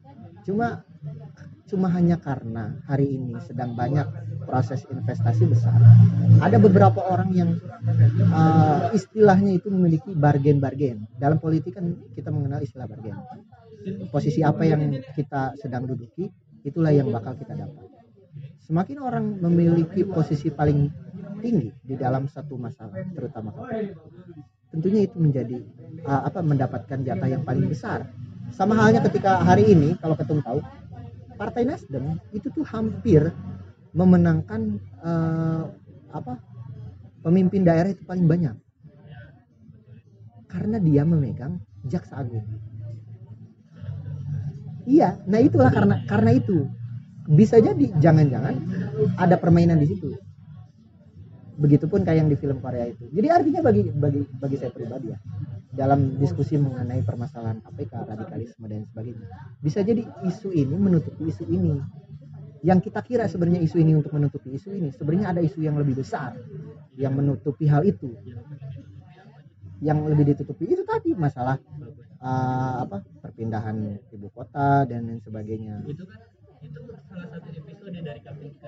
Cuma 0.47 0.87
cuma 1.71 1.87
hanya 1.95 2.19
karena 2.19 2.79
hari 2.87 3.15
ini 3.15 3.39
sedang 3.47 3.75
banyak 3.75 4.07
proses 4.47 4.87
investasi 4.87 5.51
besar. 5.51 5.77
Ada 6.43 6.59
beberapa 6.63 7.03
orang 7.05 7.31
yang 7.35 7.51
uh, 8.31 8.91
istilahnya 8.95 9.59
itu 9.59 9.69
memiliki 9.71 10.15
bargain-bargain. 10.15 11.07
Dalam 11.19 11.43
politik 11.43 11.77
kan 11.77 11.95
kita 12.15 12.31
mengenal 12.31 12.63
istilah 12.63 12.87
bargain. 12.87 13.19
Posisi 14.11 14.43
apa 14.43 14.67
yang 14.67 14.99
kita 15.15 15.59
sedang 15.59 15.87
duduki 15.87 16.31
itulah 16.63 16.95
yang 16.95 17.11
bakal 17.11 17.35
kita 17.35 17.55
dapat. 17.55 17.87
Semakin 18.67 18.99
orang 19.03 19.25
memiliki 19.43 20.07
posisi 20.07 20.51
paling 20.55 20.91
tinggi 21.41 21.73
di 21.81 21.97
dalam 21.97 22.29
satu 22.29 22.55
masalah 22.61 23.01
terutama 23.17 23.51
tentunya 24.71 25.07
itu 25.07 25.17
menjadi 25.19 25.57
uh, 26.07 26.27
apa 26.31 26.41
mendapatkan 26.41 26.99
jatah 27.03 27.29
yang 27.29 27.43
paling 27.43 27.67
besar. 27.67 28.07
Sama 28.51 28.75
halnya 28.75 29.03
ketika 29.07 29.43
hari 29.43 29.71
ini 29.71 29.95
kalau 29.99 30.19
ketum 30.19 30.43
tahu 30.43 30.63
partai 31.39 31.67
Nasdem 31.67 32.19
itu 32.35 32.51
tuh 32.51 32.67
hampir 32.67 33.31
memenangkan 33.95 34.79
uh, 35.03 35.71
apa 36.11 36.39
pemimpin 37.23 37.67
daerah 37.67 37.91
itu 37.91 38.03
paling 38.07 38.27
banyak. 38.27 38.55
Karena 40.51 40.83
dia 40.83 41.07
memegang 41.07 41.63
jaksa 41.87 42.23
agung. 42.23 42.47
Iya 44.87 45.23
nah 45.27 45.39
itulah 45.39 45.71
karena 45.71 46.03
karena 46.07 46.31
itu. 46.35 46.67
Bisa 47.31 47.63
jadi 47.63 47.95
jangan-jangan 48.03 48.59
ada 49.15 49.39
permainan 49.39 49.79
di 49.79 49.87
situ 49.87 50.19
begitupun 51.61 52.01
kayak 52.09 52.25
yang 52.25 52.31
di 52.33 52.41
film 52.41 52.59
Korea 52.65 52.89
itu. 52.89 53.05
Jadi 53.13 53.29
artinya 53.29 53.61
bagi 53.61 53.85
bagi 53.93 54.25
bagi 54.41 54.57
saya 54.57 54.73
pribadi 54.73 55.13
ya 55.13 55.19
dalam 55.71 56.17
diskusi 56.17 56.57
mengenai 56.57 57.05
permasalahan 57.05 57.61
KPK 57.61 57.93
radikalisme 58.09 58.65
dan 58.67 58.89
sebagainya 58.89 59.27
bisa 59.61 59.85
jadi 59.85 60.03
isu 60.25 60.51
ini 60.57 60.75
menutupi 60.75 61.29
isu 61.29 61.45
ini. 61.53 61.77
Yang 62.61 62.93
kita 62.93 63.01
kira 63.01 63.25
sebenarnya 63.25 63.65
isu 63.65 63.77
ini 63.81 63.97
untuk 63.97 64.13
menutupi 64.13 64.57
isu 64.57 64.73
ini 64.77 64.89
sebenarnya 64.93 65.37
ada 65.37 65.41
isu 65.45 65.65
yang 65.65 65.77
lebih 65.77 66.01
besar 66.01 66.37
yang 66.97 67.13
menutupi 67.13 67.69
hal 67.69 67.85
itu. 67.85 68.09
Yang 69.81 69.99
lebih 70.13 70.25
ditutupi 70.37 70.69
itu 70.69 70.85
tadi 70.85 71.17
masalah 71.17 71.57
uh, 72.21 72.85
apa 72.85 73.01
perpindahan 73.25 74.01
ibu 74.13 74.29
kota 74.33 74.85
dan 74.85 75.09
lain 75.09 75.21
sebagainya. 75.25 75.85
Itu 75.89 76.05
kan 76.05 76.21
itu 76.61 76.81
salah 77.09 77.29
satu 77.33 77.49
episode 77.49 77.97
dari 78.05 78.21
KPK 78.21 78.63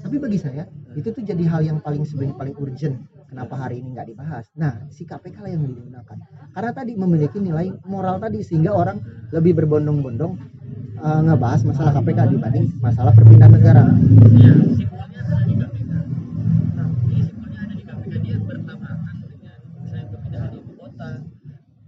tapi 0.00 0.16
bagi 0.16 0.38
saya 0.40 0.64
itu 0.96 1.12
tuh 1.12 1.20
jadi 1.20 1.44
hal 1.48 1.60
yang 1.64 1.78
paling 1.84 2.08
sebenarnya 2.08 2.36
paling 2.36 2.56
urgent 2.56 2.96
kenapa 3.28 3.56
hari 3.56 3.80
ini 3.80 3.96
nggak 3.96 4.08
dibahas. 4.12 4.44
Nah 4.56 4.88
si 4.92 5.08
KPK 5.08 5.40
lah 5.40 5.50
yang 5.52 5.64
digunakan. 5.64 6.16
Karena 6.52 6.70
tadi 6.72 6.92
memiliki 6.96 7.40
nilai 7.40 7.72
moral 7.88 8.20
tadi 8.20 8.44
sehingga 8.44 8.76
orang 8.76 9.00
lebih 9.32 9.56
berbondong-bondong 9.56 10.32
uh, 11.00 11.20
ngebahas 11.24 11.64
masalah 11.64 11.90
KPK 11.96 12.20
dibanding 12.32 12.66
masalah 12.80 13.12
perpindahan 13.16 13.52
negara. 13.52 13.84
Ya 14.36 14.52
simpulnya 14.76 15.18
adalah 15.24 15.44
di 15.48 15.54
KPK 15.56 15.92
tapi 16.76 17.14
simpulnya 17.24 17.60
ada 17.60 17.72
di 17.72 17.84
KPK 17.84 18.14
dia 18.20 18.36
bertabrakan 18.40 19.16
dengan 19.28 19.56
misalnya 19.80 20.04
perpindahan 20.12 20.52
ibu 20.52 20.72
kota. 20.76 21.10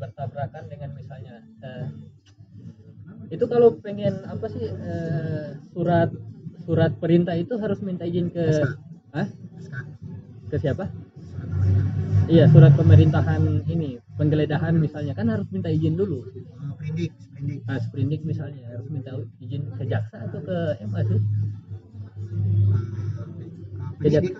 Bertabrakan 0.00 0.62
dengan 0.68 0.90
misalnya 0.96 1.34
eh, 1.64 1.86
itu 3.32 3.44
kalau 3.48 3.68
pengen 3.80 4.14
apa 4.28 4.46
sih 4.48 4.64
eh, 4.64 5.23
surat 6.84 7.00
perintah 7.00 7.32
itu 7.32 7.56
harus 7.56 7.80
minta 7.80 8.04
izin 8.04 8.28
ke 8.28 8.44
Hah? 9.16 9.24
ke 10.52 10.56
siapa 10.60 10.92
iya 12.28 12.44
surat 12.52 12.76
pemerintahan 12.76 13.64
ini 13.72 13.96
penggeledahan 14.20 14.76
misalnya 14.76 15.16
kan 15.16 15.32
harus 15.32 15.48
minta 15.48 15.72
izin 15.72 15.96
dulu 15.96 16.28
Sprindik, 16.76 17.16
sprindik. 17.16 17.58
nah 17.64 17.80
sprindik 17.80 18.20
misalnya 18.28 18.68
harus 18.68 18.84
minta 18.92 19.16
izin 19.40 19.64
ke 19.80 19.88
jaksa 19.88 20.28
atau 20.28 20.44
ke 20.44 20.58
MA 20.84 21.00
sih 21.08 21.20
Penyidik. 23.96 24.36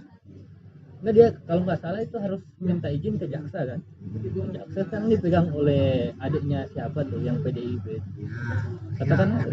Nah 1.05 1.13
dia 1.13 1.37
kalau 1.45 1.69
nggak 1.69 1.81
salah 1.85 2.01
itu 2.01 2.17
harus 2.17 2.41
minta 2.57 2.89
izin 2.89 3.21
ke 3.21 3.29
jaksa 3.29 3.61
kan. 3.69 3.81
Jaksa 4.57 4.81
kan 4.89 5.05
dipegang 5.05 5.53
oleh 5.53 6.17
adiknya 6.17 6.65
siapa 6.73 7.05
tuh 7.05 7.21
yang 7.21 7.45
PDIP. 7.45 8.01
Katakanlah, 8.97 9.45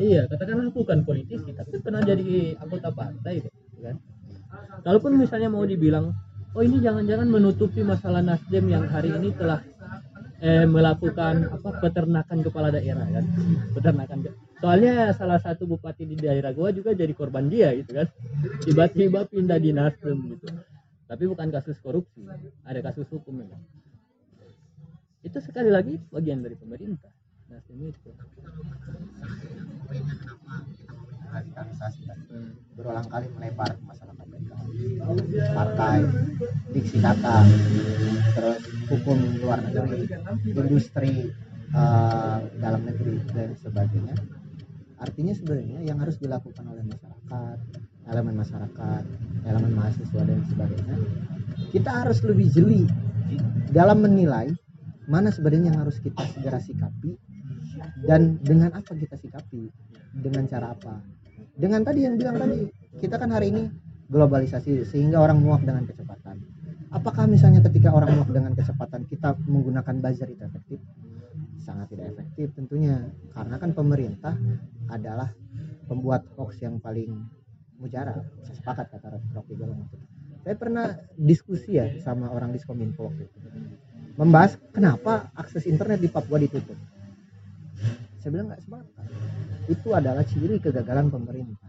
iya 0.00 0.24
katakanlah 0.24 0.72
aku 0.72 0.88
bukan 0.88 1.04
politisi 1.04 1.52
tapi 1.52 1.76
pernah 1.84 2.00
jadi 2.00 2.56
anggota 2.56 2.88
partai 2.88 3.44
gitu, 3.44 3.52
kan. 3.84 4.00
Kalaupun 4.80 5.20
misalnya 5.20 5.52
mau 5.52 5.60
dibilang, 5.68 6.08
oh 6.56 6.64
ini 6.64 6.80
jangan-jangan 6.80 7.28
menutupi 7.28 7.84
masalah 7.84 8.24
Nasdem 8.24 8.72
yang 8.72 8.88
hari 8.88 9.12
ini 9.12 9.36
telah 9.36 9.60
eh, 10.40 10.64
melakukan 10.64 11.52
apa 11.52 11.84
peternakan 11.84 12.38
kepala 12.40 12.72
daerah 12.72 13.04
kan, 13.12 13.28
peternakan. 13.76 14.32
Soalnya 14.56 15.12
salah 15.12 15.36
satu 15.36 15.68
bupati 15.68 16.08
di 16.08 16.16
daerah 16.16 16.56
gua 16.56 16.72
juga 16.72 16.96
jadi 16.96 17.12
korban 17.12 17.52
dia 17.52 17.76
gitu 17.76 17.92
kan, 17.92 18.08
tiba-tiba 18.64 19.28
pindah 19.28 19.60
di 19.60 19.76
Nasdem 19.76 20.32
gitu 20.32 20.48
tapi 21.08 21.24
bukan 21.24 21.48
kasus 21.48 21.80
korupsi 21.80 22.28
ada 22.68 22.80
kasus 22.84 23.08
hukum 23.08 23.40
memang. 23.40 23.58
Itu 25.24 25.40
sekali 25.40 25.72
lagi 25.72 25.96
bagian 26.12 26.44
dari 26.44 26.54
pemerintah. 26.54 27.10
Nasdem 27.48 27.80
itu. 27.88 28.12
Radikalisasi 31.28 32.00
kan? 32.08 32.18
Hmm. 32.28 32.52
berulang 32.76 33.08
kali 33.10 33.26
melebar 33.34 33.74
masalah 33.84 34.14
KPK 34.14 34.52
partai 35.50 35.98
diksi 36.70 37.02
kata 37.02 37.42
terus 38.38 38.62
hukum 38.86 39.18
luar 39.42 39.58
negeri 39.66 40.06
industri 40.46 41.32
eh, 41.74 42.38
dalam 42.62 42.82
negeri 42.86 43.18
dan 43.34 43.56
sebagainya. 43.58 44.14
Artinya 44.98 45.34
sebenarnya 45.34 45.78
yang 45.82 45.98
harus 45.98 46.20
dilakukan 46.22 46.64
oleh 46.68 46.84
masyarakat 46.86 47.58
elemen 48.08 48.34
masyarakat 48.36 49.04
elemen 49.44 49.72
mahasiswa 49.76 50.22
dan 50.24 50.40
sebagainya 50.48 50.96
kita 51.70 51.90
harus 52.04 52.24
lebih 52.24 52.48
jeli 52.52 52.82
dalam 53.68 54.00
menilai 54.00 54.52
mana 55.08 55.32
sebenarnya 55.32 55.72
yang 55.72 55.78
harus 55.84 55.96
kita 56.00 56.20
segera 56.36 56.60
sikapi 56.60 57.16
dan 58.04 58.38
dengan 58.44 58.76
apa 58.76 58.92
kita 58.94 59.16
sikapi 59.16 59.70
dengan 60.14 60.44
cara 60.46 60.74
apa. 60.74 61.00
Dengan 61.58 61.82
tadi 61.82 62.06
yang 62.06 62.14
bilang 62.20 62.38
tadi 62.38 62.68
kita 63.02 63.18
kan 63.18 63.32
hari 63.34 63.50
ini 63.50 63.66
globalisasi 64.08 64.86
sehingga 64.86 65.18
orang 65.20 65.42
muak 65.42 65.64
dengan 65.64 65.84
kecepatan. 65.88 66.38
Apakah 66.88 67.28
misalnya 67.28 67.60
ketika 67.68 67.92
orang 67.92 68.16
muak 68.16 68.30
dengan 68.32 68.52
kecepatan 68.56 69.04
kita 69.10 69.36
menggunakan 69.44 69.96
buzzer 70.00 70.28
itu 70.30 70.42
efektif? 70.44 70.80
Sangat 71.60 71.92
tidak 71.92 72.16
efektif 72.16 72.52
tentunya 72.56 73.12
karena 73.36 73.56
kan 73.60 73.76
pemerintah 73.76 74.34
adalah 74.88 75.28
pembuat 75.84 76.24
hoax 76.36 76.64
yang 76.64 76.80
paling 76.80 77.28
mujarab 77.78 78.26
saya 78.42 78.54
sepakat 78.58 78.86
kata 78.90 79.18
Rocky 79.34 79.54
Gerung 79.54 79.86
saya 80.48 80.56
pernah 80.56 80.96
diskusi 81.12 81.76
ya 81.76 81.92
sama 82.00 82.32
orang 82.32 82.56
di 82.56 82.58
Skominfo 82.62 83.04
waktu 83.04 83.28
itu. 83.28 83.38
Membahas 84.16 84.56
kenapa 84.72 85.28
akses 85.36 85.68
internet 85.68 86.00
di 86.00 86.08
Papua 86.08 86.40
ditutup. 86.40 86.72
Saya 88.18 88.30
bilang 88.32 88.48
nggak 88.48 88.64
sepakat. 88.64 89.04
Itu 89.68 89.92
adalah 89.92 90.24
ciri 90.24 90.56
kegagalan 90.56 91.12
pemerintah. 91.12 91.68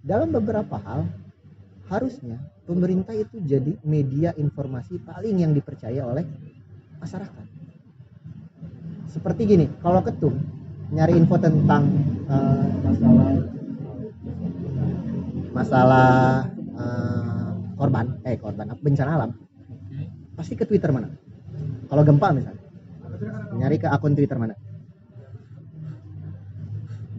Dalam 0.00 0.32
beberapa 0.32 0.80
hal 0.80 1.06
harusnya 1.92 2.40
pemerintah 2.64 3.12
itu 3.12 3.36
jadi 3.44 3.76
media 3.84 4.32
informasi 4.34 4.96
paling 5.04 5.44
yang 5.44 5.52
dipercaya 5.52 6.08
oleh 6.08 6.24
masyarakat. 7.04 7.46
Seperti 9.12 9.44
gini 9.44 9.68
kalau 9.84 10.00
ketum 10.00 10.40
nyari 10.88 11.20
info 11.20 11.36
tentang 11.36 11.84
uh, 12.32 12.66
masalah 12.80 13.61
masalah 15.52 16.48
uh, 16.76 17.52
korban 17.76 18.18
eh 18.24 18.36
korban 18.40 18.72
bencana 18.80 19.10
alam 19.20 19.30
pasti 20.32 20.56
ke 20.56 20.64
Twitter 20.64 20.90
mana? 20.90 21.12
Kalau 21.86 22.02
gempa 22.02 22.32
misalnya 22.32 22.64
nyari 23.52 23.76
ke 23.76 23.86
akun 23.86 24.16
Twitter 24.16 24.40
mana? 24.40 24.56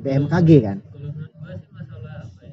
BMKG 0.04 0.50
kan? 0.66 0.78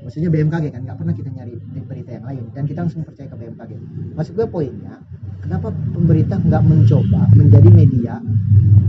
Maksudnya 0.04 0.30
BMKG 0.30 0.64
kan? 0.70 0.80
Nggak 0.84 0.98
pernah 1.00 1.14
kita 1.16 1.28
nyari 1.32 1.56
berita 1.90 2.10
yang 2.14 2.26
lain 2.26 2.44
dan 2.54 2.62
kita 2.70 2.78
langsung 2.86 3.02
percaya 3.02 3.26
ke 3.26 3.36
BMKG 3.36 3.72
maksud 4.14 4.32
gue 4.38 4.46
poinnya 4.46 4.94
kenapa 5.42 5.74
pemerintah 5.90 6.38
nggak 6.38 6.62
mencoba 6.62 7.20
menjadi 7.34 7.68
media 7.74 8.14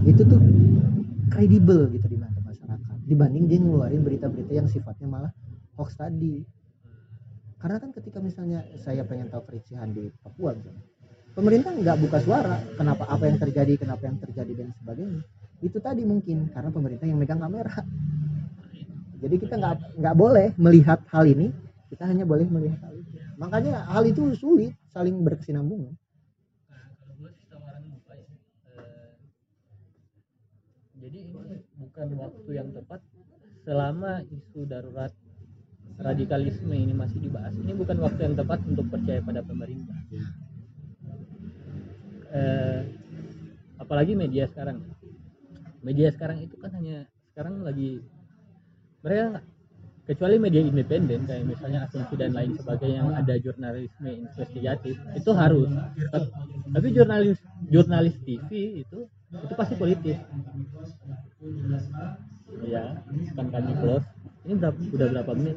itu 0.05 0.21
tuh 0.21 0.37
kredibel 1.33 1.89
gitu 1.89 2.05
di 2.05 2.17
mata 2.21 2.37
masyarakat 2.45 2.97
dibanding 3.09 3.49
dia 3.49 3.57
ngeluarin 3.57 4.05
berita-berita 4.05 4.53
yang 4.53 4.69
sifatnya 4.69 5.09
malah 5.09 5.31
hoax 5.75 5.97
tadi 5.97 6.45
karena 7.61 7.77
kan 7.77 7.89
ketika 7.93 8.17
misalnya 8.17 8.65
saya 8.81 9.05
pengen 9.05 9.29
tahu 9.29 9.45
kericuhan 9.45 9.93
di 9.93 10.09
Papua 10.25 10.57
misalnya 10.57 10.81
pemerintah 11.31 11.71
nggak 11.71 11.97
buka 12.03 12.17
suara 12.19 12.55
kenapa 12.75 13.07
apa 13.07 13.23
yang 13.27 13.39
terjadi 13.39 13.73
kenapa 13.79 14.03
yang 14.07 14.17
terjadi 14.19 14.51
dan 14.65 14.69
sebagainya. 14.83 15.21
Itu 15.61 15.77
tadi 15.77 16.03
mungkin 16.03 16.49
karena 16.51 16.73
pemerintah 16.73 17.05
yang 17.05 17.21
megang 17.21 17.39
kamera. 17.39 17.85
Jadi 19.21 19.35
kita 19.37 19.55
nggak 19.61 20.01
nggak 20.01 20.15
boleh 20.17 20.47
melihat 20.57 20.99
hal 21.13 21.29
ini 21.29 21.53
kita 21.93 22.09
hanya 22.09 22.25
boleh 22.25 22.49
melihat 22.49 22.81
hal 22.81 22.97
itu. 22.97 23.09
Makanya 23.37 23.85
hal 23.87 24.03
itu 24.09 24.33
sulit 24.35 24.73
saling 24.89 25.21
berkesinambungan. 25.21 25.93
Jadi 31.01 31.19
bukan 31.81 32.07
waktu 32.21 32.49
yang 32.53 32.69
tepat 32.73 33.01
selama 33.65 34.21
isu 34.25 34.69
darurat 34.69 35.13
radikalisme 36.01 36.73
ini 36.73 36.93
masih 36.97 37.21
dibahas. 37.21 37.53
Ini 37.53 37.77
bukan 37.77 37.97
waktu 38.01 38.19
yang 38.25 38.35
tepat 38.35 38.59
untuk 38.65 38.89
percaya 38.89 39.21
pada 39.21 39.41
pemerintah. 39.45 39.97
Eh, 42.31 42.81
apalagi 43.77 44.17
media 44.17 44.49
sekarang. 44.49 44.81
Media 45.81 46.09
sekarang 46.13 46.45
itu 46.45 46.57
kan 46.57 46.73
hanya 46.77 47.05
sekarang 47.33 47.61
lagi 47.65 48.01
mereka 49.01 49.41
kecuali 50.05 50.35
media 50.41 50.61
independen 50.61 51.23
kayak 51.23 51.45
misalnya 51.45 51.87
asumsi 51.87 52.17
dan 52.17 52.33
lain 52.33 52.53
sebagainya 52.57 53.05
yang 53.05 53.13
ada 53.13 53.33
jurnalisme 53.37 54.09
investigatif 54.09 54.97
itu 55.15 55.31
harus. 55.31 55.69
Tapi 56.71 56.87
jurnalis 56.91 57.39
jurnalis 57.69 58.15
TV 58.25 58.83
itu 58.83 58.99
itu 59.31 59.53
pasti 59.55 59.75
politis. 59.79 60.19
Ya 62.67 62.99
kan 63.37 63.47
kami 63.47 63.73
close 63.79 64.07
ini 64.45 64.53
berapa? 64.57 64.77
Udah 64.77 65.07
berapa 65.13 65.31
menit? 65.37 65.55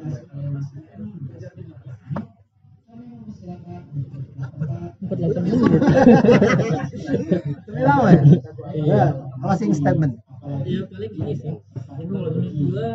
Empat 4.95 5.17
delapan 5.19 5.43
menit 5.45 5.81
lama 7.85 8.09
ya 8.09 8.21
ya 8.73 9.03
closing 9.41 9.73
statement. 9.75 10.13
Ya 10.65 10.81
paling 10.89 11.11
gini 11.13 11.33
sih. 11.37 11.55
Ini 11.99 12.03
menurut 12.05 12.35
gua 12.39 12.89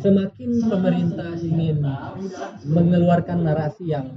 semakin 0.00 0.50
pemerintah 0.64 1.30
ingin 1.44 1.84
mengeluarkan 2.64 3.38
narasi 3.44 3.92
yang 3.92 4.16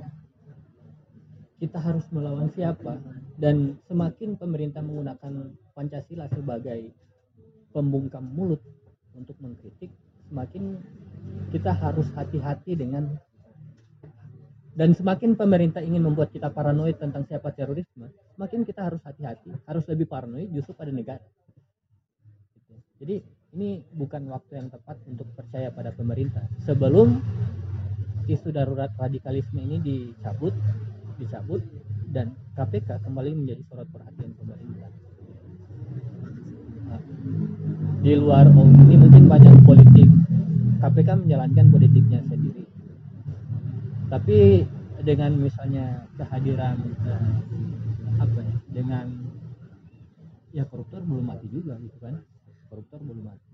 kita 1.60 1.80
harus 1.80 2.08
melawan 2.12 2.52
siapa 2.52 3.00
dan 3.40 3.80
semakin 3.88 4.36
pemerintah 4.36 4.84
menggunakan 4.84 5.56
Pancasila 5.76 6.28
sebagai 6.32 6.92
pembungkam 7.72 8.24
mulut 8.24 8.60
untuk 9.18 9.38
mengkritik 9.40 9.94
semakin 10.30 10.82
kita 11.54 11.72
harus 11.74 12.10
hati-hati 12.18 12.74
dengan 12.74 13.14
dan 14.74 14.98
semakin 14.98 15.38
pemerintah 15.38 15.86
ingin 15.86 16.02
membuat 16.02 16.34
kita 16.34 16.50
paranoid 16.50 16.98
tentang 16.98 17.30
siapa 17.30 17.54
terorisme 17.54 18.10
semakin 18.34 18.66
kita 18.66 18.82
harus 18.90 19.02
hati-hati. 19.06 19.54
Harus 19.70 19.86
lebih 19.86 20.10
paranoid 20.10 20.50
justru 20.50 20.74
pada 20.74 20.90
negara. 20.90 21.22
Jadi 22.98 23.22
ini 23.54 23.86
bukan 23.94 24.26
waktu 24.34 24.58
yang 24.58 24.74
tepat 24.74 24.98
untuk 25.06 25.30
percaya 25.38 25.70
pada 25.70 25.94
pemerintah. 25.94 26.50
Sebelum 26.66 27.22
isu 28.26 28.50
darurat 28.50 28.90
radikalisme 28.98 29.62
ini 29.62 29.78
dicabut 29.78 30.56
dicabut 31.22 31.62
dan 32.10 32.34
KPK 32.58 33.06
kembali 33.06 33.38
menjadi 33.38 33.62
sorot 33.70 33.90
perhatian 33.94 34.34
pemerintah. 34.34 34.73
Di 38.04 38.14
luar 38.20 38.52
oh, 38.52 38.68
ini 38.68 38.96
mungkin 39.00 39.26
banyak 39.32 39.64
politik, 39.64 40.10
KPK 40.84 41.10
menjalankan 41.24 41.66
politiknya 41.72 42.20
sendiri. 42.28 42.64
Tapi 44.12 44.68
dengan 45.04 45.32
misalnya 45.40 46.08
kehadiran 46.20 46.78
eh, 47.08 47.36
apa 48.20 48.40
ya, 48.44 48.58
dengan 48.72 49.06
ya 50.54 50.64
koruptor 50.68 51.02
belum 51.02 51.26
mati 51.26 51.48
juga 51.50 51.80
gitu 51.80 51.98
kan, 52.04 52.20
koruptor 52.70 53.00
belum 53.02 53.24
mati. 53.26 53.54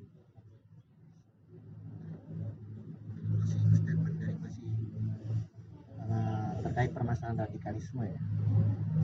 terkait 6.79 6.95
permasalahan 6.95 7.43
radikalisme 7.43 8.03
ya 8.07 8.21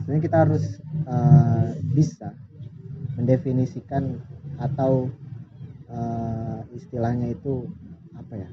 sebenarnya 0.00 0.22
kita 0.22 0.36
harus 0.48 0.64
uh, 1.04 1.76
bisa 1.92 2.32
mendefinisikan 3.16 4.20
atau 4.60 5.08
uh, 5.88 6.60
istilahnya 6.76 7.32
itu 7.32 7.66
apa 8.16 8.34
ya? 8.36 8.50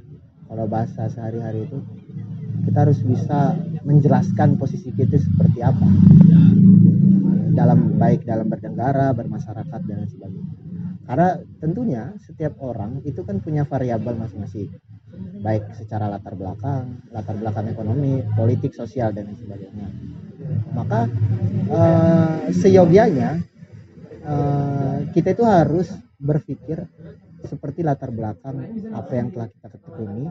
Kalau 0.47 0.66
bahasa 0.68 1.07
sehari-hari 1.11 1.66
itu 1.68 1.80
kita 2.68 2.78
harus 2.88 2.99
bisa 3.03 3.57
menjelaskan 3.84 4.55
posisi 4.55 4.91
kita 4.95 5.20
seperti 5.20 5.59
apa. 5.64 5.88
Dalam 7.53 7.99
baik 8.01 8.26
dalam 8.26 8.49
bernegara 8.49 9.14
bermasyarakat 9.14 9.82
dan 9.86 10.07
sebagainya. 10.09 10.53
Karena 11.03 11.30
tentunya 11.59 12.03
setiap 12.24 12.57
orang 12.64 13.03
itu 13.03 13.22
kan 13.28 13.43
punya 13.43 13.68
variabel 13.68 14.16
masing-masing. 14.16 14.72
Baik 15.43 15.68
secara 15.78 16.09
latar 16.09 16.34
belakang, 16.34 17.03
latar 17.11 17.36
belakang 17.38 17.70
ekonomi, 17.70 18.24
politik, 18.34 18.74
sosial 18.74 19.14
dan 19.14 19.30
sebagainya. 19.36 19.88
Maka 20.74 21.05
uh, 21.70 22.49
seyogianya 22.49 23.43
uh, 24.26 24.97
kita 25.11 25.36
itu 25.36 25.43
harus 25.45 25.91
berpikir 26.19 26.88
seperti 27.43 27.84
latar 27.84 28.09
belakang 28.09 28.63
apa 28.95 29.11
yang 29.13 29.28
telah 29.36 29.47
kita 29.51 29.67
ketekuni, 29.76 30.26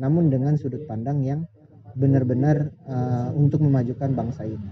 namun 0.00 0.32
dengan 0.32 0.56
sudut 0.56 0.88
pandang 0.88 1.20
yang 1.20 1.44
benar-benar 1.94 2.72
uh, 2.88 3.30
untuk 3.36 3.62
memajukan 3.62 4.10
bangsa 4.16 4.48
ini. 4.48 4.70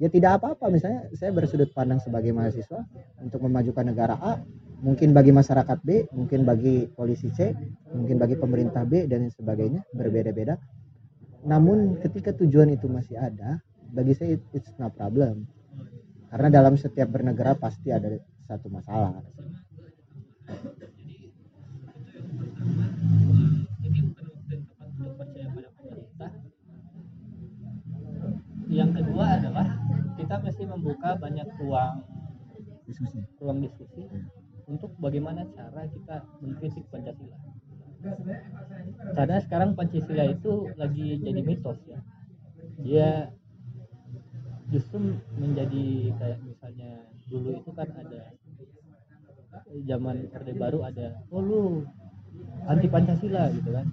Ya 0.00 0.10
tidak 0.10 0.42
apa-apa, 0.42 0.66
misalnya 0.70 1.06
saya 1.14 1.30
bersudut 1.30 1.70
pandang 1.70 2.02
sebagai 2.02 2.34
mahasiswa 2.34 2.82
untuk 3.22 3.38
memajukan 3.46 3.86
negara 3.86 4.18
A, 4.18 4.42
mungkin 4.82 5.14
bagi 5.14 5.30
masyarakat 5.30 5.78
B, 5.86 6.10
mungkin 6.10 6.42
bagi 6.42 6.90
polisi 6.90 7.30
C, 7.30 7.54
mungkin 7.94 8.18
bagi 8.18 8.34
pemerintah 8.34 8.82
B 8.82 9.06
dan 9.06 9.30
sebagainya 9.30 9.86
berbeda-beda. 9.94 10.58
Namun 11.46 12.02
ketika 12.02 12.34
tujuan 12.34 12.74
itu 12.74 12.90
masih 12.90 13.14
ada, 13.14 13.62
bagi 13.94 14.14
saya 14.18 14.38
it's 14.50 14.74
no 14.78 14.90
problem. 14.90 15.46
Karena 16.32 16.48
dalam 16.48 16.80
setiap 16.80 17.12
bernegara 17.12 17.52
pasti 17.52 17.92
ada 17.92 18.08
satu 18.48 18.72
masalah. 18.72 19.20
Yang 28.72 28.90
kedua 28.96 29.24
adalah 29.36 29.76
kita 30.16 30.40
mesti 30.40 30.64
membuka 30.64 31.20
banyak 31.20 31.44
ruang 31.60 32.00
diskusi, 32.88 33.20
ruang 33.36 33.60
diskusi 33.60 34.08
untuk 34.64 34.96
bagaimana 34.96 35.44
cara 35.52 35.84
kita 35.84 36.24
mengkritik 36.40 36.88
Pancasila. 36.88 37.36
Karena 39.12 39.36
sekarang 39.44 39.76
Pancasila 39.76 40.24
itu 40.32 40.72
lagi 40.80 41.20
jadi 41.20 41.44
mitos 41.44 41.76
ya. 41.84 42.00
Dia 42.80 43.28
justru 44.72 45.20
menjadi 45.36 46.16
kayak 46.16 46.38
misalnya 46.42 47.04
dulu 47.28 47.60
itu 47.60 47.70
kan 47.76 47.88
ada 47.92 48.32
zaman 49.84 50.32
orde 50.32 50.52
baru 50.56 50.78
ada 50.88 51.20
oh 51.28 51.40
lu 51.44 51.62
anti 52.66 52.88
pancasila 52.88 53.52
gitu 53.52 53.70
kan? 53.72 53.86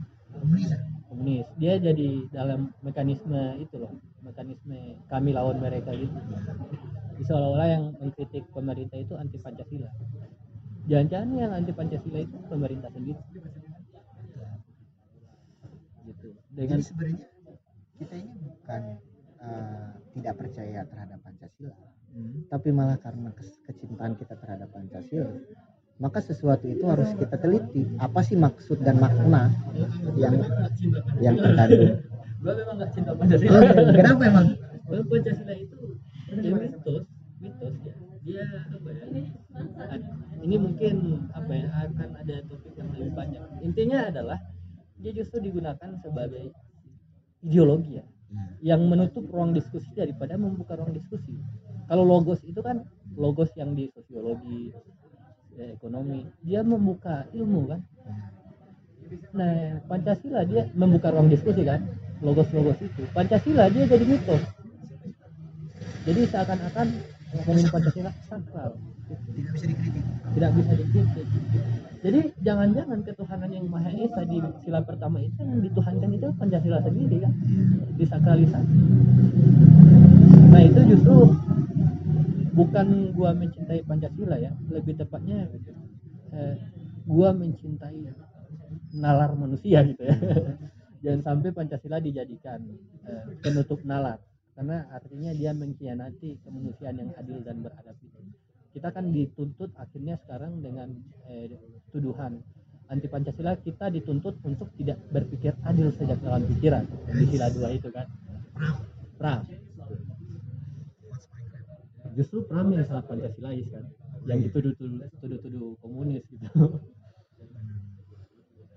Komunis. 1.10 1.48
Dia 1.58 1.82
jadi 1.82 2.30
dalam 2.32 2.72
mekanisme 2.86 3.60
itu 3.60 3.76
loh 3.76 3.92
mekanisme 4.24 4.96
kami 5.10 5.36
lawan 5.36 5.60
mereka 5.60 5.92
gitu. 5.92 6.16
Seolah-olah 7.26 7.68
yang 7.68 7.84
mengkritik 8.00 8.48
pemerintah 8.56 8.96
itu 8.96 9.14
anti 9.20 9.36
pancasila. 9.42 9.90
Jangan-jangan 10.88 11.30
yang 11.36 11.52
anti 11.52 11.72
pancasila 11.76 12.20
itu 12.24 12.38
pemerintah 12.48 12.90
sendiri. 12.94 13.20
Gitu. 16.08 16.28
Dengan 16.56 16.80
Jadi 16.80 16.88
sebenarnya 16.88 17.28
kita 18.00 18.16
ini 18.16 18.32
bukan 18.40 18.82
eh, 19.44 19.90
tidak 20.16 20.34
percaya 20.38 20.82
terhadap 20.88 21.20
Pancasila, 21.22 21.78
Hmm. 22.10 22.42
tapi 22.50 22.74
malah 22.74 22.98
karena 22.98 23.30
kecintaan 23.70 24.18
kita 24.18 24.34
terhadap 24.42 24.74
Pancasila, 24.74 25.30
maka 26.02 26.20
sesuatu 26.26 26.66
itu 26.66 26.82
harus 26.90 27.14
kita 27.14 27.38
teliti. 27.38 27.86
Apa 28.02 28.26
sih 28.26 28.34
maksud 28.34 28.82
dan 28.82 28.98
makna 28.98 29.54
yang 30.18 30.42
yang 31.22 31.36
terkandung? 31.38 32.02
gue 32.40 32.54
memang 32.56 32.80
gak 32.80 32.92
cinta 32.96 33.12
Oh, 33.12 33.20
pancasila 33.20 33.60
kenapa 33.92 34.22
emang? 34.32 34.48
Pancasila 34.88 35.54
itu 35.60 36.00
ya 36.40 36.56
mitos, 36.56 37.04
mitos 37.44 37.76
ya. 37.84 37.94
Dia 38.24 38.44
apa 38.48 38.90
ya? 38.96 39.04
Ini 40.40 40.56
mungkin 40.56 40.96
apa 41.36 41.52
ya 41.52 41.68
akan 41.84 42.10
ada 42.16 42.36
topik 42.48 42.74
yang 42.80 42.90
lebih 42.96 43.12
banyak. 43.12 43.44
Intinya 43.60 44.08
adalah 44.08 44.40
dia 45.04 45.12
justru 45.12 45.44
digunakan 45.44 46.00
sebagai 46.00 46.56
ideologi 47.44 48.00
ya, 48.00 48.06
yang 48.62 48.86
menutup 48.86 49.26
ruang 49.30 49.56
diskusi 49.56 49.90
daripada 49.98 50.38
membuka 50.38 50.78
ruang 50.78 50.94
diskusi. 50.94 51.34
Kalau 51.90 52.06
logos 52.06 52.42
itu 52.46 52.62
kan 52.62 52.86
logos 53.18 53.50
yang 53.58 53.74
di 53.74 53.90
sosiologi, 53.90 54.70
ya, 55.58 55.74
ekonomi, 55.74 56.30
dia 56.46 56.62
membuka 56.62 57.26
ilmu 57.34 57.62
kan. 57.66 57.82
Nah, 59.34 59.82
Pancasila 59.90 60.46
dia 60.46 60.70
membuka 60.78 61.10
ruang 61.10 61.34
diskusi 61.34 61.66
kan, 61.66 61.82
logos-logos 62.22 62.78
itu. 62.78 63.10
Pancasila 63.10 63.66
dia 63.74 63.90
jadi 63.90 64.06
mitos. 64.06 64.44
Jadi 66.06 66.22
seakan-akan 66.30 66.88
ngomongin 67.34 67.68
Pancasila 67.74 68.12
sakral, 68.30 68.78
Tidak 69.40 69.54
bisa 69.56 69.66
dikritik. 69.68 70.04
tidak 70.30 70.52
bisa 70.56 70.72
dikritik. 70.78 71.28
Jadi 72.00 72.20
jangan-jangan 72.40 73.00
ketuhanan 73.04 73.52
yang 73.52 73.66
Maha 73.68 73.92
Esa 73.92 74.24
di 74.24 74.40
sila 74.64 74.80
pertama 74.88 75.20
itu 75.20 75.36
yang 75.44 75.60
dituhankan 75.60 76.10
itu 76.16 76.28
Pancasila 76.40 76.80
sendiri 76.80 77.18
kan, 77.20 77.34
disakralisasi. 78.00 78.78
Nah 80.48 80.62
itu 80.64 80.80
justru 80.96 81.18
bukan 82.56 82.88
gua 83.12 83.36
mencintai 83.36 83.84
Pancasila 83.84 84.40
ya, 84.40 84.56
lebih 84.72 84.96
tepatnya 84.96 85.52
eh, 86.32 86.56
gua 87.04 87.36
mencintai 87.36 88.16
nalar 88.96 89.36
manusia 89.36 89.84
gitu 89.84 90.08
ya. 90.08 90.16
Jangan 91.04 91.22
sampai 91.24 91.52
Pancasila 91.52 92.00
dijadikan 92.00 92.64
eh, 93.08 93.24
penutup 93.44 93.84
nalar 93.84 94.24
karena 94.60 94.88
artinya 94.92 95.32
dia 95.32 95.56
mengkhianati 95.56 96.44
kemanusiaan 96.44 97.00
yang 97.00 97.12
adil 97.16 97.40
dan 97.44 97.64
beradab 97.64 97.96
itu. 98.04 98.19
Kita 98.70 98.94
kan 98.94 99.10
dituntut 99.10 99.74
akhirnya 99.76 100.22
sekarang 100.22 100.62
dengan 100.62 100.94
eh, 101.26 101.50
tuduhan 101.90 102.38
anti 102.90 103.06
Pancasila 103.06 103.54
kita 103.62 103.94
dituntut 103.94 104.42
untuk 104.42 104.74
tidak 104.78 104.98
berpikir 105.14 105.54
adil 105.62 105.94
sejak 105.94 106.18
dalam 106.26 106.42
pikiran 106.50 106.90
di 107.14 107.26
sila 107.30 107.48
dua 107.54 107.70
itu 107.74 107.90
kan. 107.94 108.10
Pram. 109.18 109.46
Justru 112.18 112.44
Pram 112.50 112.68
yang 112.74 112.84
sangat 112.90 113.06
Pancasilais 113.06 113.70
kan, 113.70 113.86
yang 114.26 114.42
dituduh-tuduh 114.42 115.06
tuduh-tuduh 115.22 115.78
komunis 115.80 116.26
gitu. 116.28 116.82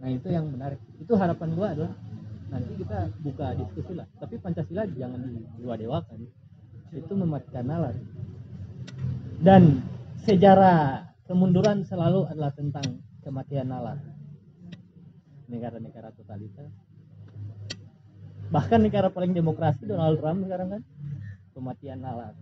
Nah 0.03 0.09
itu 0.13 0.29
yang 0.29 0.51
menarik. 0.53 0.83
Itu 1.01 1.17
harapan 1.17 1.49
gua 1.57 1.69
adalah 1.73 1.95
nanti 2.53 2.73
kita 2.77 3.09
buka 3.25 3.57
diskusi 3.57 3.93
lah. 3.97 4.07
Tapi 4.21 4.35
Pancasila 4.37 4.85
jangan 4.93 5.21
didewa-dewakan. 5.25 6.21
Itu 6.93 7.13
mematikan 7.17 7.65
nalar. 7.65 7.97
Dan 9.43 9.83
sejarah 10.23 11.11
kemunduran 11.27 11.83
selalu 11.83 12.31
adalah 12.31 12.55
tentang 12.55 13.03
kematian 13.27 13.67
nalar. 13.67 13.99
Negara-negara 15.51 16.15
totaliter. 16.15 16.71
Bahkan 18.53 18.81
negara 18.87 19.09
paling 19.11 19.35
demokrasi 19.35 19.83
Donald 19.89 20.21
Trump 20.23 20.47
sekarang 20.47 20.69
kan 20.79 20.83
kematian 21.53 21.99
nalar. 21.99 22.33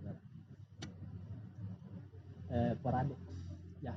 Eh, 2.51 2.75
paradoks. 2.83 3.23
Ya. 3.81 3.95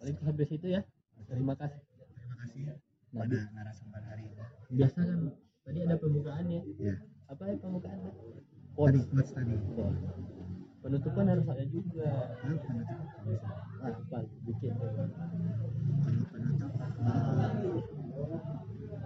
Paling 0.00 0.16
sampai 0.18 0.46
situ 0.48 0.66
ya. 0.72 0.82
Terima 1.28 1.54
kasih. 1.54 1.78
Terima 1.86 2.34
kasih 2.42 2.60
Nah, 3.08 3.24
pada 3.24 3.40
narasumber 3.56 4.02
hari 4.04 4.28
ini. 4.28 4.44
biasa 4.68 5.00
kan 5.00 5.32
tadi 5.64 5.78
ada 5.80 5.96
pembukaannya 5.96 6.60
Ya. 6.76 6.96
apa 7.24 7.40
ya 7.48 7.56
pembukaannya 7.56 8.10
Tadi 8.76 9.00
quotes 9.08 9.30
tadi. 9.32 9.54
Quotes. 9.72 10.37
Penutupan 10.78 11.26
harus 11.26 11.46
ada 11.50 11.64
juga 11.66 12.06
nah, 13.82 13.92
apa 13.92 14.18
bikin 14.46 14.72
penutup, 14.74 15.10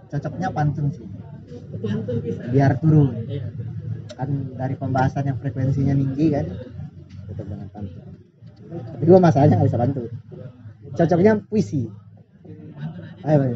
cocoknya 0.09 0.49
pantun 0.53 0.87
sih, 0.93 1.07
pantun 1.81 2.15
bisa 2.21 2.41
biar 2.53 2.71
turun. 2.77 3.09
Iya. 3.25 3.49
Kan 4.13 4.29
dari 4.53 4.75
pembahasan 4.77 5.25
yang 5.29 5.37
frekuensinya 5.41 5.97
tinggi 5.97 6.27
kan, 6.29 6.45
tutup 7.29 7.45
dengan 7.49 7.67
pantun. 7.73 8.03
Tapi 8.73 9.03
gua 9.05 9.19
masalahnya 9.21 9.57
nggak 9.57 9.69
bisa 9.69 9.81
pantun. 9.81 10.09
Cocoknya 10.93 11.41
puisi. 11.49 11.89
Ayo, 13.23 13.39
ayo, 13.39 13.55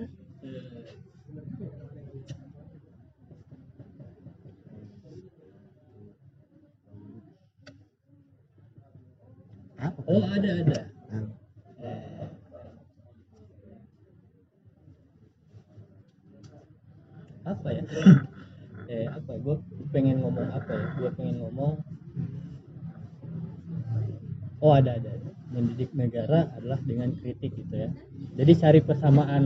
dengan 26.91 27.15
kritik 27.15 27.55
gitu 27.55 27.71
ya. 27.73 27.89
Jadi 28.35 28.51
cari 28.59 28.79
persamaan 28.83 29.43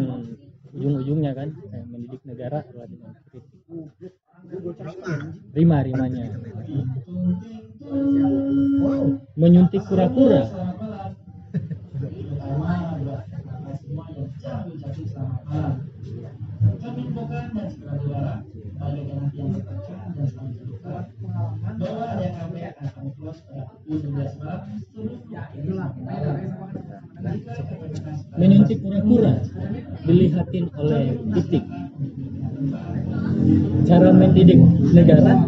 ujung-ujungnya 0.76 1.32
kan 1.38 1.54
eh, 1.72 1.86
mendidik 1.88 2.26
negara 2.26 2.66
adalah 2.66 2.88
dengan 2.89 3.14
kritik. 3.30 3.62
Rima 5.54 5.78
rimanya. 5.86 6.26
Menyuntik 9.38 9.86
kura-kura 9.86 10.64
mendidik 34.36 34.60
negara 34.92 35.48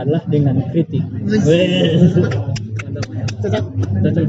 adalah 0.00 0.24
dengan 0.32 0.56
kritik 0.72 1.04
Weh. 1.44 2.00
Cocok. 3.44 3.64
Cocok. 4.00 4.24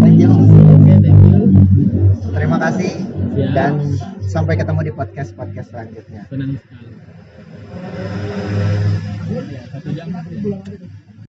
Thank 0.00 0.16
you. 0.24 0.32
Oke, 0.32 0.94
thank 1.04 1.20
you. 1.28 1.52
Terima 2.32 2.56
kasih 2.56 2.92
Ya. 3.36 3.52
dan 3.52 3.92
sampai 4.24 4.56
ketemu 4.56 4.88
di 4.88 4.92
podcast 4.96 5.36
podcast 5.36 5.68
selanjutnya. 5.68 6.24
senang 6.32 6.56
sekali 6.56 6.88
ya, 9.52 9.62
satu 9.68 9.88
jam 9.92 10.08